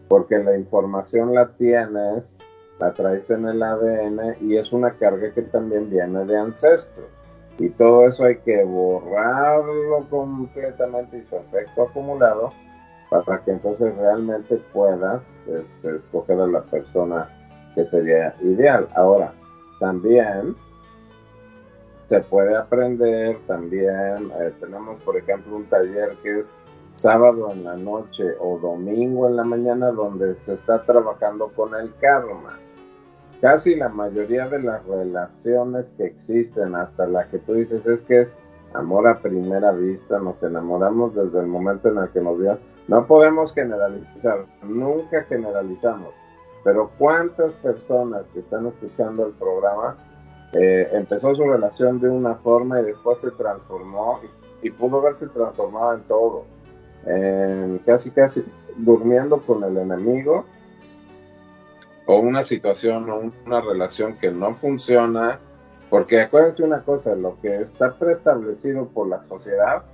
Porque 0.08 0.38
la 0.38 0.56
información 0.56 1.34
la 1.34 1.48
tienes, 1.52 2.34
la 2.78 2.92
traes 2.92 3.28
en 3.30 3.46
el 3.46 3.62
ADN 3.62 4.36
y 4.40 4.56
es 4.56 4.72
una 4.72 4.92
carga 4.98 5.32
que 5.32 5.42
también 5.42 5.90
viene 5.90 6.24
de 6.24 6.36
ancestros 6.36 7.19
y 7.60 7.68
todo 7.68 8.08
eso 8.08 8.24
hay 8.24 8.38
que 8.38 8.64
borrarlo 8.64 10.06
completamente 10.08 11.18
y 11.18 11.22
su 11.24 11.36
efecto 11.36 11.82
acumulado 11.82 12.54
para 13.10 13.44
que 13.44 13.50
entonces 13.50 13.94
realmente 13.96 14.56
puedas 14.72 15.22
este, 15.46 15.96
escoger 15.96 16.40
a 16.40 16.46
la 16.46 16.62
persona 16.62 17.28
que 17.74 17.84
sería 17.84 18.34
ideal. 18.40 18.88
Ahora, 18.94 19.34
también 19.78 20.56
se 22.08 22.20
puede 22.20 22.56
aprender, 22.56 23.38
también 23.46 24.32
eh, 24.40 24.54
tenemos 24.58 24.98
por 25.02 25.18
ejemplo 25.18 25.56
un 25.56 25.66
taller 25.66 26.16
que 26.22 26.40
es 26.40 26.46
sábado 26.96 27.50
en 27.52 27.64
la 27.64 27.76
noche 27.76 28.24
o 28.40 28.58
domingo 28.58 29.28
en 29.28 29.36
la 29.36 29.44
mañana 29.44 29.90
donde 29.90 30.34
se 30.42 30.54
está 30.54 30.82
trabajando 30.84 31.48
con 31.54 31.74
el 31.74 31.94
karma 32.00 32.58
casi 33.40 33.74
la 33.74 33.88
mayoría 33.88 34.48
de 34.48 34.60
las 34.60 34.84
relaciones 34.86 35.90
que 35.96 36.04
existen, 36.04 36.74
hasta 36.74 37.06
la 37.06 37.28
que 37.28 37.38
tú 37.38 37.54
dices 37.54 37.84
es 37.86 38.02
que 38.02 38.22
es 38.22 38.28
amor 38.74 39.08
a 39.08 39.20
primera 39.20 39.72
vista, 39.72 40.18
nos 40.18 40.42
enamoramos 40.42 41.14
desde 41.14 41.40
el 41.40 41.46
momento 41.46 41.88
en 41.88 41.98
el 41.98 42.08
que 42.10 42.20
nos 42.20 42.38
vio. 42.38 42.58
No 42.88 43.06
podemos 43.06 43.52
generalizar, 43.52 44.46
nunca 44.62 45.24
generalizamos, 45.24 46.14
pero 46.64 46.90
¿cuántas 46.98 47.52
personas 47.54 48.22
que 48.32 48.40
están 48.40 48.66
escuchando 48.66 49.26
el 49.26 49.32
programa 49.32 49.96
eh, 50.52 50.88
empezó 50.92 51.34
su 51.34 51.44
relación 51.44 52.00
de 52.00 52.08
una 52.08 52.34
forma 52.36 52.80
y 52.80 52.84
después 52.84 53.20
se 53.20 53.30
transformó 53.32 54.20
y, 54.62 54.68
y 54.68 54.70
pudo 54.70 55.00
verse 55.00 55.26
transformado 55.28 55.94
en 55.94 56.02
todo? 56.02 56.44
casi 57.86 58.10
casi 58.10 58.44
durmiendo 58.76 59.40
con 59.40 59.64
el 59.64 59.76
enemigo 59.78 60.44
o 62.10 62.18
una 62.18 62.42
situación 62.42 63.08
o 63.08 63.20
una 63.46 63.60
relación 63.60 64.18
que 64.18 64.32
no 64.32 64.52
funciona, 64.52 65.38
porque 65.90 66.22
acuérdense 66.22 66.64
una 66.64 66.82
cosa, 66.82 67.14
lo 67.14 67.40
que 67.40 67.58
está 67.58 67.94
preestablecido 67.94 68.88
por 68.88 69.06
la 69.06 69.22
sociedad, 69.22 69.84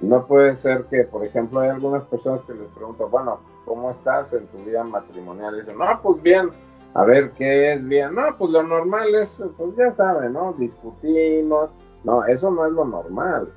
no 0.00 0.28
puede 0.28 0.54
ser 0.54 0.84
que, 0.84 1.02
por 1.02 1.24
ejemplo, 1.24 1.58
hay 1.58 1.70
algunas 1.70 2.04
personas 2.04 2.42
que 2.46 2.54
les 2.54 2.68
preguntan, 2.68 3.10
bueno, 3.10 3.40
¿cómo 3.64 3.90
estás 3.90 4.32
en 4.32 4.46
tu 4.46 4.58
vida 4.58 4.84
matrimonial? 4.84 5.56
Y 5.56 5.60
dicen, 5.62 5.76
no, 5.76 5.86
pues 6.02 6.22
bien, 6.22 6.50
a 6.94 7.04
ver, 7.04 7.32
¿qué 7.32 7.72
es 7.72 7.84
bien? 7.84 8.14
No, 8.14 8.22
pues 8.38 8.52
lo 8.52 8.62
normal 8.62 9.12
es, 9.16 9.42
pues 9.56 9.74
ya 9.76 9.92
saben, 9.96 10.34
¿no? 10.34 10.52
Discutimos, 10.52 11.70
no, 12.04 12.24
eso 12.26 12.48
no 12.48 12.64
es 12.64 12.72
lo 12.74 12.84
normal, 12.84 13.48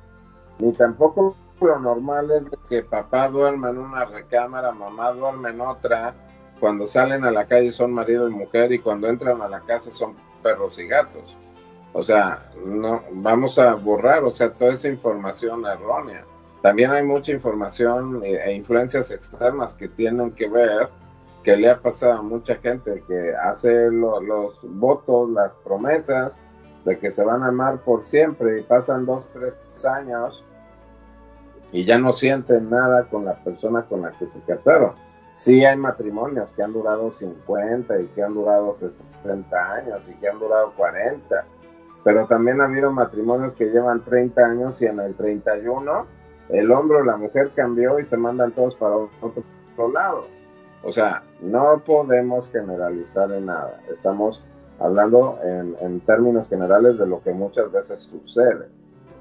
ni 0.58 0.72
tampoco 0.72 1.36
lo 1.60 1.78
normal 1.78 2.28
es 2.32 2.42
que 2.68 2.82
papá 2.82 3.28
duerma 3.28 3.70
en 3.70 3.78
una 3.78 4.04
recámara, 4.04 4.72
mamá 4.72 5.12
duerma 5.12 5.50
en 5.50 5.60
otra, 5.60 6.12
cuando 6.60 6.86
salen 6.86 7.24
a 7.24 7.30
la 7.30 7.46
calle 7.46 7.72
son 7.72 7.92
marido 7.92 8.28
y 8.28 8.32
mujer 8.32 8.70
y 8.70 8.78
cuando 8.78 9.08
entran 9.08 9.40
a 9.40 9.48
la 9.48 9.60
casa 9.60 9.90
son 9.92 10.14
perros 10.42 10.78
y 10.78 10.86
gatos. 10.86 11.36
O 11.92 12.02
sea, 12.02 12.52
no 12.64 13.02
vamos 13.12 13.58
a 13.58 13.74
borrar, 13.74 14.22
o 14.22 14.30
sea, 14.30 14.52
toda 14.52 14.74
esa 14.74 14.88
información 14.88 15.64
errónea. 15.66 16.24
También 16.62 16.90
hay 16.90 17.02
mucha 17.02 17.32
información 17.32 18.20
e, 18.22 18.34
e 18.34 18.54
influencias 18.54 19.10
externas 19.10 19.74
que 19.74 19.88
tienen 19.88 20.30
que 20.32 20.48
ver, 20.48 20.88
que 21.42 21.56
le 21.56 21.70
ha 21.70 21.80
pasado 21.80 22.18
a 22.18 22.22
mucha 22.22 22.56
gente 22.56 23.02
que 23.08 23.34
hace 23.34 23.90
los 23.90 24.54
votos, 24.62 25.30
las 25.30 25.56
promesas 25.64 26.38
de 26.84 26.98
que 26.98 27.10
se 27.10 27.24
van 27.24 27.42
a 27.42 27.48
amar 27.48 27.78
por 27.78 28.04
siempre 28.04 28.60
y 28.60 28.62
pasan 28.62 29.06
dos, 29.06 29.26
tres 29.32 29.56
años 29.84 30.44
y 31.72 31.84
ya 31.84 31.98
no 31.98 32.12
sienten 32.12 32.68
nada 32.68 33.08
con 33.08 33.24
la 33.24 33.42
persona 33.42 33.86
con 33.86 34.02
la 34.02 34.10
que 34.12 34.26
se 34.26 34.40
casaron 34.46 34.92
Sí 35.34 35.64
hay 35.64 35.76
matrimonios 35.76 36.48
que 36.54 36.62
han 36.62 36.72
durado 36.72 37.12
50 37.12 38.00
y 38.00 38.06
que 38.08 38.22
han 38.22 38.34
durado 38.34 38.76
60 38.76 39.72
años 39.72 40.00
y 40.08 40.14
que 40.14 40.28
han 40.28 40.38
durado 40.38 40.72
40, 40.76 41.44
pero 42.04 42.26
también 42.26 42.60
ha 42.60 42.64
habido 42.64 42.92
matrimonios 42.92 43.54
que 43.54 43.66
llevan 43.66 44.04
30 44.04 44.44
años 44.44 44.82
y 44.82 44.86
en 44.86 45.00
el 45.00 45.14
31 45.14 46.06
el 46.50 46.70
hombre 46.72 46.98
o 46.98 47.04
la 47.04 47.16
mujer 47.16 47.52
cambió 47.54 47.98
y 47.98 48.06
se 48.06 48.16
mandan 48.16 48.52
todos 48.52 48.74
para 48.74 48.96
otro, 48.96 49.44
lado. 49.92 50.26
O 50.82 50.92
sea, 50.92 51.22
no 51.40 51.82
podemos 51.86 52.48
generalizar 52.50 53.30
en 53.32 53.46
nada. 53.46 53.80
Estamos 53.90 54.42
hablando 54.78 55.38
en, 55.42 55.76
en 55.80 56.00
términos 56.00 56.48
generales 56.48 56.98
de 56.98 57.06
lo 57.06 57.22
que 57.22 57.32
muchas 57.32 57.70
veces 57.70 58.00
sucede. 58.00 58.68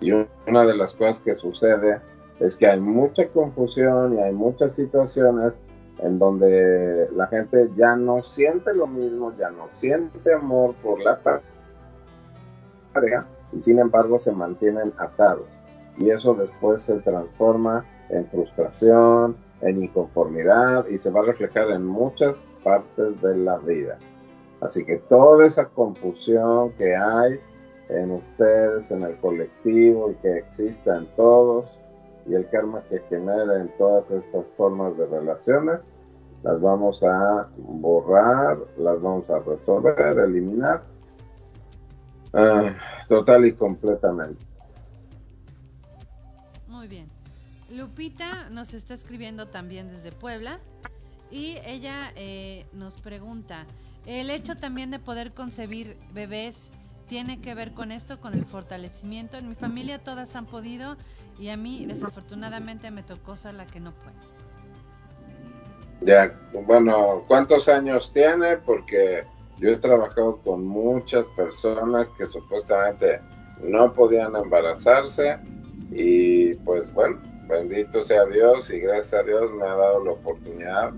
Y 0.02 0.12
una 0.12 0.66
de 0.66 0.76
las 0.76 0.94
cosas 0.94 1.20
que 1.20 1.36
sucede 1.36 2.02
es 2.40 2.56
que 2.56 2.68
hay 2.68 2.80
mucha 2.80 3.28
confusión 3.28 4.16
y 4.16 4.22
hay 4.22 4.34
muchas 4.34 4.76
situaciones 4.76 5.54
en 6.02 6.20
donde 6.20 7.10
la 7.16 7.28
gente 7.28 7.70
ya 7.76 7.96
no 7.96 8.24
siente 8.24 8.74
lo 8.74 8.88
mismo, 8.88 9.34
ya 9.38 9.50
no 9.50 9.68
siente 9.74 10.34
amor 10.34 10.76
por 10.82 11.02
la 11.02 11.20
pareja 12.94 13.26
y 13.52 13.62
sin 13.62 13.80
embargo 13.80 14.20
se 14.20 14.32
mantienen 14.32 14.94
atados. 14.98 15.48
Y 15.98 16.10
eso 16.10 16.34
después 16.34 16.84
se 16.84 17.00
transforma 17.00 17.86
en 18.10 18.26
frustración, 18.28 19.36
en 19.62 19.84
inconformidad 19.84 20.88
y 20.88 20.98
se 20.98 21.10
va 21.10 21.20
a 21.22 21.24
reflejar 21.26 21.70
en 21.72 21.86
muchas 21.86 22.36
partes 22.64 23.22
de 23.22 23.38
la 23.38 23.58
vida. 23.58 23.98
Así 24.62 24.86
que 24.86 24.98
toda 25.10 25.46
esa 25.46 25.66
confusión 25.66 26.72
que 26.74 26.96
hay 26.96 27.40
en 27.90 28.12
ustedes, 28.12 28.92
en 28.92 29.04
el 29.04 29.18
colectivo 29.18 30.12
y 30.12 30.16
que 30.16 30.38
exista 30.38 30.98
en 30.98 31.08
todos, 31.16 31.66
y 32.26 32.36
el 32.36 32.48
karma 32.50 32.84
que 32.90 33.00
genera 33.10 33.60
en 33.60 33.70
todas 33.78 34.10
estas 34.12 34.46
formas 34.56 34.96
de 34.98 35.08
relaciones, 35.08 35.80
las 36.44 36.62
vamos 36.62 37.02
a 37.04 37.50
borrar, 37.58 38.58
las 38.78 39.02
vamos 39.02 39.30
a 39.30 39.40
resolver, 39.40 40.20
eliminar, 40.20 40.84
ah, 42.34 42.74
total 43.08 43.46
y 43.46 43.54
completamente. 43.54 44.44
Muy 46.68 46.88
bien. 46.88 47.10
Lupita 47.70 48.50
nos 48.50 48.74
está 48.74 48.94
escribiendo 48.94 49.48
también 49.48 49.90
desde 49.90 50.12
Puebla 50.12 50.60
y 51.30 51.58
ella 51.66 52.12
eh, 52.16 52.66
nos 52.74 53.00
pregunta, 53.02 53.66
¿el 54.06 54.30
hecho 54.30 54.56
también 54.56 54.90
de 54.90 55.00
poder 55.00 55.34
concebir 55.34 55.98
bebés 56.14 56.72
tiene 57.08 57.42
que 57.42 57.54
ver 57.54 57.74
con 57.74 57.92
esto, 57.92 58.20
con 58.20 58.34
el 58.34 58.46
fortalecimiento? 58.46 59.38
En 59.38 59.50
mi 59.50 59.56
familia 59.56 60.00
todas 60.00 60.36
han 60.36 60.46
podido 60.46 60.96
y 61.38 61.50
a 61.50 61.58
mí 61.58 61.86
desafortunadamente 61.86 62.90
me 62.92 63.04
tocó 63.04 63.36
ser 63.36 63.54
la 63.56 63.66
que 63.66 63.80
no 63.80 63.94
puede. 63.94 64.39
Ya, 66.02 66.34
bueno, 66.54 67.24
¿cuántos 67.28 67.68
años 67.68 68.12
tiene? 68.12 68.58
Porque 68.58 69.26
yo 69.58 69.70
he 69.70 69.78
trabajado 69.78 70.38
con 70.38 70.66
muchas 70.66 71.28
personas 71.30 72.12
que 72.12 72.26
supuestamente 72.26 73.20
no 73.62 73.94
podían 73.94 74.36
embarazarse 74.36 75.38
y 75.92 76.56
pues 76.56 76.94
bueno, 76.94 77.20
bendito 77.48 78.06
sea 78.06 78.26
Dios 78.26 78.70
y 78.70 78.80
gracias 78.80 79.22
a 79.22 79.24
Dios 79.24 79.52
me 79.52 79.66
ha 79.66 79.76
dado 79.76 80.06
la 80.06 80.12
oportunidad 80.12 80.94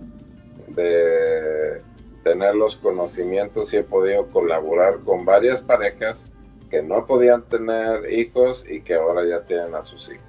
de 0.67 1.81
tener 2.23 2.55
los 2.55 2.75
conocimientos 2.75 3.73
y 3.73 3.77
he 3.77 3.83
podido 3.83 4.27
colaborar 4.27 4.99
con 4.99 5.25
varias 5.25 5.61
parejas 5.61 6.27
que 6.69 6.83
no 6.83 7.07
podían 7.07 7.43
tener 7.43 8.13
hijos 8.13 8.63
y 8.69 8.81
que 8.81 8.93
ahora 8.93 9.25
ya 9.25 9.41
tienen 9.45 9.73
a 9.73 9.83
sus 9.83 10.09
hijos. 10.09 10.21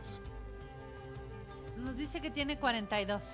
Nos 1.76 1.96
dice 1.96 2.20
que 2.20 2.30
tiene 2.30 2.58
42. 2.58 3.32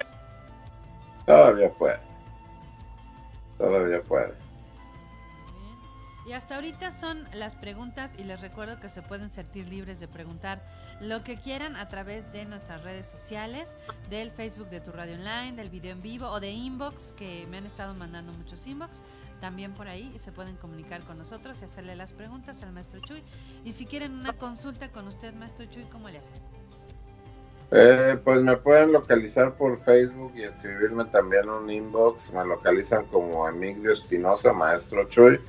Todavía 1.28 1.70
puede. 1.74 2.00
Todavía 3.58 4.02
puede. 4.02 4.32
Y 6.26 6.32
hasta 6.32 6.54
ahorita 6.54 6.90
son 6.90 7.28
las 7.34 7.54
preguntas 7.54 8.10
y 8.16 8.24
les 8.24 8.40
recuerdo 8.40 8.80
que 8.80 8.88
se 8.88 9.02
pueden 9.02 9.30
sentir 9.30 9.68
libres 9.68 10.00
de 10.00 10.08
preguntar 10.08 10.62
lo 11.00 11.22
que 11.24 11.36
quieran 11.36 11.76
a 11.76 11.86
través 11.90 12.32
de 12.32 12.46
nuestras 12.46 12.82
redes 12.82 13.06
sociales, 13.06 13.76
del 14.08 14.30
Facebook 14.30 14.70
de 14.70 14.80
Tu 14.80 14.90
Radio 14.90 15.16
Online, 15.16 15.52
del 15.52 15.68
video 15.68 15.92
en 15.92 16.00
vivo 16.00 16.28
o 16.28 16.40
de 16.40 16.50
inbox, 16.50 17.12
que 17.12 17.46
me 17.46 17.58
han 17.58 17.66
estado 17.66 17.92
mandando 17.92 18.32
muchos 18.32 18.66
inbox. 18.66 19.02
También 19.38 19.74
por 19.74 19.86
ahí 19.86 20.18
se 20.18 20.32
pueden 20.32 20.56
comunicar 20.56 21.02
con 21.02 21.18
nosotros 21.18 21.58
y 21.60 21.64
hacerle 21.66 21.94
las 21.94 22.12
preguntas 22.12 22.62
al 22.62 22.72
maestro 22.72 23.00
Chuy. 23.00 23.22
Y 23.66 23.72
si 23.72 23.84
quieren 23.84 24.12
una 24.14 24.32
consulta 24.32 24.90
con 24.90 25.06
usted, 25.08 25.34
maestro 25.34 25.66
Chuy, 25.66 25.84
¿cómo 25.92 26.08
le 26.08 26.18
hacen? 26.18 26.67
Eh, 27.70 28.18
pues 28.24 28.40
me 28.40 28.57
pueden 28.57 28.92
localizar 28.92 29.54
por 29.57 29.78
Facebook 29.78 30.33
y 30.35 30.42
escribirme 30.42 31.04
también 31.07 31.50
un 31.50 31.70
inbox. 31.70 32.33
Me 32.33 32.44
localizan 32.44 33.07
como 33.07 33.48
Emilio 33.48 33.92
Espinosa, 33.92 34.52
maestro 34.52 35.09
Chuy. 35.09 35.40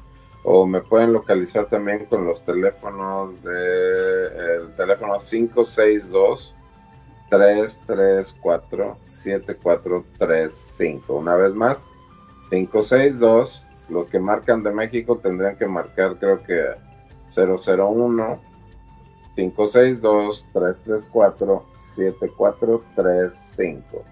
O 0.43 0.65
me 0.65 0.81
pueden 0.81 1.13
localizar 1.13 1.67
también 1.67 2.05
con 2.05 2.25
los 2.25 2.43
teléfonos 2.45 3.43
de 3.43 4.55
el 4.55 4.73
teléfono 4.75 5.17
562 5.17 6.55
334 7.29 8.97
7435 9.03 11.13
una 11.13 11.35
vez 11.35 11.53
más 11.53 11.89
562 12.49 13.67
los 13.89 14.07
que 14.07 14.19
marcan 14.19 14.63
de 14.63 14.71
México 14.71 15.17
tendrían 15.17 15.57
que 15.57 15.67
marcar 15.67 16.15
creo 16.17 16.41
que 16.41 16.77
001 17.35 18.41
562 19.39 20.45
334 20.53 21.65
7435 21.95 24.03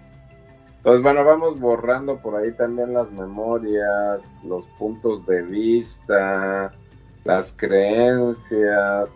pues 0.82 1.00
bueno, 1.02 1.24
vamos 1.24 1.60
borrando 1.60 2.18
por 2.18 2.36
ahí 2.36 2.52
también 2.52 2.94
las 2.94 3.10
memorias, 3.10 4.20
los 4.44 4.64
puntos 4.78 5.26
de 5.26 5.42
vista, 5.42 6.72
las 7.24 7.52
creencias 7.52 9.10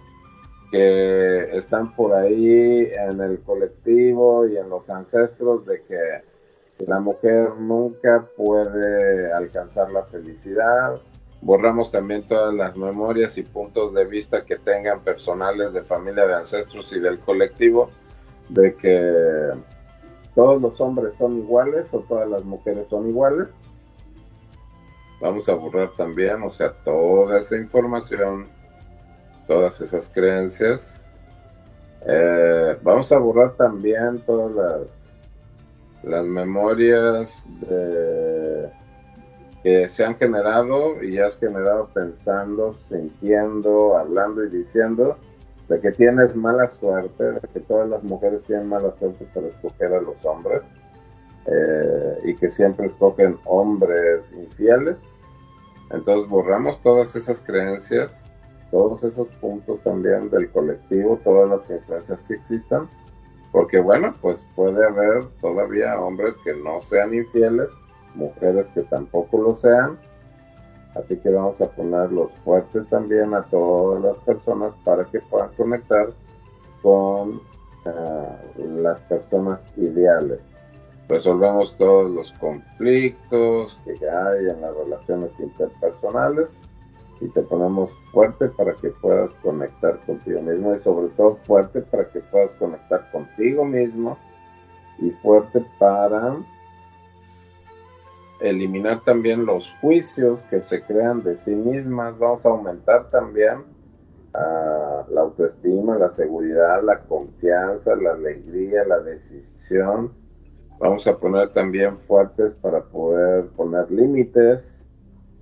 que 0.70 1.57
están 1.57 1.94
por 1.94 2.12
ahí 2.14 2.90
en 2.92 3.20
el 3.20 3.40
colectivo 3.40 4.46
y 4.46 4.59
en 4.59 4.68
los 4.68 4.90
ancestros 4.90 5.64
de 5.64 5.83
que 5.85 6.22
la 6.87 7.01
mujer 7.01 7.55
nunca 7.59 8.27
puede 8.37 9.33
alcanzar 9.33 9.90
la 9.92 10.03
felicidad. 10.05 11.01
Borramos 11.42 11.90
también 11.90 12.24
todas 12.24 12.55
las 12.55 12.76
memorias 12.76 13.37
y 13.37 13.42
puntos 13.42 13.92
de 13.92 14.05
vista 14.05 14.44
que 14.44 14.57
tengan 14.57 15.00
personales 15.00 15.72
de 15.72 15.83
familia, 15.83 16.24
de 16.24 16.35
ancestros 16.35 16.92
y 16.92 17.00
del 17.00 17.18
colectivo 17.18 17.90
de 18.48 18.76
que 18.76 19.50
todos 20.37 20.62
los 20.62 20.81
hombres 20.81 21.16
son 21.16 21.38
iguales 21.38 21.92
o 21.92 21.98
todas 22.00 22.28
las 22.28 22.44
mujeres 22.44 22.87
son 22.88 23.09
iguales. 23.09 23.48
Vamos 25.20 25.48
a 25.48 25.55
borrar 25.55 25.90
también, 25.96 26.42
o 26.44 26.50
sea, 26.50 26.72
toda 26.85 27.40
esa 27.40 27.57
información, 27.57 28.46
todas 29.48 29.81
esas 29.81 30.09
creencias. 30.11 31.05
Eh, 32.07 32.78
vamos 32.83 33.11
a 33.11 33.18
borrar 33.18 33.55
también 33.55 34.20
todas 34.26 34.52
las, 34.52 34.88
las 36.05 36.24
memorias 36.24 37.44
que 39.62 39.88
se 39.88 40.05
han 40.05 40.16
generado 40.16 41.03
y 41.03 41.18
has 41.18 41.38
generado 41.38 41.88
pensando, 41.94 42.75
sintiendo, 42.75 43.96
hablando 43.96 44.44
y 44.44 44.51
diciendo 44.51 45.16
de 45.68 45.81
que 45.81 45.92
tienes 45.92 46.35
mala 46.35 46.68
suerte, 46.68 47.25
de 47.25 47.40
que 47.53 47.61
todas 47.61 47.88
las 47.88 48.03
mujeres 48.03 48.42
tienen 48.42 48.68
mala 48.68 48.92
suerte 48.98 49.27
para 49.33 49.46
escoger 49.46 49.94
a 49.94 50.01
los 50.01 50.22
hombres 50.25 50.62
eh, 51.46 52.18
y 52.25 52.37
que 52.37 52.51
siempre 52.51 52.87
escogen 52.87 53.38
hombres 53.44 54.25
infieles. 54.33 54.96
Entonces 55.90 56.29
borramos 56.29 56.81
todas 56.81 57.14
esas 57.14 57.42
creencias, 57.42 58.22
todos 58.70 59.05
esos 59.05 59.29
puntos 59.40 59.81
también 59.83 60.31
del 60.31 60.51
colectivo, 60.51 61.20
todas 61.22 61.48
las 61.48 61.70
influencias 61.70 62.18
que 62.27 62.35
existan, 62.35 62.88
porque 63.53 63.79
bueno, 63.81 64.14
pues 64.20 64.46
puede 64.57 64.85
haber 64.85 65.27
todavía 65.40 66.01
hombres 66.01 66.37
que 66.44 66.55
no 66.55 66.81
sean 66.81 67.14
infieles, 67.14 67.70
mujeres 68.14 68.66
que 68.75 68.83
tampoco 68.83 69.38
lo 69.38 69.57
sean, 69.57 69.98
Así 70.94 71.16
que 71.16 71.31
vamos 71.31 71.61
a 71.61 71.66
poner 71.68 72.12
los 72.12 72.31
fuertes 72.44 72.87
también 72.90 73.33
a 73.35 73.42
todas 73.44 74.03
las 74.03 74.16
personas 74.25 74.75
para 74.85 75.05
que 75.07 75.20
puedan 75.20 75.48
conectar 75.55 76.09
con 76.83 77.40
eh, 77.87 78.66
las 78.77 78.98
personas 79.01 79.64
ideales. 79.77 80.40
Resolvemos 81.09 81.77
todos 81.77 82.11
los 82.11 82.33
conflictos 82.33 83.79
que 83.85 83.92
hay 84.09 84.48
en 84.48 84.61
las 84.61 84.77
relaciones 84.77 85.31
interpersonales 85.38 86.48
y 87.20 87.29
te 87.29 87.40
ponemos 87.42 87.90
fuerte 88.12 88.48
para 88.48 88.75
que 88.75 88.90
puedas 88.90 89.33
conectar 89.42 89.98
contigo 90.05 90.42
mismo 90.42 90.75
y 90.75 90.81
sobre 90.81 91.09
todo 91.09 91.37
fuerte 91.46 91.81
para 91.81 92.09
que 92.11 92.20
puedas 92.20 92.53
conectar 92.53 93.11
contigo 93.12 93.64
mismo 93.64 94.18
y 94.98 95.11
fuerte 95.11 95.64
para 95.79 96.37
eliminar 98.42 99.05
también 99.05 99.46
los 99.46 99.72
juicios 99.81 100.42
que 100.50 100.62
se 100.62 100.83
crean 100.83 101.22
de 101.22 101.37
sí 101.37 101.55
mismas, 101.55 102.18
vamos 102.18 102.44
a 102.44 102.50
aumentar 102.50 103.11
también 103.11 103.64
ah, 104.35 105.05
la 105.09 105.20
autoestima, 105.22 105.96
la 105.96 106.11
seguridad, 106.12 106.83
la 106.83 107.00
confianza, 107.00 107.94
la 107.96 108.12
alegría, 108.12 108.85
la 108.85 109.00
decisión. 109.00 110.12
Vamos 110.78 111.07
a 111.07 111.16
poner 111.16 111.52
también 111.52 111.98
fuertes 111.98 112.55
para 112.55 112.83
poder 112.83 113.46
poner 113.50 113.90
límites, 113.90 114.83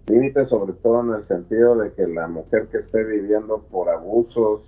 límites 0.06 0.48
sobre 0.48 0.74
todo 0.74 1.00
en 1.00 1.20
el 1.20 1.26
sentido 1.26 1.76
de 1.76 1.92
que 1.92 2.06
la 2.06 2.28
mujer 2.28 2.68
que 2.68 2.78
esté 2.78 3.02
viviendo 3.04 3.62
por 3.70 3.88
abusos, 3.88 4.60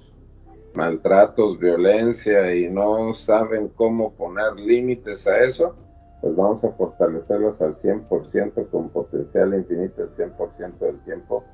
maltratos, 0.74 1.58
violencia 1.58 2.54
y 2.54 2.70
no 2.70 3.12
saben 3.12 3.68
cómo 3.68 4.12
poner 4.14 4.54
límites 4.56 5.26
a 5.26 5.40
eso, 5.40 5.76
pues 6.22 6.36
vamos 6.36 6.62
a 6.62 6.70
fortalecerlos 6.70 7.60
al 7.60 7.76
100% 7.78 8.70
con 8.70 8.88
potencial 8.90 9.54
infinito, 9.54 10.04
el 10.04 10.16
100% 10.16 10.78
del 10.78 10.98
tiempo 11.00 11.44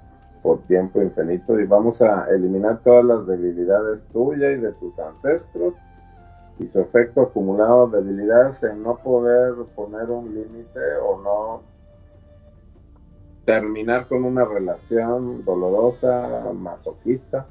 por 0.43 0.61
tiempo 0.67 1.03
infinito 1.03 1.59
y 1.59 1.65
vamos 1.65 2.03
a 2.03 2.29
eliminar 2.31 2.81
todas 2.85 3.05
las 3.05 3.27
debilidades 3.27 4.05
tuyas 4.13 4.59
y 4.59 4.61
de 4.61 4.73
tus 4.75 4.97
ancestros 4.99 5.75
y 6.59 6.67
su 6.67 6.81
efecto 6.81 7.23
acumulado 7.23 7.89
de 7.89 8.03
debilidades 8.03 8.63
en 8.63 8.83
no 8.83 8.99
poder 8.99 9.55
poner 9.75 10.11
un 10.11 10.35
límite 10.35 10.81
o 11.03 11.21
no 11.23 11.63
terminar 13.47 14.07
con 14.07 14.25
una 14.25 14.45
relación 14.45 15.43
dolorosa, 15.47 16.53
masoquista. 16.55 17.47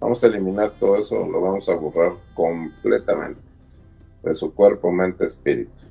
Vamos 0.00 0.22
a 0.22 0.26
eliminar 0.26 0.72
todo 0.78 0.96
eso, 0.98 1.26
lo 1.26 1.40
vamos 1.40 1.66
a 1.70 1.74
borrar 1.74 2.12
completamente 2.34 3.40
de 4.22 4.34
su 4.34 4.54
cuerpo, 4.54 4.92
mente, 4.92 5.24
espíritu. 5.24 5.87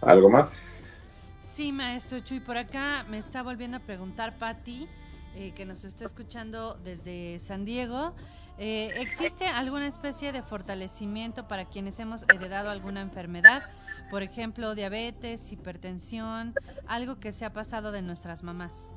¿Algo 0.00 0.30
más? 0.30 1.02
Sí, 1.42 1.72
maestro 1.72 2.20
Chuy, 2.20 2.40
por 2.40 2.56
acá 2.56 3.04
me 3.08 3.18
está 3.18 3.42
volviendo 3.42 3.78
a 3.78 3.80
preguntar 3.80 4.38
Patti, 4.38 4.88
eh, 5.34 5.52
que 5.54 5.64
nos 5.64 5.84
está 5.84 6.04
escuchando 6.04 6.74
desde 6.84 7.38
San 7.40 7.64
Diego. 7.64 8.12
Eh, 8.58 8.92
¿Existe 8.96 9.46
alguna 9.46 9.86
especie 9.86 10.30
de 10.30 10.42
fortalecimiento 10.42 11.48
para 11.48 11.64
quienes 11.64 11.98
hemos 11.98 12.22
heredado 12.32 12.70
alguna 12.70 13.00
enfermedad? 13.00 13.62
Por 14.10 14.22
ejemplo, 14.22 14.74
diabetes, 14.74 15.50
hipertensión, 15.50 16.54
algo 16.86 17.18
que 17.18 17.32
se 17.32 17.44
ha 17.44 17.52
pasado 17.52 17.90
de 17.92 18.02
nuestras 18.02 18.42
mamás. 18.42 18.92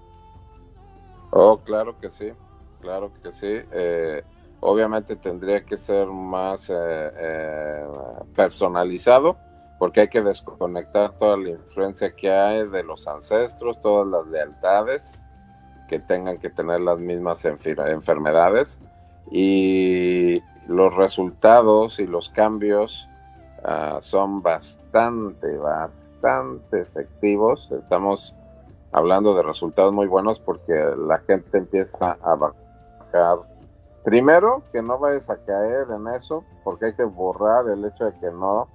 Oh, 1.31 1.57
claro 1.63 1.97
que 1.99 2.11
sí, 2.11 2.31
claro 2.79 3.11
que 3.23 3.31
sí. 3.31 3.47
Eh, 3.71 4.23
obviamente 4.59 5.15
tendría 5.15 5.65
que 5.65 5.77
ser 5.77 6.05
más 6.07 6.71
personalizado 8.35 9.37
porque 9.81 10.01
hay 10.01 10.09
que 10.09 10.21
desconectar 10.21 11.17
toda 11.17 11.35
la 11.37 11.49
influencia 11.49 12.15
que 12.15 12.31
hay 12.31 12.67
de 12.67 12.83
los 12.83 13.07
ancestros, 13.07 13.81
todas 13.81 14.07
las 14.07 14.27
lealtades 14.27 15.19
que 15.87 15.97
tengan 15.97 16.37
que 16.37 16.51
tener 16.51 16.81
las 16.81 16.99
mismas 16.99 17.43
enfermedades 17.45 18.77
y 19.31 20.39
los 20.67 20.93
resultados 20.93 21.97
y 21.97 22.05
los 22.05 22.29
cambios 22.29 23.09
ah, 23.63 23.97
son 24.01 24.43
bastante, 24.43 25.57
bastante 25.57 26.81
efectivos. 26.81 27.67
Estamos 27.71 28.35
hablando 28.91 29.33
de 29.33 29.41
resultados 29.41 29.93
muy 29.93 30.05
buenos 30.05 30.39
porque 30.39 30.75
la 31.07 31.17
gente 31.25 31.57
empieza 31.57 32.19
a 32.21 32.35
bajar. 32.35 33.39
Primero, 34.03 34.61
que 34.71 34.83
no 34.83 34.99
vayas 34.99 35.31
a 35.31 35.37
caer 35.37 35.87
en 35.89 36.07
eso, 36.13 36.43
porque 36.63 36.85
hay 36.85 36.93
que 36.93 37.03
borrar 37.03 37.67
el 37.67 37.83
hecho 37.83 38.05
de 38.05 38.13
que 38.19 38.29
no 38.29 38.67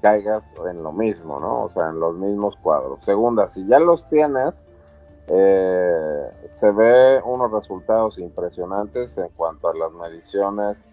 caigas 0.00 0.42
en 0.68 0.82
lo 0.82 0.92
mismo, 0.92 1.40
¿no? 1.40 1.64
O 1.64 1.68
sea, 1.68 1.88
en 1.88 2.00
los 2.00 2.14
mismos 2.14 2.56
cuadros. 2.62 3.04
Segunda, 3.04 3.48
si 3.50 3.66
ya 3.66 3.78
los 3.78 4.08
tienes, 4.08 4.54
eh, 5.28 6.30
se 6.54 6.70
ve 6.70 7.20
unos 7.24 7.50
resultados 7.52 8.18
impresionantes 8.18 9.16
en 9.18 9.28
cuanto 9.36 9.68
a 9.68 9.74
las 9.74 9.92
mediciones, 9.92 10.84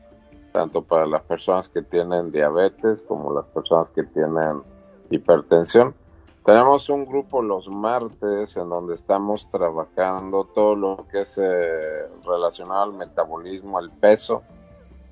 tanto 0.52 0.82
para 0.82 1.06
las 1.06 1.22
personas 1.24 1.70
que 1.70 1.82
tienen 1.82 2.32
diabetes 2.32 3.02
como 3.08 3.34
las 3.34 3.46
personas 3.46 3.90
que 3.92 4.04
tienen 4.04 4.62
hipertensión. 5.10 5.96
Tenemos 6.44 6.90
un 6.90 7.06
grupo 7.06 7.42
los 7.42 7.68
martes 7.70 8.56
en 8.56 8.70
donde 8.70 8.94
estamos 8.94 9.50
trabajando 9.50 10.44
todo 10.54 10.76
lo 10.76 11.08
que 11.12 11.22
es 11.22 11.40
eh, 11.40 12.08
relacionado 12.24 12.84
al 12.84 12.94
metabolismo, 12.94 13.80
al 13.80 13.90
peso, 13.92 14.44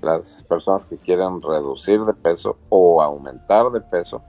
las 0.04 0.43
personas 0.43 0.84
que 0.89 0.97
quieren 0.97 1.41
reducir 1.41 2.04
de 2.06 2.14
peso 2.14 2.58
o 2.70 3.01
aumentar 3.01 3.72
de 3.72 3.82
peso 3.82 4.22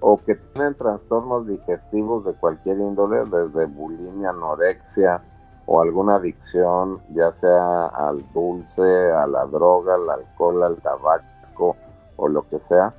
o 0.00 0.18
que 0.18 0.34
tienen 0.34 0.74
trastornos 0.74 1.46
digestivos 1.46 2.24
de 2.24 2.34
cualquier 2.34 2.78
índole, 2.78 3.24
desde 3.24 3.66
bulimia, 3.66 4.30
anorexia 4.30 5.22
o 5.66 5.80
alguna 5.80 6.16
adicción, 6.16 7.00
ya 7.14 7.32
sea 7.32 7.86
al 7.86 8.24
dulce, 8.32 9.12
a 9.12 9.26
la 9.26 9.46
droga, 9.46 9.94
al 9.94 10.08
alcohol, 10.08 10.62
al 10.62 10.76
tabaco 10.76 11.76
o 12.16 12.28
lo 12.28 12.48
que 12.48 12.60
sea. 12.68 12.94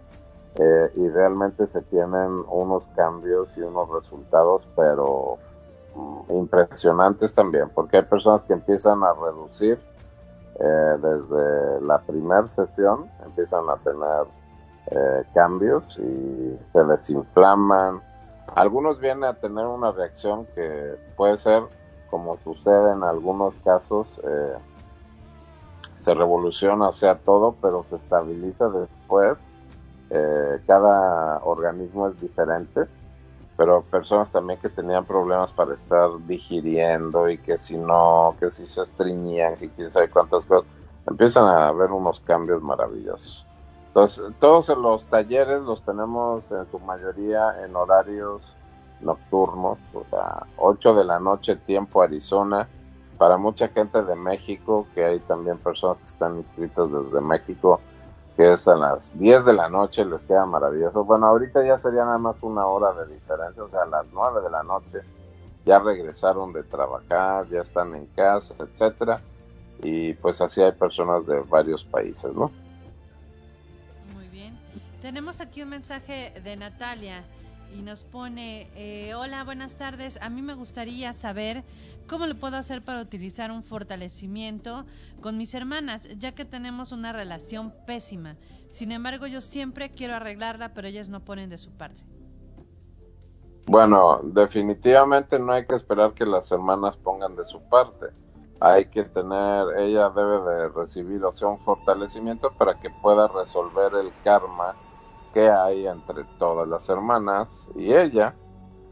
Eh, 0.55 0.91
y 0.95 1.07
realmente 1.09 1.67
se 1.67 1.81
tienen 1.83 2.43
unos 2.49 2.83
cambios 2.95 3.47
y 3.55 3.61
unos 3.61 3.89
resultados, 3.89 4.67
pero 4.75 5.37
mm, 5.95 6.33
impresionantes 6.33 7.31
también, 7.31 7.69
porque 7.73 7.97
hay 7.97 8.03
personas 8.03 8.41
que 8.41 8.53
empiezan 8.53 9.03
a 9.03 9.13
reducir 9.13 9.79
eh, 10.59 10.97
desde 11.01 11.81
la 11.81 11.99
primera 11.99 12.47
sesión, 12.47 13.09
empiezan 13.23 13.69
a 13.69 13.75
tener 13.77 14.27
eh, 14.87 15.23
cambios 15.33 15.83
y 15.99 16.57
se 16.71 16.83
desinflaman. 16.83 18.01
Algunos 18.55 18.99
vienen 18.99 19.25
a 19.25 19.33
tener 19.33 19.65
una 19.65 19.91
reacción 19.91 20.47
que 20.55 20.95
puede 21.15 21.37
ser, 21.37 21.63
como 22.09 22.37
sucede 22.43 22.93
en 22.93 23.03
algunos 23.03 23.53
casos, 23.63 24.07
eh, 24.23 24.55
se 25.99 26.13
revoluciona, 26.13 26.91
sea 26.91 27.17
todo, 27.19 27.55
pero 27.61 27.85
se 27.89 27.97
estabiliza 27.97 28.69
después. 28.69 29.37
Eh, 30.09 30.61
cada 30.65 31.39
organismo 31.43 32.07
es 32.07 32.19
diferente, 32.21 32.85
pero 33.57 33.81
personas 33.81 34.31
también 34.31 34.59
que 34.59 34.69
tenían 34.69 35.03
problemas 35.03 35.51
para 35.51 35.73
estar 35.73 36.09
digiriendo 36.27 37.27
y 37.27 37.39
que 37.39 37.57
si 37.57 37.77
no, 37.77 38.35
que 38.39 38.51
si 38.51 38.67
se 38.67 38.83
estreñían, 38.83 39.57
que 39.57 39.71
quién 39.71 39.89
sabe 39.89 40.09
cuántas 40.09 40.45
cosas, 40.45 40.69
empiezan 41.07 41.45
a 41.45 41.67
haber 41.67 41.91
unos 41.91 42.19
cambios 42.19 42.61
maravillosos. 42.61 43.45
Entonces, 43.87 44.31
todos 44.39 44.69
los 44.77 45.07
talleres 45.07 45.61
los 45.61 45.81
tenemos 45.81 46.51
en 46.51 46.69
su 46.69 46.77
mayoría 46.79 47.63
en 47.65 47.75
horarios 47.75 48.43
nocturnos, 49.01 49.79
o 49.93 50.03
sea, 50.11 50.45
8 50.57 50.93
de 50.93 51.03
la 51.03 51.19
noche 51.19 51.55
tiempo 51.55 52.03
Arizona. 52.03 52.67
Para 53.17 53.37
mucha 53.37 53.69
gente 53.69 54.03
de 54.03 54.15
México, 54.15 54.85
que 54.93 55.03
hay 55.03 55.19
también 55.21 55.57
personas 55.57 55.97
que 55.97 56.05
están 56.05 56.37
inscritas 56.37 56.87
desde 56.91 57.21
México, 57.21 57.81
que 58.37 58.53
es 58.53 58.67
a 58.67 58.75
las 58.75 59.17
10 59.17 59.45
de 59.45 59.53
la 59.53 59.67
noche, 59.67 60.05
les 60.05 60.23
queda 60.23 60.45
maravilloso. 60.45 61.03
Bueno, 61.03 61.25
ahorita 61.25 61.65
ya 61.65 61.79
sería 61.79 62.05
nada 62.05 62.19
más 62.19 62.35
una 62.41 62.67
hora 62.67 62.93
de 62.93 63.13
diferencia, 63.13 63.63
o 63.63 63.69
sea, 63.69 63.81
a 63.81 63.87
las 63.87 64.05
9 64.13 64.41
de 64.41 64.49
la 64.51 64.63
noche 64.63 65.01
ya 65.65 65.79
regresaron 65.79 66.53
de 66.53 66.63
trabajar, 66.63 67.49
ya 67.49 67.61
están 67.61 67.93
en 67.95 68.05
casa, 68.07 68.53
etcétera. 68.59 69.19
Y 69.83 70.13
pues 70.13 70.39
así 70.39 70.61
hay 70.61 70.71
personas 70.71 71.25
de 71.25 71.41
varios 71.41 71.83
países, 71.83 72.33
¿no? 72.33 72.51
Tenemos 75.01 75.41
aquí 75.41 75.61
un 75.61 75.69
mensaje 75.69 76.33
de 76.43 76.57
Natalia 76.57 77.23
y 77.73 77.81
nos 77.81 78.03
pone, 78.03 78.69
eh, 78.75 79.13
hola, 79.15 79.43
buenas 79.43 79.75
tardes, 79.75 80.17
a 80.21 80.29
mí 80.29 80.41
me 80.41 80.53
gustaría 80.53 81.13
saber 81.13 81.63
cómo 82.07 82.25
lo 82.25 82.35
puedo 82.35 82.57
hacer 82.57 82.81
para 82.81 83.01
utilizar 83.01 83.51
un 83.51 83.63
fortalecimiento 83.63 84.85
con 85.21 85.37
mis 85.37 85.53
hermanas, 85.53 86.07
ya 86.17 86.33
que 86.33 86.45
tenemos 86.45 86.91
una 86.91 87.11
relación 87.11 87.73
pésima. 87.85 88.35
Sin 88.69 88.91
embargo, 88.91 89.27
yo 89.27 89.41
siempre 89.41 89.91
quiero 89.91 90.15
arreglarla, 90.15 90.73
pero 90.73 90.87
ellas 90.87 91.09
no 91.09 91.21
ponen 91.21 91.49
de 91.49 91.57
su 91.57 91.71
parte. 91.71 92.03
Bueno, 93.65 94.21
definitivamente 94.23 95.37
no 95.39 95.51
hay 95.51 95.65
que 95.65 95.75
esperar 95.75 96.13
que 96.13 96.25
las 96.25 96.51
hermanas 96.51 96.95
pongan 96.95 97.35
de 97.35 97.43
su 97.43 97.59
parte. 97.61 98.07
Hay 98.59 98.85
que 98.85 99.03
tener, 99.03 99.65
ella 99.77 100.09
debe 100.09 100.39
de 100.39 100.69
recibir, 100.69 101.23
o 101.23 101.31
sea, 101.31 101.49
un 101.49 101.59
fortalecimiento 101.59 102.51
para 102.53 102.79
que 102.79 102.89
pueda 102.89 103.27
resolver 103.27 103.93
el 103.95 104.13
karma 104.23 104.75
que 105.33 105.49
hay 105.49 105.87
entre 105.87 106.23
todas 106.37 106.67
las 106.67 106.87
hermanas 106.89 107.67
y 107.75 107.93
ella 107.93 108.35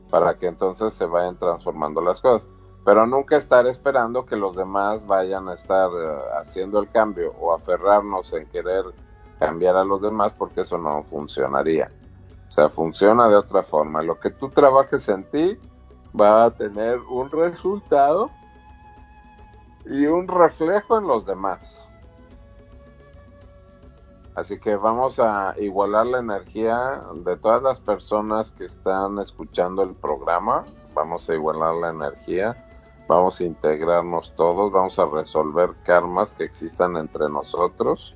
para 0.10 0.38
que 0.38 0.48
entonces 0.48 0.94
se 0.94 1.06
vayan 1.06 1.38
transformando 1.38 2.02
las 2.02 2.22
cosas. 2.22 2.48
Pero 2.84 3.08
nunca 3.08 3.38
estar 3.38 3.66
esperando 3.66 4.26
que 4.26 4.36
los 4.36 4.56
demás 4.56 5.06
vayan 5.08 5.50
a 5.50 5.56
estar 5.56 5.90
eh, 5.90 6.18
haciendo 6.40 6.80
el 6.80 6.90
cambio 6.92 7.34
o 7.40 7.54
aferrarnos 7.54 8.32
en 8.34 8.46
querer 8.48 8.86
cambiar 9.40 9.76
a 9.76 9.84
los 9.84 10.02
demás 10.02 10.34
porque 10.34 10.62
eso 10.62 10.78
no 10.78 11.04
funcionaría. 11.04 11.92
O 12.48 12.52
sea, 12.52 12.70
funciona 12.70 13.28
de 13.28 13.36
otra 13.36 13.64
forma. 13.64 14.02
Lo 14.04 14.20
que 14.20 14.30
tú 14.30 14.50
trabajes 14.50 15.10
en 15.10 15.24
ti 15.32 15.58
va 16.20 16.46
a 16.46 16.52
tener 16.52 17.00
un 17.00 17.30
resultado 17.32 18.30
y 19.86 20.06
un 20.06 20.28
reflejo 20.28 20.98
en 20.98 21.08
los 21.08 21.26
demás. 21.26 21.85
Así 24.36 24.60
que 24.60 24.76
vamos 24.76 25.18
a 25.20 25.56
igualar 25.58 26.08
la 26.08 26.20
energía 26.20 27.02
de 27.14 27.38
todas 27.38 27.64
las 27.64 27.80
personas 27.80 28.52
que 28.52 28.66
están 28.66 29.18
escuchando 29.20 29.82
el 29.82 29.96
programa. 29.96 30.64
Vamos 30.94 31.30
a 31.30 31.36
igualar 31.36 31.74
la 31.76 31.90
energía. 31.92 32.68
Vamos 33.08 33.40
a 33.40 33.46
integrarnos 33.46 34.36
todos. 34.36 34.74
Vamos 34.74 35.00
a 35.00 35.06
resolver 35.06 35.70
karmas 35.86 36.34
que 36.34 36.44
existan 36.44 36.98
entre 36.98 37.30
nosotros. 37.30 38.14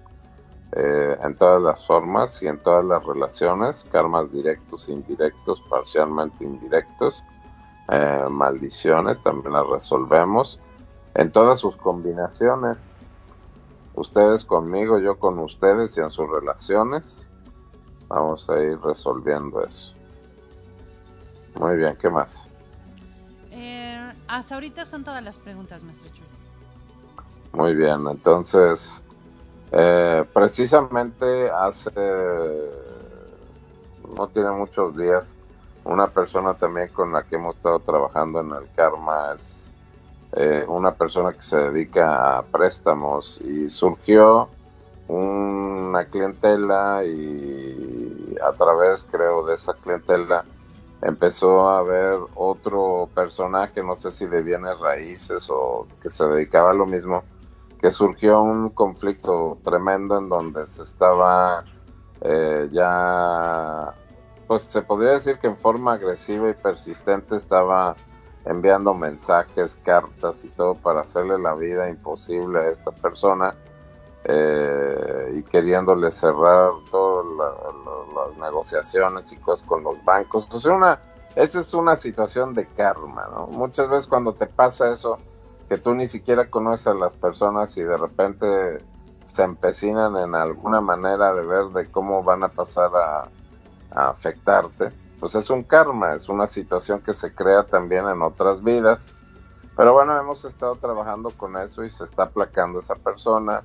Eh, 0.74 1.18
en 1.24 1.38
todas 1.38 1.62
las 1.62 1.88
formas 1.88 2.44
y 2.44 2.48
en 2.48 2.62
todas 2.62 2.84
las 2.84 3.02
relaciones. 3.06 3.86
Karmas 3.90 4.30
directos, 4.30 4.90
indirectos, 4.90 5.62
parcialmente 5.70 6.44
indirectos. 6.44 7.24
Eh, 7.92 8.26
maldiciones 8.30 9.22
también 9.22 9.54
las 9.54 9.68
resolvemos. 9.68 10.60
En 11.16 11.32
todas 11.32 11.60
sus 11.60 11.78
combinaciones 11.78 12.78
ustedes 14.00 14.46
conmigo, 14.46 15.00
yo 15.00 15.20
con 15.20 15.40
ustedes 15.40 15.98
y 15.98 16.02
en 16.02 16.12
sus 16.12 16.30
relaciones. 16.30 17.28
Vamos 18.08 18.50
a 18.50 18.60
ir 18.60 18.80
resolviendo 18.80 19.62
eso. 19.64 19.94
Muy 21.60 21.76
bien, 21.76 21.98
¿qué 22.02 22.10
más? 22.10 22.44
Eh, 23.52 24.14
hasta 24.28 24.56
ahorita 24.56 24.86
son 24.86 25.04
todas 25.04 25.24
las 25.24 25.38
preguntas, 25.38 25.84
maestro 25.84 26.10
Muy 27.52 27.76
bien, 27.76 28.08
entonces, 28.10 29.04
eh, 29.72 30.24
precisamente 30.34 31.50
hace, 31.52 31.92
no 34.18 34.28
tiene 34.28 34.52
muchos 34.52 34.96
días, 34.96 35.36
una 35.84 36.08
persona 36.08 36.54
también 36.54 36.88
con 36.90 37.12
la 37.12 37.24
que 37.24 37.36
hemos 37.36 37.58
estado 37.58 37.80
trabajando 37.80 38.40
en 38.40 38.54
el 38.54 38.72
karma 38.76 39.34
es 39.36 39.59
eh, 40.34 40.66
una 40.68 40.94
persona 40.94 41.34
que 41.34 41.42
se 41.42 41.58
dedica 41.58 42.38
a 42.38 42.44
préstamos 42.44 43.40
y 43.42 43.68
surgió 43.70 44.50
una 45.08 46.06
clientela 46.06 47.04
y 47.04 48.36
a 48.44 48.52
través 48.54 49.08
creo 49.12 49.46
de 49.46 49.56
esa 49.56 49.74
clientela 49.74 50.46
empezó 51.02 51.70
a 51.70 51.82
ver 51.82 52.20
otro 52.36 53.10
personaje, 53.16 53.82
no 53.82 53.96
sé 53.96 54.12
si 54.12 54.28
de 54.28 54.44
bienes 54.44 54.80
raíces 54.80 55.48
o 55.50 55.88
que 56.02 56.10
se 56.10 56.26
dedicaba 56.26 56.72
a 56.72 56.76
lo 56.76 56.86
mismo, 56.86 57.24
que 57.82 57.92
surgió 57.92 58.42
un 58.42 58.70
conflicto 58.70 59.58
tremendo 59.64 60.18
en 60.18 60.30
donde 60.30 60.68
se 60.68 60.84
estaba 60.84 61.64
eh, 62.22 62.70
ya, 62.72 63.96
pues 64.48 64.64
se 64.64 64.82
podría 64.82 65.14
decir 65.14 65.40
que 65.40 65.48
en 65.48 65.58
forma 65.58 65.94
agresiva 65.94 66.50
y 66.50 66.54
persistente 66.54 67.38
estaba 67.38 67.96
enviando 68.50 68.96
mensajes, 68.96 69.78
cartas 69.84 70.44
y 70.44 70.50
todo 70.50 70.74
para 70.74 71.02
hacerle 71.02 71.38
la 71.38 71.54
vida 71.54 71.88
imposible 71.88 72.60
a 72.60 72.70
esta 72.70 72.92
persona 72.92 73.54
eh, 74.24 75.36
y 75.36 75.44
queriéndole 75.44 76.10
cerrar 76.10 76.72
todas 76.90 77.26
las 78.16 78.38
negociaciones 78.38 79.32
y 79.32 79.38
cosas 79.38 79.66
con 79.68 79.84
los 79.84 80.04
bancos. 80.04 80.46
Entonces, 80.46 80.72
una, 80.72 81.00
esa 81.36 81.60
es 81.60 81.74
una 81.76 81.96
situación 81.96 82.56
de 82.56 82.66
karma, 82.66 83.28
¿no? 83.32 83.48
Muchas 83.48 83.88
veces 83.88 84.08
cuando 84.08 84.34
te 84.34 84.48
pasa 84.48 84.92
eso, 84.92 85.20
que 85.70 85.78
tú 85.78 85.94
ni 85.94 86.08
siquiera 86.08 86.50
conoces 86.50 86.88
a 86.88 86.96
las 86.96 87.16
personas 87.16 87.78
y 87.78 87.84
de 87.84 87.98
repente 87.98 88.84
se 89.26 89.44
empecinan 89.44 90.18
en 90.18 90.34
alguna 90.34 90.82
manera 90.82 91.36
de 91.36 91.46
ver 91.46 91.66
de 91.66 91.92
cómo 91.92 92.24
van 92.24 92.44
a 92.44 92.50
pasar 92.50 92.90
a 92.96 94.10
afectarte, 94.10 94.92
pues 95.20 95.36
es 95.36 95.50
un 95.50 95.64
karma, 95.64 96.14
es 96.16 96.30
una 96.30 96.48
situación 96.48 97.02
que 97.02 97.14
se 97.14 97.34
crea 97.34 97.64
también 97.64 98.08
en 98.08 98.22
otras 98.22 98.64
vidas. 98.64 99.08
Pero 99.76 99.94
bueno, 99.94 100.18
hemos 100.18 100.46
estado 100.46 100.76
trabajando 100.76 101.32
con 101.32 101.58
eso 101.58 101.84
y 101.84 101.90
se 101.90 102.04
está 102.04 102.24
aplacando 102.24 102.80
esa 102.80 102.96
persona 102.96 103.64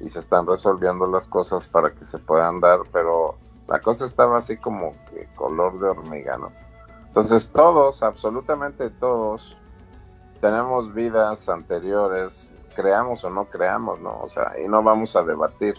y 0.00 0.08
se 0.10 0.18
están 0.18 0.46
resolviendo 0.46 1.06
las 1.06 1.26
cosas 1.26 1.66
para 1.66 1.90
que 1.90 2.04
se 2.04 2.18
puedan 2.18 2.60
dar, 2.60 2.80
pero 2.92 3.36
La 3.68 3.80
cosa 3.80 4.04
estaba 4.04 4.38
así 4.38 4.56
como 4.56 4.92
que 5.10 5.26
color 5.34 5.80
de 5.80 5.88
hormiga, 5.88 6.38
¿no? 6.38 6.52
Entonces 7.06 7.48
todos, 7.48 8.02
absolutamente 8.02 8.90
todos, 8.90 9.56
tenemos 10.40 10.94
vidas 10.94 11.48
anteriores, 11.48 12.52
creamos 12.76 13.24
o 13.24 13.30
no 13.30 13.46
creamos, 13.46 13.98
¿no? 14.00 14.20
O 14.20 14.28
sea, 14.28 14.52
y 14.62 14.68
no 14.68 14.82
vamos 14.82 15.16
a 15.16 15.24
debatir. 15.24 15.74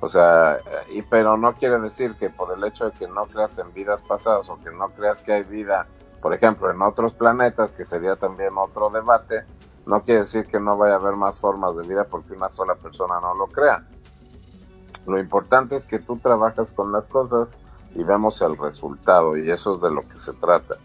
O 0.00 0.08
sea, 0.08 0.58
y 0.90 1.02
pero 1.02 1.36
no 1.36 1.54
quiere 1.54 1.78
decir 1.78 2.14
que 2.16 2.30
por 2.30 2.56
el 2.56 2.64
hecho 2.64 2.86
de 2.86 2.92
que 2.92 3.08
no 3.08 3.26
creas 3.26 3.58
en 3.58 3.72
vidas 3.72 4.02
pasadas 4.02 4.48
o 4.50 4.58
que 4.62 4.70
no 4.70 4.88
creas 4.90 5.20
que 5.20 5.32
hay 5.32 5.42
vida, 5.44 5.86
por 6.20 6.34
ejemplo, 6.34 6.70
en 6.70 6.80
otros 6.82 7.14
planetas, 7.14 7.72
que 7.72 7.84
sería 7.84 8.16
también 8.16 8.50
otro 8.56 8.90
debate, 8.90 9.44
no 9.86 10.02
quiere 10.02 10.20
decir 10.20 10.46
que 10.46 10.58
no 10.58 10.76
vaya 10.76 10.94
a 10.94 10.98
haber 10.98 11.16
más 11.16 11.38
formas 11.38 11.76
de 11.76 11.86
vida 11.86 12.04
porque 12.04 12.32
una 12.32 12.50
sola 12.50 12.74
persona 12.74 13.20
no 13.20 13.34
lo 13.34 13.46
crea. 13.46 13.86
Lo 15.06 15.18
importante 15.18 15.76
es 15.76 15.84
que 15.84 15.98
tú 15.98 16.16
trabajas 16.18 16.72
con 16.72 16.92
las 16.92 17.04
cosas 17.06 17.50
y 17.94 18.02
vemos 18.04 18.40
el 18.40 18.56
resultado 18.56 19.36
y 19.36 19.50
eso 19.50 19.74
es 19.74 19.82
de 19.82 19.90
lo 19.90 20.00
que 20.02 20.16
se 20.16 20.32
trata. 20.34 20.76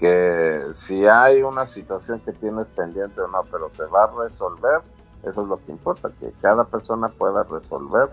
Que 0.00 0.66
si 0.72 1.06
hay 1.06 1.42
una 1.42 1.64
situación 1.64 2.20
que 2.20 2.32
tienes 2.32 2.68
pendiente 2.70 3.20
o 3.20 3.28
no, 3.28 3.44
pero 3.50 3.72
se 3.72 3.84
va 3.84 4.04
a 4.04 4.10
resolver, 4.24 4.82
eso 5.22 5.42
es 5.42 5.48
lo 5.48 5.56
que 5.58 5.70
importa, 5.70 6.10
que 6.18 6.32
cada 6.40 6.64
persona 6.64 7.08
pueda 7.08 7.44
resolver 7.44 8.10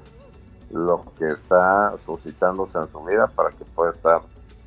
lo 0.71 1.03
que 1.17 1.31
está 1.31 1.97
suscitándose 1.97 2.77
en 2.77 2.91
su 2.91 3.03
vida 3.03 3.27
para 3.27 3.51
que 3.51 3.65
pueda 3.65 3.91
estar 3.91 4.21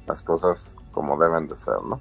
las 0.06 0.22
cosas 0.22 0.74
como 0.92 1.18
deben 1.18 1.48
de 1.48 1.56
ser, 1.56 1.82
¿no? 1.82 2.00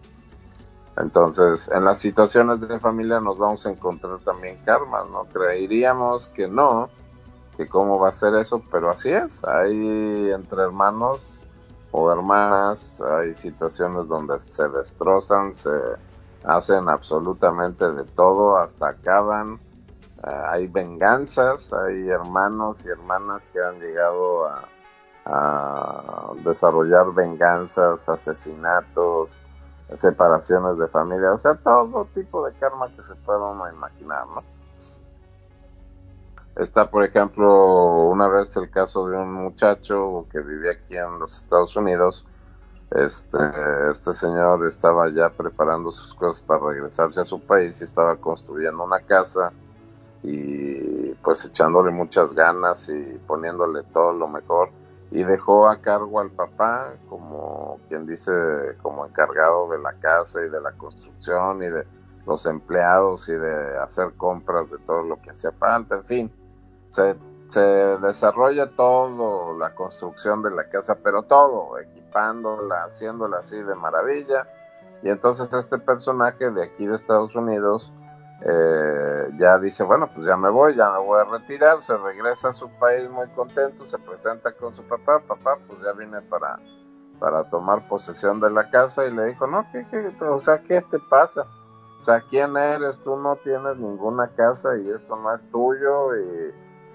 Entonces, 0.97 1.69
en 1.73 1.85
las 1.85 1.99
situaciones 1.99 2.59
de 2.61 2.79
familia 2.79 3.19
nos 3.19 3.37
vamos 3.37 3.65
a 3.65 3.69
encontrar 3.69 4.19
también 4.19 4.59
karmas, 4.65 5.09
¿no? 5.09 5.23
Creeríamos 5.25 6.27
que 6.27 6.47
no, 6.47 6.89
que 7.57 7.67
cómo 7.67 7.97
va 7.99 8.09
a 8.09 8.11
ser 8.11 8.35
eso, 8.35 8.61
pero 8.71 8.91
así 8.91 9.09
es. 9.09 9.43
Hay 9.45 10.31
entre 10.31 10.63
hermanos 10.63 11.41
o 11.91 12.11
hermanas, 12.11 13.01
hay 13.01 13.33
situaciones 13.33 14.07
donde 14.07 14.39
se 14.39 14.67
destrozan, 14.69 15.53
se 15.53 15.69
hacen 16.43 16.89
absolutamente 16.89 17.89
de 17.91 18.03
todo, 18.03 18.57
hasta 18.57 18.89
acaban. 18.89 19.59
Eh, 20.23 20.43
hay 20.47 20.67
venganzas, 20.67 21.71
hay 21.73 22.09
hermanos 22.09 22.77
y 22.85 22.89
hermanas 22.89 23.41
que 23.51 23.59
han 23.61 23.79
llegado 23.79 24.47
a, 24.47 24.63
a 25.25 26.31
desarrollar 26.43 27.13
venganzas, 27.13 28.07
asesinatos, 28.07 29.29
separaciones 29.95 30.77
de 30.77 30.87
familia, 30.87 31.33
o 31.33 31.39
sea, 31.39 31.55
todo 31.55 32.05
tipo 32.13 32.45
de 32.45 32.53
karma 32.53 32.87
que 32.95 33.03
se 33.03 33.15
pueda 33.15 33.39
uno 33.39 33.69
imaginar, 33.69 34.25
¿no? 34.27 34.43
Está, 36.55 36.89
por 36.89 37.03
ejemplo, 37.03 38.09
una 38.09 38.27
vez 38.27 38.55
el 38.57 38.69
caso 38.69 39.07
de 39.07 39.17
un 39.17 39.31
muchacho 39.33 40.27
que 40.31 40.39
vivía 40.39 40.71
aquí 40.73 40.97
en 40.97 41.17
los 41.19 41.37
Estados 41.37 41.75
Unidos. 41.75 42.25
Este, 42.91 43.37
este 43.89 44.13
señor 44.13 44.67
estaba 44.67 45.09
ya 45.09 45.29
preparando 45.29 45.91
sus 45.91 46.13
cosas 46.13 46.41
para 46.41 46.59
regresarse 46.59 47.21
a 47.21 47.25
su 47.25 47.39
país 47.39 47.79
y 47.79 47.85
estaba 47.85 48.17
construyendo 48.17 48.83
una 48.83 48.99
casa 48.99 49.53
y 50.23 51.13
pues 51.15 51.45
echándole 51.45 51.91
muchas 51.91 52.33
ganas 52.33 52.89
y 52.89 53.17
poniéndole 53.27 53.83
todo 53.83 54.13
lo 54.13 54.27
mejor 54.27 54.69
y 55.09 55.23
dejó 55.23 55.67
a 55.67 55.81
cargo 55.81 56.19
al 56.19 56.31
papá 56.31 56.93
como 57.09 57.79
quien 57.89 58.05
dice 58.05 58.31
como 58.81 59.05
encargado 59.05 59.69
de 59.69 59.79
la 59.79 59.93
casa 59.93 60.43
y 60.45 60.49
de 60.49 60.61
la 60.61 60.71
construcción 60.73 61.63
y 61.63 61.69
de 61.69 61.85
los 62.25 62.45
empleados 62.45 63.27
y 63.29 63.33
de 63.33 63.77
hacer 63.79 64.13
compras 64.15 64.69
de 64.69 64.77
todo 64.79 65.01
lo 65.01 65.19
que 65.21 65.31
hacía 65.31 65.51
falta, 65.51 65.95
en 65.95 66.05
fin 66.05 66.41
se, 66.91 67.17
se 67.47 67.61
desarrolla 67.61 68.69
todo, 68.75 69.57
la 69.57 69.73
construcción 69.73 70.43
de 70.43 70.51
la 70.51 70.69
casa, 70.69 70.97
pero 71.03 71.23
todo, 71.23 71.79
equipándola, 71.79 72.83
haciéndola 72.83 73.39
así 73.39 73.55
de 73.55 73.75
maravilla. 73.75 74.47
Y 75.01 75.09
entonces 75.09 75.51
este 75.53 75.79
personaje 75.79 76.51
de 76.51 76.63
aquí 76.63 76.85
de 76.85 76.95
Estados 76.95 77.35
Unidos 77.35 77.91
eh, 78.43 79.29
ya 79.37 79.59
dice, 79.59 79.83
bueno, 79.83 80.09
pues 80.13 80.25
ya 80.25 80.35
me 80.35 80.49
voy, 80.49 80.75
ya 80.75 80.91
me 80.91 80.99
voy 80.99 81.21
a 81.21 81.25
retirar, 81.25 81.83
se 81.83 81.95
regresa 81.95 82.49
a 82.49 82.53
su 82.53 82.69
país 82.79 83.09
muy 83.09 83.27
contento, 83.29 83.87
se 83.87 83.99
presenta 83.99 84.51
con 84.53 84.73
su 84.73 84.83
papá, 84.83 85.19
papá, 85.19 85.59
pues 85.67 85.79
ya 85.81 85.93
vine 85.93 86.21
para, 86.23 86.57
para 87.19 87.47
tomar 87.49 87.87
posesión 87.87 88.39
de 88.39 88.49
la 88.49 88.71
casa 88.71 89.05
y 89.05 89.13
le 89.13 89.25
dijo, 89.25 89.45
no, 89.45 89.65
¿qué, 89.71 89.85
qué, 89.91 90.11
o 90.25 90.39
sea, 90.39 90.63
¿qué 90.63 90.81
te 90.81 90.97
pasa? 90.99 91.45
O 91.99 92.01
sea, 92.01 92.21
¿quién 92.21 92.57
eres? 92.57 92.99
Tú 93.01 93.15
no 93.15 93.35
tienes 93.35 93.77
ninguna 93.77 94.29
casa 94.29 94.75
y 94.75 94.89
esto 94.89 95.15
no 95.17 95.35
es 95.35 95.47
tuyo 95.51 96.15
y 96.15 96.51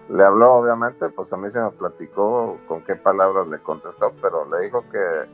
le 0.08 0.24
habló, 0.24 0.54
obviamente, 0.54 1.08
pues 1.10 1.32
a 1.32 1.36
mí 1.36 1.48
se 1.48 1.60
me 1.60 1.70
platicó 1.70 2.58
con 2.66 2.82
qué 2.82 2.96
palabras 2.96 3.46
le 3.46 3.62
contestó, 3.62 4.12
pero 4.20 4.48
le 4.50 4.62
dijo 4.64 4.82
que, 4.90 5.28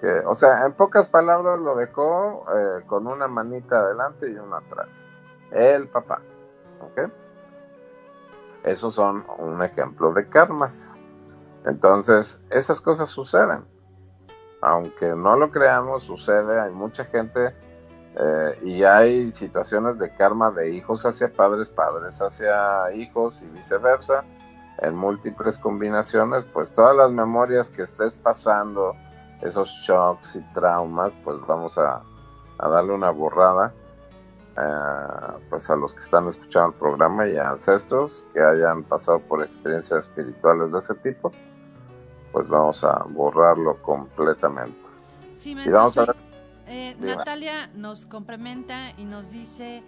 que 0.00 0.20
o 0.24 0.34
sea, 0.34 0.66
en 0.66 0.74
pocas 0.74 1.08
palabras 1.08 1.58
lo 1.58 1.74
dejó 1.74 2.44
eh, 2.54 2.84
con 2.86 3.08
una 3.08 3.26
manita 3.26 3.80
adelante 3.80 4.30
y 4.30 4.36
una 4.36 4.58
atrás. 4.58 5.08
El 5.52 5.88
papá, 5.88 6.22
¿ok? 6.80 7.10
Esos 8.64 8.94
son 8.94 9.24
un 9.38 9.62
ejemplo 9.62 10.12
de 10.12 10.28
karmas. 10.28 10.98
Entonces, 11.64 12.40
esas 12.50 12.80
cosas 12.80 13.10
suceden. 13.10 13.64
Aunque 14.60 15.14
no 15.14 15.36
lo 15.36 15.50
creamos, 15.50 16.04
sucede. 16.04 16.60
Hay 16.60 16.72
mucha 16.72 17.04
gente 17.04 17.54
eh, 18.14 18.58
y 18.62 18.84
hay 18.84 19.30
situaciones 19.30 19.98
de 19.98 20.14
karma 20.14 20.50
de 20.50 20.70
hijos 20.70 21.06
hacia 21.06 21.32
padres, 21.32 21.70
padres 21.70 22.20
hacia 22.20 22.92
hijos 22.92 23.42
y 23.42 23.46
viceversa, 23.46 24.24
en 24.78 24.94
múltiples 24.94 25.56
combinaciones, 25.56 26.44
pues 26.44 26.72
todas 26.72 26.94
las 26.96 27.10
memorias 27.10 27.70
que 27.70 27.82
estés 27.82 28.14
pasando, 28.14 28.94
esos 29.40 29.70
shocks 29.70 30.36
y 30.36 30.40
traumas, 30.52 31.14
pues 31.24 31.38
vamos 31.46 31.78
a, 31.78 32.02
darle 32.58 32.92
una 32.92 33.10
borrada 33.10 33.72
eh, 34.56 35.44
pues 35.48 35.68
a 35.70 35.76
los 35.76 35.94
que 35.94 36.00
están 36.00 36.28
escuchando 36.28 36.68
el 36.68 36.74
programa 36.74 37.28
y 37.28 37.36
a 37.36 37.50
ancestros 37.50 38.24
que 38.34 38.40
hayan 38.40 38.82
pasado 38.84 39.20
por 39.20 39.42
experiencias 39.42 40.08
espirituales 40.08 40.72
de 40.72 40.78
ese 40.78 40.94
tipo, 40.96 41.32
pues 42.32 42.48
vamos 42.48 42.84
a 42.84 43.04
borrarlo 43.08 43.80
completamente. 43.82 44.78
y 45.44 45.70
vamos 45.70 45.98
a 45.98 46.06
ver 46.06 46.16
eh, 46.66 46.96
Natalia 47.00 47.70
nos 47.74 48.06
complementa 48.06 48.92
y 48.96 49.04
nos 49.04 49.30
dice, 49.30 49.82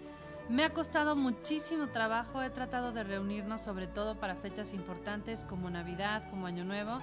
me 0.48 0.64
ha 0.64 0.70
costado 0.70 1.16
muchísimo 1.16 1.88
trabajo, 1.88 2.42
he 2.42 2.50
tratado 2.50 2.92
de 2.92 3.04
reunirnos 3.04 3.62
sobre 3.62 3.86
todo 3.86 4.16
para 4.16 4.34
fechas 4.34 4.74
importantes 4.74 5.44
como 5.44 5.70
Navidad, 5.70 6.28
como 6.30 6.46
Año 6.46 6.64
Nuevo. 6.64 6.98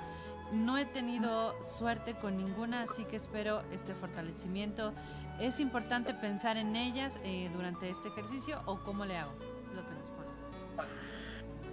No 0.51 0.78
he 0.78 0.86
tenido 0.86 1.55
suerte 1.66 2.14
con 2.14 2.34
ninguna, 2.34 2.84
así 2.84 3.05
que 3.05 3.16
espero 3.16 3.64
este 3.72 3.95
fortalecimiento. 3.95 4.93
¿Es 5.42 5.60
importante 5.60 6.14
pensar 6.14 6.56
en 6.58 6.76
ellas 6.76 7.20
eh, 7.24 7.50
durante 7.52 7.89
este 7.89 8.10
ejercicio 8.10 8.60
o 8.68 8.78
cómo 8.86 9.06
le 9.06 9.18
hago? 9.18 9.32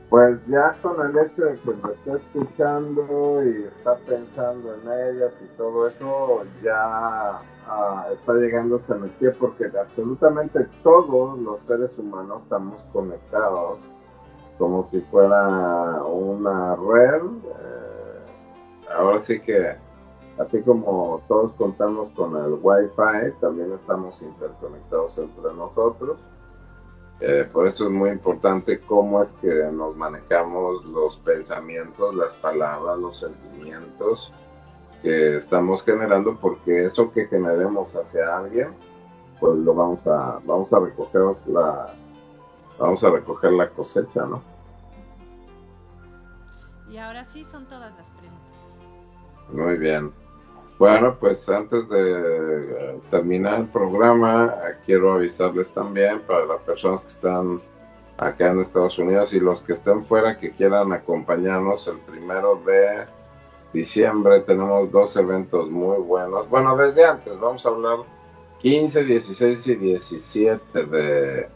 Pues 0.08 0.40
ya 0.46 0.74
con 0.80 0.98
el 1.06 1.18
hecho 1.18 1.44
de 1.44 1.58
que 1.58 1.70
me 1.70 1.92
está 1.92 2.16
escuchando 2.16 3.44
y 3.44 3.64
está 3.64 3.96
pensando 3.96 4.74
en 4.74 4.80
ellas 4.80 5.34
y 5.44 5.56
todo 5.58 5.86
eso, 5.86 6.44
ya 6.62 7.42
ah, 7.66 8.06
está 8.10 8.32
llegando 8.32 8.76
esa 8.76 8.96
energía 8.96 9.32
porque 9.38 9.66
absolutamente 9.78 10.66
todos 10.82 11.38
los 11.38 11.62
seres 11.64 11.90
humanos 11.98 12.44
estamos 12.44 12.80
conectados 12.90 13.80
como 14.56 14.88
si 14.90 15.02
fuera 15.02 16.02
una 16.04 16.74
red. 16.74 17.22
Eh, 17.22 18.92
ahora 18.96 19.20
sí 19.20 19.38
que, 19.40 19.76
así 20.38 20.62
como 20.62 21.22
todos 21.28 21.52
contamos 21.52 22.10
con 22.14 22.36
el 22.36 22.58
Wi-Fi, 22.62 23.38
también 23.40 23.72
estamos 23.72 24.20
interconectados 24.22 25.18
entre 25.18 25.54
nosotros 25.54 26.18
eh, 27.20 27.48
por 27.52 27.66
eso 27.66 27.86
es 27.86 27.90
muy 27.90 28.10
importante 28.10 28.80
cómo 28.80 29.22
es 29.22 29.30
que 29.40 29.70
nos 29.72 29.96
manejamos 29.96 30.84
los 30.84 31.16
pensamientos, 31.16 32.14
las 32.14 32.34
palabras, 32.34 32.96
los 32.98 33.18
sentimientos 33.18 34.32
que 35.02 35.36
estamos 35.36 35.82
generando, 35.82 36.36
porque 36.36 36.86
eso 36.86 37.12
que 37.12 37.26
generemos 37.26 37.92
hacia 37.94 38.36
alguien, 38.36 38.68
pues 39.40 39.56
lo 39.56 39.74
vamos 39.74 40.06
a, 40.06 40.38
vamos 40.44 40.72
a 40.72 40.78
recoger 40.78 41.22
la, 41.46 41.92
vamos 42.78 43.02
a 43.02 43.10
recoger 43.10 43.52
la 43.52 43.68
cosecha, 43.70 44.24
¿no? 44.24 44.40
Y 46.88 46.98
ahora 46.98 47.24
sí 47.24 47.44
son 47.44 47.66
todas 47.66 47.92
las 47.96 48.08
preguntas. 48.10 49.52
Muy 49.52 49.76
bien. 49.76 50.12
Bueno, 50.78 51.16
pues 51.18 51.48
antes 51.48 51.88
de 51.88 52.12
eh, 52.12 53.00
terminar 53.10 53.60
el 53.60 53.66
programa, 53.66 54.54
quiero 54.86 55.12
avisarles 55.12 55.72
también 55.72 56.20
para 56.20 56.46
las 56.46 56.60
personas 56.60 57.02
que 57.02 57.08
están 57.08 57.60
acá 58.16 58.50
en 58.50 58.60
Estados 58.60 58.96
Unidos 58.98 59.32
y 59.32 59.40
los 59.40 59.62
que 59.62 59.72
estén 59.72 60.04
fuera 60.04 60.38
que 60.38 60.52
quieran 60.52 60.92
acompañarnos 60.92 61.88
el 61.88 61.98
primero 61.98 62.60
de 62.64 63.06
diciembre. 63.72 64.40
Tenemos 64.40 64.90
dos 64.92 65.16
eventos 65.16 65.68
muy 65.68 65.98
buenos. 65.98 66.48
Bueno, 66.48 66.76
desde 66.76 67.04
antes, 67.04 67.38
vamos 67.40 67.66
a 67.66 67.70
hablar 67.70 67.98
15, 68.60 69.04
16 69.04 69.66
y 69.66 69.74
17 69.74 70.84
de 70.84 71.48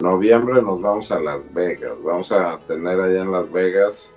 noviembre. 0.00 0.60
Nos 0.60 0.80
vamos 0.82 1.10
a 1.10 1.18
Las 1.20 1.52
Vegas. 1.54 1.96
Vamos 2.02 2.30
a 2.32 2.58
tener 2.66 3.00
allá 3.00 3.22
en 3.22 3.32
Las 3.32 3.50
Vegas 3.50 4.10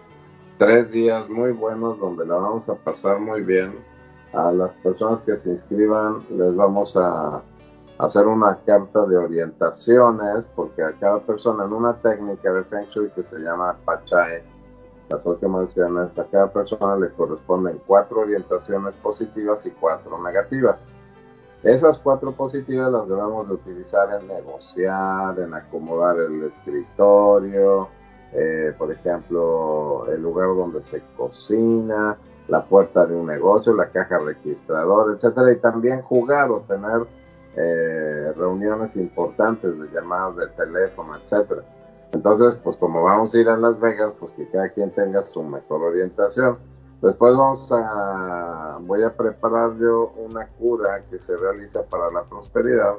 tres 0.58 0.92
días 0.92 1.28
muy 1.28 1.54
buenos 1.54 1.98
donde 2.00 2.26
la 2.26 2.36
vamos 2.36 2.70
a 2.70 2.76
pasar 2.76 3.20
muy 3.20 3.42
bien. 3.42 3.91
A 4.34 4.52
las 4.52 4.72
personas 4.84 5.20
que 5.26 5.38
se 5.38 5.50
inscriban 5.50 6.20
les 6.30 6.56
vamos 6.56 6.96
a 6.96 7.42
hacer 7.98 8.26
una 8.28 8.58
carta 8.66 9.06
de 9.06 9.18
orientaciones 9.18 10.48
porque 10.56 10.84
a 10.84 10.94
cada 10.94 11.20
persona 11.20 11.66
en 11.66 11.74
una 11.74 11.94
técnica 11.98 12.52
de 12.52 12.64
Feng 12.64 12.86
Shui 12.92 13.10
que 13.12 13.24
se 13.24 13.40
llama 13.40 13.78
Pachai, 13.86 14.42
las 15.10 15.26
ocho 15.26 15.50
mansiones, 15.50 16.18
a 16.18 16.24
cada 16.26 16.52
persona 16.52 16.96
le 16.96 17.10
corresponden 17.12 17.82
cuatro 17.86 18.22
orientaciones 18.22 18.94
positivas 19.04 19.66
y 19.66 19.72
cuatro 19.72 20.22
negativas. 20.24 20.78
Esas 21.64 22.00
cuatro 22.00 22.32
positivas 22.32 22.92
las 22.92 23.08
debemos 23.08 23.48
de 23.48 23.54
utilizar 23.54 24.20
en 24.20 24.28
negociar, 24.28 25.38
en 25.40 25.54
acomodar 25.54 26.18
el 26.18 26.46
escritorio, 26.46 27.90
eh, 28.34 28.74
por 28.78 28.92
ejemplo, 28.92 30.08
el 30.08 30.24
lugar 30.24 30.48
donde 30.48 30.82
se 30.84 31.04
cocina, 31.18 32.18
la 32.52 32.66
puerta 32.66 33.06
de 33.06 33.16
un 33.16 33.28
negocio, 33.28 33.74
la 33.74 33.90
caja 33.92 34.18
registradora, 34.20 35.16
etcétera, 35.16 35.54
y 35.54 35.60
también 35.60 36.02
jugar 36.02 36.52
o 36.52 36.60
tener 36.68 37.08
eh, 37.56 38.34
reuniones 38.36 38.94
importantes 38.98 39.80
de 39.80 39.88
llamadas 39.94 40.36
de 40.36 40.48
teléfono, 40.48 41.16
etcétera. 41.16 41.64
Entonces, 42.12 42.60
pues 42.62 42.76
como 42.76 43.04
vamos 43.04 43.34
a 43.34 43.38
ir 43.38 43.48
a 43.48 43.56
Las 43.56 43.80
Vegas, 43.80 44.14
pues 44.20 44.34
que 44.34 44.50
cada 44.50 44.68
quien 44.68 44.92
tenga 44.92 45.24
su 45.24 45.42
mejor 45.44 45.82
orientación. 45.82 46.58
Después 47.02 47.34
vamos 47.38 47.72
a, 47.72 48.80
voy 48.82 49.02
a 49.04 49.16
preparar 49.16 49.78
yo 49.78 50.12
una 50.18 50.46
cura 50.60 51.04
que 51.10 51.20
se 51.20 51.38
realiza 51.38 51.84
para 51.84 52.12
la 52.12 52.24
prosperidad, 52.24 52.96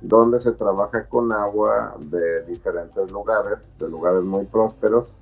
donde 0.00 0.40
se 0.40 0.52
trabaja 0.52 1.08
con 1.08 1.32
agua 1.32 1.96
de 1.98 2.44
diferentes 2.44 3.10
lugares, 3.10 3.58
de 3.80 3.88
lugares 3.88 4.22
muy 4.22 4.44
prósperos. 4.44 5.12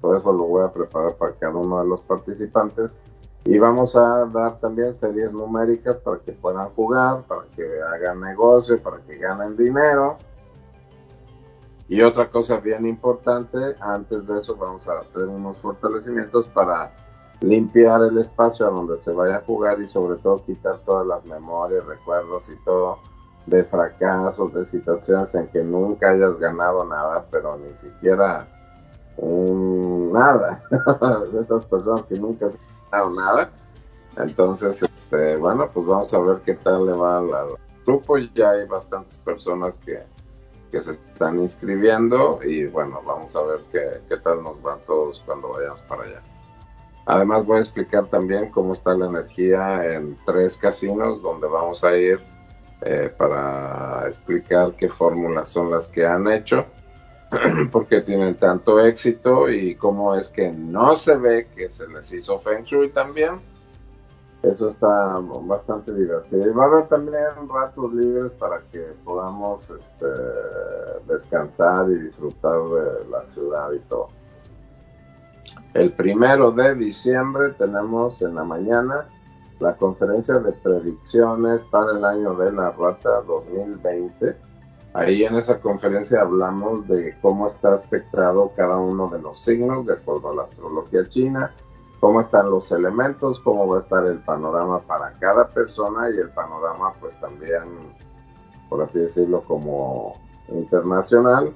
Por 0.00 0.16
eso 0.16 0.32
lo 0.32 0.44
voy 0.44 0.64
a 0.64 0.72
preparar 0.72 1.14
para 1.16 1.34
cada 1.34 1.56
uno 1.56 1.78
de 1.82 1.88
los 1.88 2.00
participantes. 2.00 2.90
Y 3.44 3.58
vamos 3.58 3.96
a 3.96 4.26
dar 4.26 4.60
también 4.60 4.96
series 4.98 5.32
numéricas 5.32 5.96
para 5.96 6.18
que 6.18 6.32
puedan 6.32 6.68
jugar, 6.70 7.22
para 7.22 7.42
que 7.56 7.64
hagan 7.82 8.20
negocio, 8.20 8.80
para 8.80 8.98
que 8.98 9.16
ganen 9.16 9.56
dinero. 9.56 10.16
Y 11.88 12.00
otra 12.02 12.30
cosa 12.30 12.58
bien 12.58 12.86
importante, 12.86 13.58
antes 13.80 14.26
de 14.26 14.38
eso 14.38 14.56
vamos 14.56 14.86
a 14.88 15.00
hacer 15.00 15.24
unos 15.24 15.56
fortalecimientos 15.58 16.46
para 16.54 16.92
limpiar 17.40 18.00
el 18.02 18.18
espacio 18.18 18.66
a 18.66 18.70
donde 18.70 19.00
se 19.00 19.10
vaya 19.10 19.38
a 19.38 19.40
jugar 19.40 19.80
y 19.80 19.88
sobre 19.88 20.16
todo 20.20 20.44
quitar 20.44 20.78
todas 20.86 21.06
las 21.06 21.24
memorias, 21.24 21.84
recuerdos 21.84 22.48
y 22.48 22.64
todo 22.64 22.98
de 23.46 23.64
fracasos, 23.64 24.54
de 24.54 24.64
situaciones 24.66 25.34
en 25.34 25.48
que 25.48 25.64
nunca 25.64 26.10
hayas 26.10 26.38
ganado 26.38 26.84
nada, 26.84 27.26
pero 27.30 27.58
ni 27.58 27.76
siquiera 27.78 28.46
un 29.16 30.12
nada, 30.12 30.62
de 30.70 31.40
esas 31.42 31.64
personas 31.66 32.04
que 32.06 32.18
nunca 32.18 32.46
han 32.46 32.52
ganado 32.90 33.10
nada. 33.10 33.50
Entonces, 34.16 34.82
este, 34.82 35.36
bueno, 35.36 35.70
pues 35.72 35.86
vamos 35.86 36.12
a 36.12 36.18
ver 36.18 36.42
qué 36.44 36.54
tal 36.54 36.86
le 36.86 36.92
va 36.92 37.18
al, 37.18 37.28
grupo. 37.86 38.16
Ya 38.18 38.50
hay 38.50 38.66
bastantes 38.66 39.18
personas 39.18 39.76
que, 39.78 40.02
que 40.70 40.82
se 40.82 40.92
están 40.92 41.40
inscribiendo 41.40 42.38
y 42.42 42.66
bueno, 42.66 43.00
vamos 43.04 43.34
a 43.34 43.42
ver 43.42 43.60
qué, 43.72 44.00
qué 44.08 44.16
tal 44.18 44.42
nos 44.42 44.60
van 44.62 44.78
todos 44.86 45.20
cuando 45.26 45.52
vayamos 45.52 45.82
para 45.82 46.04
allá. 46.04 46.22
Además 47.06 47.44
voy 47.44 47.58
a 47.58 47.60
explicar 47.60 48.06
también 48.06 48.50
cómo 48.50 48.74
está 48.74 48.94
la 48.94 49.06
energía 49.06 49.84
en 49.92 50.16
tres 50.24 50.56
casinos 50.56 51.20
donde 51.20 51.48
vamos 51.48 51.82
a 51.82 51.96
ir 51.96 52.20
eh, 52.82 53.12
para 53.16 54.06
explicar 54.06 54.74
qué 54.76 54.88
fórmulas 54.88 55.48
son 55.48 55.70
las 55.70 55.88
que 55.88 56.06
han 56.06 56.28
hecho, 56.28 56.66
por 57.72 57.86
qué 57.86 58.02
tienen 58.02 58.34
tanto 58.36 58.80
éxito 58.80 59.48
y 59.48 59.74
cómo 59.76 60.14
es 60.14 60.28
que 60.28 60.52
no 60.52 60.96
se 60.96 61.16
ve 61.16 61.48
que 61.54 61.70
se 61.70 61.88
les 61.88 62.12
hizo 62.12 62.38
Feng 62.38 62.64
Shui 62.64 62.90
también. 62.90 63.40
Eso 64.42 64.70
está 64.70 65.20
bastante 65.44 65.94
divertido. 65.94 66.46
Y 66.46 66.50
va 66.50 66.64
a 66.64 66.66
haber 66.66 66.88
también 66.88 67.14
ratos 67.48 67.94
libres 67.94 68.32
para 68.32 68.60
que 68.72 68.80
podamos 69.04 69.70
este, 69.70 70.06
descansar 71.06 71.88
y 71.90 71.94
disfrutar 71.94 72.60
de 72.60 73.08
la 73.08 73.24
ciudad 73.32 73.72
y 73.72 73.78
todo. 73.88 74.08
El 75.74 75.92
primero 75.92 76.50
de 76.50 76.74
diciembre 76.74 77.50
tenemos 77.50 78.20
en 78.20 78.34
la 78.34 78.44
mañana 78.44 79.06
la 79.60 79.76
conferencia 79.76 80.38
de 80.40 80.52
predicciones 80.52 81.60
para 81.70 81.92
el 81.92 82.04
año 82.04 82.34
de 82.34 82.52
la 82.52 82.72
rata 82.72 83.22
2020. 83.22 84.51
Ahí 84.94 85.24
en 85.24 85.36
esa 85.36 85.60
conferencia 85.60 86.20
hablamos 86.20 86.86
de 86.86 87.16
cómo 87.22 87.48
está 87.48 87.74
aspectado 87.74 88.52
cada 88.56 88.76
uno 88.76 89.08
de 89.08 89.20
los 89.20 89.42
signos 89.42 89.86
de 89.86 89.94
acuerdo 89.94 90.30
a 90.30 90.34
la 90.34 90.42
astrología 90.42 91.08
china, 91.08 91.54
cómo 91.98 92.20
están 92.20 92.50
los 92.50 92.70
elementos, 92.72 93.40
cómo 93.40 93.66
va 93.66 93.78
a 93.78 93.82
estar 93.82 94.04
el 94.06 94.18
panorama 94.18 94.80
para 94.80 95.12
cada 95.18 95.48
persona 95.48 96.10
y 96.10 96.18
el 96.18 96.28
panorama 96.30 96.92
pues 97.00 97.18
también, 97.20 97.94
por 98.68 98.82
así 98.82 98.98
decirlo, 98.98 99.42
como 99.42 100.16
internacional 100.48 101.54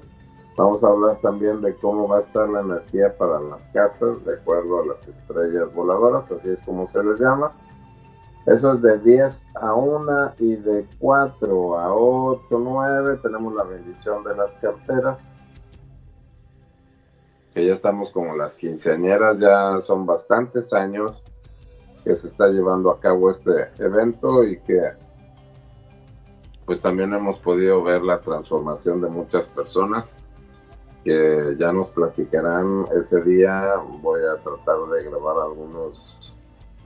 Vamos 0.57 0.83
a 0.83 0.87
hablar 0.87 1.19
también 1.21 1.61
de 1.61 1.75
cómo 1.75 2.07
va 2.07 2.17
a 2.17 2.21
estar 2.21 2.49
la 2.49 2.61
energía 2.61 3.15
para 3.15 3.39
las 3.39 3.61
casas, 3.73 4.25
de 4.25 4.33
acuerdo 4.33 4.81
a 4.81 4.85
las 4.87 5.07
estrellas 5.07 5.71
voladoras, 5.75 6.31
así 6.31 6.49
es 6.49 6.59
como 6.61 6.87
se 6.87 7.03
les 7.03 7.19
llama. 7.19 7.51
Eso 8.47 8.73
es 8.75 8.81
de 8.81 8.97
10 8.99 9.43
a 9.55 9.73
1 9.73 10.35
y 10.39 10.55
de 10.55 10.87
4 10.99 11.79
a 11.79 11.93
8, 11.93 12.47
9 12.49 13.19
tenemos 13.21 13.53
la 13.53 13.63
bendición 13.65 14.23
de 14.23 14.35
las 14.37 14.51
carteras. 14.61 15.21
Que 17.53 17.65
ya 17.65 17.73
estamos 17.73 18.09
como 18.09 18.37
las 18.37 18.55
quinceañeras, 18.55 19.39
ya 19.39 19.81
son 19.81 20.05
bastantes 20.05 20.71
años 20.71 21.21
que 22.05 22.15
se 22.15 22.27
está 22.27 22.47
llevando 22.47 22.89
a 22.89 23.01
cabo 23.01 23.31
este 23.31 23.69
evento 23.79 24.45
y 24.45 24.57
que 24.61 24.93
pues 26.65 26.81
también 26.81 27.13
hemos 27.13 27.39
podido 27.39 27.83
ver 27.83 28.01
la 28.01 28.21
transformación 28.21 29.01
de 29.01 29.09
muchas 29.09 29.49
personas 29.49 30.15
que 31.03 31.57
ya 31.59 31.73
nos 31.73 31.91
platicarán 31.91 32.85
ese 32.95 33.21
día. 33.23 33.75
Voy 34.01 34.21
a 34.21 34.41
tratar 34.41 34.77
de 34.89 35.03
grabar 35.03 35.35
algunos 35.37 36.16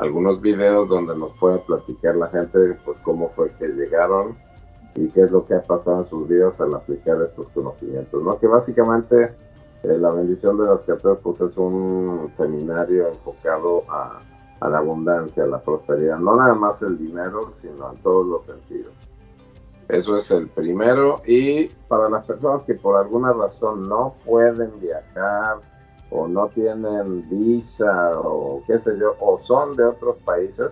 algunos 0.02 0.42
videos 0.42 0.90
donde 0.90 1.16
nos 1.16 1.32
pueda 1.34 1.60
platicar 1.60 2.16
la 2.16 2.28
gente 2.30 2.76
pues 2.84 2.98
cómo 3.04 3.30
fue 3.36 3.52
que 3.52 3.68
llegaron 3.68 4.36
y 4.96 5.08
qué 5.10 5.22
es 5.22 5.32
lo 5.32 5.46
que 5.46 5.54
ha 5.54 5.62
pasado 5.62 6.02
en 6.02 6.10
sus 6.10 6.28
vidas 6.28 6.60
al 6.60 6.74
aplicar 6.74 7.22
estos 7.22 7.48
conocimientos, 7.50 8.22
¿no? 8.24 8.40
Que 8.40 8.48
básicamente 8.48 9.36
eh, 9.84 9.98
la 10.00 10.10
bendición 10.10 10.58
de 10.58 10.66
las 10.66 10.82
carteras 10.82 11.20
pues 11.22 11.40
es 11.42 11.56
un 11.56 12.34
seminario 12.36 13.10
enfocado 13.10 13.84
a, 13.90 14.24
a 14.60 14.70
la 14.70 14.80
abundancia, 14.80 15.44
a 15.44 15.48
la 15.48 15.62
prosperidad, 15.62 16.18
no 16.18 16.36
nada 16.36 16.56
más 16.56 16.82
el 16.82 16.98
dinero, 16.98 17.54
sino 17.62 17.92
en 17.92 17.98
todos 18.00 18.26
los 18.26 18.46
sentidos. 18.48 18.94
Eso 19.88 20.18
es 20.18 20.32
el 20.32 20.48
primero. 20.48 21.22
Y 21.28 21.68
para 21.88 22.10
las 22.10 22.26
personas 22.26 22.64
que 22.64 22.74
por 22.74 22.98
alguna 22.98 23.34
razón 23.34 23.88
no 23.88 24.16
pueden 24.26 24.72
viajar 24.80 25.58
o 26.12 26.28
no 26.28 26.50
tienen 26.50 27.28
visa 27.30 28.20
o 28.20 28.62
qué 28.68 28.80
sé 28.80 28.98
yo, 29.00 29.16
o 29.20 29.42
son 29.44 29.76
de 29.76 29.86
otros 29.86 30.18
países, 30.24 30.72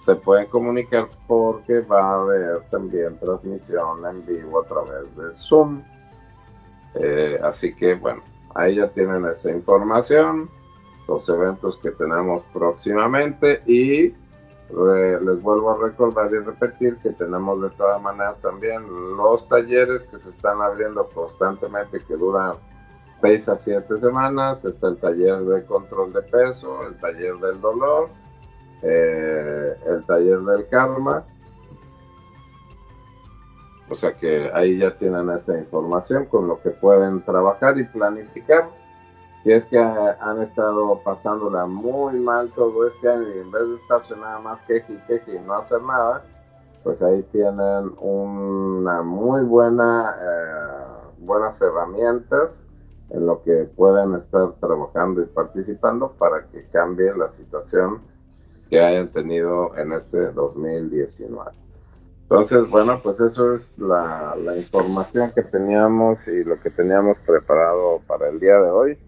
se 0.00 0.16
pueden 0.16 0.48
comunicar 0.48 1.08
porque 1.28 1.80
va 1.80 2.02
a 2.02 2.22
haber 2.22 2.62
también 2.70 3.16
transmisión 3.18 4.04
en 4.04 4.26
vivo 4.26 4.62
a 4.62 4.66
través 4.66 5.16
de 5.16 5.34
Zoom. 5.34 5.82
Eh, 6.94 7.38
así 7.42 7.74
que 7.74 7.94
bueno, 7.94 8.22
ahí 8.54 8.74
ya 8.74 8.88
tienen 8.90 9.24
esa 9.26 9.50
información, 9.50 10.50
los 11.06 11.28
eventos 11.28 11.78
que 11.78 11.92
tenemos 11.92 12.42
próximamente 12.52 13.62
y 13.66 14.12
les 14.70 15.42
vuelvo 15.42 15.70
a 15.70 15.86
recordar 15.86 16.32
y 16.32 16.38
repetir 16.38 16.96
que 17.02 17.10
tenemos 17.10 17.60
de 17.60 17.70
todas 17.70 18.00
maneras 18.00 18.38
también 18.40 18.82
los 19.16 19.46
talleres 19.48 20.02
que 20.04 20.18
se 20.18 20.30
están 20.30 20.62
abriendo 20.62 21.08
constantemente 21.10 22.02
que 22.04 22.14
duran 22.14 22.56
6 23.22 23.48
a 23.48 23.58
7 23.58 24.00
semanas. 24.00 24.64
Está 24.64 24.88
el 24.88 24.98
taller 24.98 25.40
de 25.40 25.64
control 25.64 26.12
de 26.12 26.22
peso, 26.22 26.86
el 26.86 26.98
taller 27.00 27.36
del 27.38 27.60
dolor, 27.60 28.10
eh, 28.82 29.76
el 29.86 30.04
taller 30.04 30.40
del 30.40 30.68
karma. 30.68 31.24
O 33.88 33.94
sea 33.94 34.12
que 34.12 34.50
ahí 34.52 34.78
ya 34.78 34.96
tienen 34.98 35.30
esta 35.30 35.56
información 35.56 36.26
con 36.26 36.48
lo 36.48 36.60
que 36.60 36.70
pueden 36.70 37.22
trabajar 37.24 37.78
y 37.78 37.84
planificar 37.84 38.68
si 39.42 39.52
es 39.52 39.64
que 39.66 39.78
han 39.78 40.40
estado 40.40 41.00
pasándola 41.02 41.66
muy 41.66 42.14
mal 42.20 42.50
todo 42.54 42.86
este 42.86 43.08
año 43.10 43.28
y 43.34 43.40
en 43.40 43.50
vez 43.50 43.62
de 43.68 43.74
estarse 43.74 44.16
nada 44.16 44.38
más 44.38 44.60
queje 44.68 44.92
y 44.92 45.30
y 45.32 45.38
no 45.40 45.54
hacer 45.54 45.82
nada, 45.82 46.24
pues 46.84 47.02
ahí 47.02 47.22
tienen 47.32 47.92
una 47.98 49.02
muy 49.02 49.42
buena, 49.42 50.16
eh, 50.20 51.08
buenas 51.18 51.60
herramientas 51.60 52.61
en 53.12 53.26
lo 53.26 53.42
que 53.42 53.64
pueden 53.76 54.14
estar 54.14 54.52
trabajando 54.60 55.22
y 55.22 55.26
participando 55.26 56.12
para 56.12 56.46
que 56.46 56.64
cambie 56.72 57.14
la 57.14 57.32
situación 57.32 58.00
que 58.70 58.80
hayan 58.80 59.12
tenido 59.12 59.76
en 59.76 59.92
este 59.92 60.32
2019. 60.32 61.50
Entonces, 62.22 62.70
bueno, 62.70 63.00
pues 63.02 63.20
eso 63.20 63.56
es 63.56 63.78
la, 63.78 64.34
la 64.42 64.56
información 64.56 65.32
que 65.34 65.42
teníamos 65.42 66.26
y 66.26 66.42
lo 66.44 66.58
que 66.58 66.70
teníamos 66.70 67.18
preparado 67.20 68.00
para 68.06 68.30
el 68.30 68.40
día 68.40 68.58
de 68.58 68.70
hoy. 68.70 68.98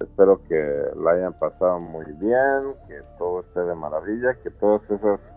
Espero 0.00 0.40
que 0.48 0.84
la 0.96 1.10
hayan 1.10 1.38
pasado 1.38 1.78
muy 1.78 2.06
bien, 2.06 2.74
que 2.88 3.02
todo 3.18 3.40
esté 3.40 3.60
de 3.60 3.74
maravilla, 3.74 4.34
que 4.42 4.50
todas 4.50 4.90
esas 4.90 5.34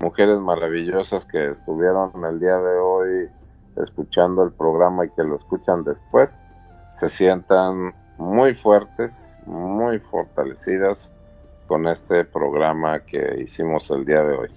mujeres 0.00 0.40
maravillosas 0.40 1.24
que 1.24 1.50
estuvieron 1.50 2.10
el 2.24 2.40
día 2.40 2.58
de 2.58 2.78
hoy 2.78 3.30
escuchando 3.76 4.42
el 4.42 4.52
programa 4.52 5.06
y 5.06 5.10
que 5.10 5.22
lo 5.22 5.36
escuchan 5.36 5.84
después, 5.84 6.28
se 6.96 7.08
sientan 7.08 7.94
muy 8.18 8.54
fuertes, 8.54 9.36
muy 9.46 9.98
fortalecidas 9.98 11.10
con 11.66 11.86
este 11.86 12.24
programa 12.24 13.00
que 13.00 13.42
hicimos 13.42 13.90
el 13.90 14.04
día 14.04 14.22
de 14.22 14.36
hoy. 14.36 14.50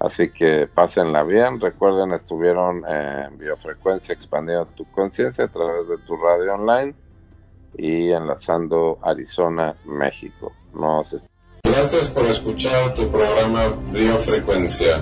Así 0.00 0.30
que 0.30 0.68
pásenla 0.72 1.22
bien. 1.22 1.60
Recuerden, 1.60 2.12
estuvieron 2.12 2.84
en 2.88 3.38
Biofrecuencia 3.38 4.12
expandiendo 4.12 4.66
tu 4.66 4.84
conciencia 4.90 5.44
a 5.44 5.48
través 5.48 5.86
de 5.88 5.98
tu 5.98 6.16
radio 6.16 6.54
online 6.54 6.94
y 7.78 8.10
enlazando 8.10 8.98
Arizona, 9.02 9.76
México. 9.84 10.52
Nos 10.74 11.24
Gracias 11.74 12.10
por 12.10 12.26
escuchar 12.26 12.92
tu 12.92 13.10
programa 13.10 13.72
Biofrecuencia. 13.90 15.00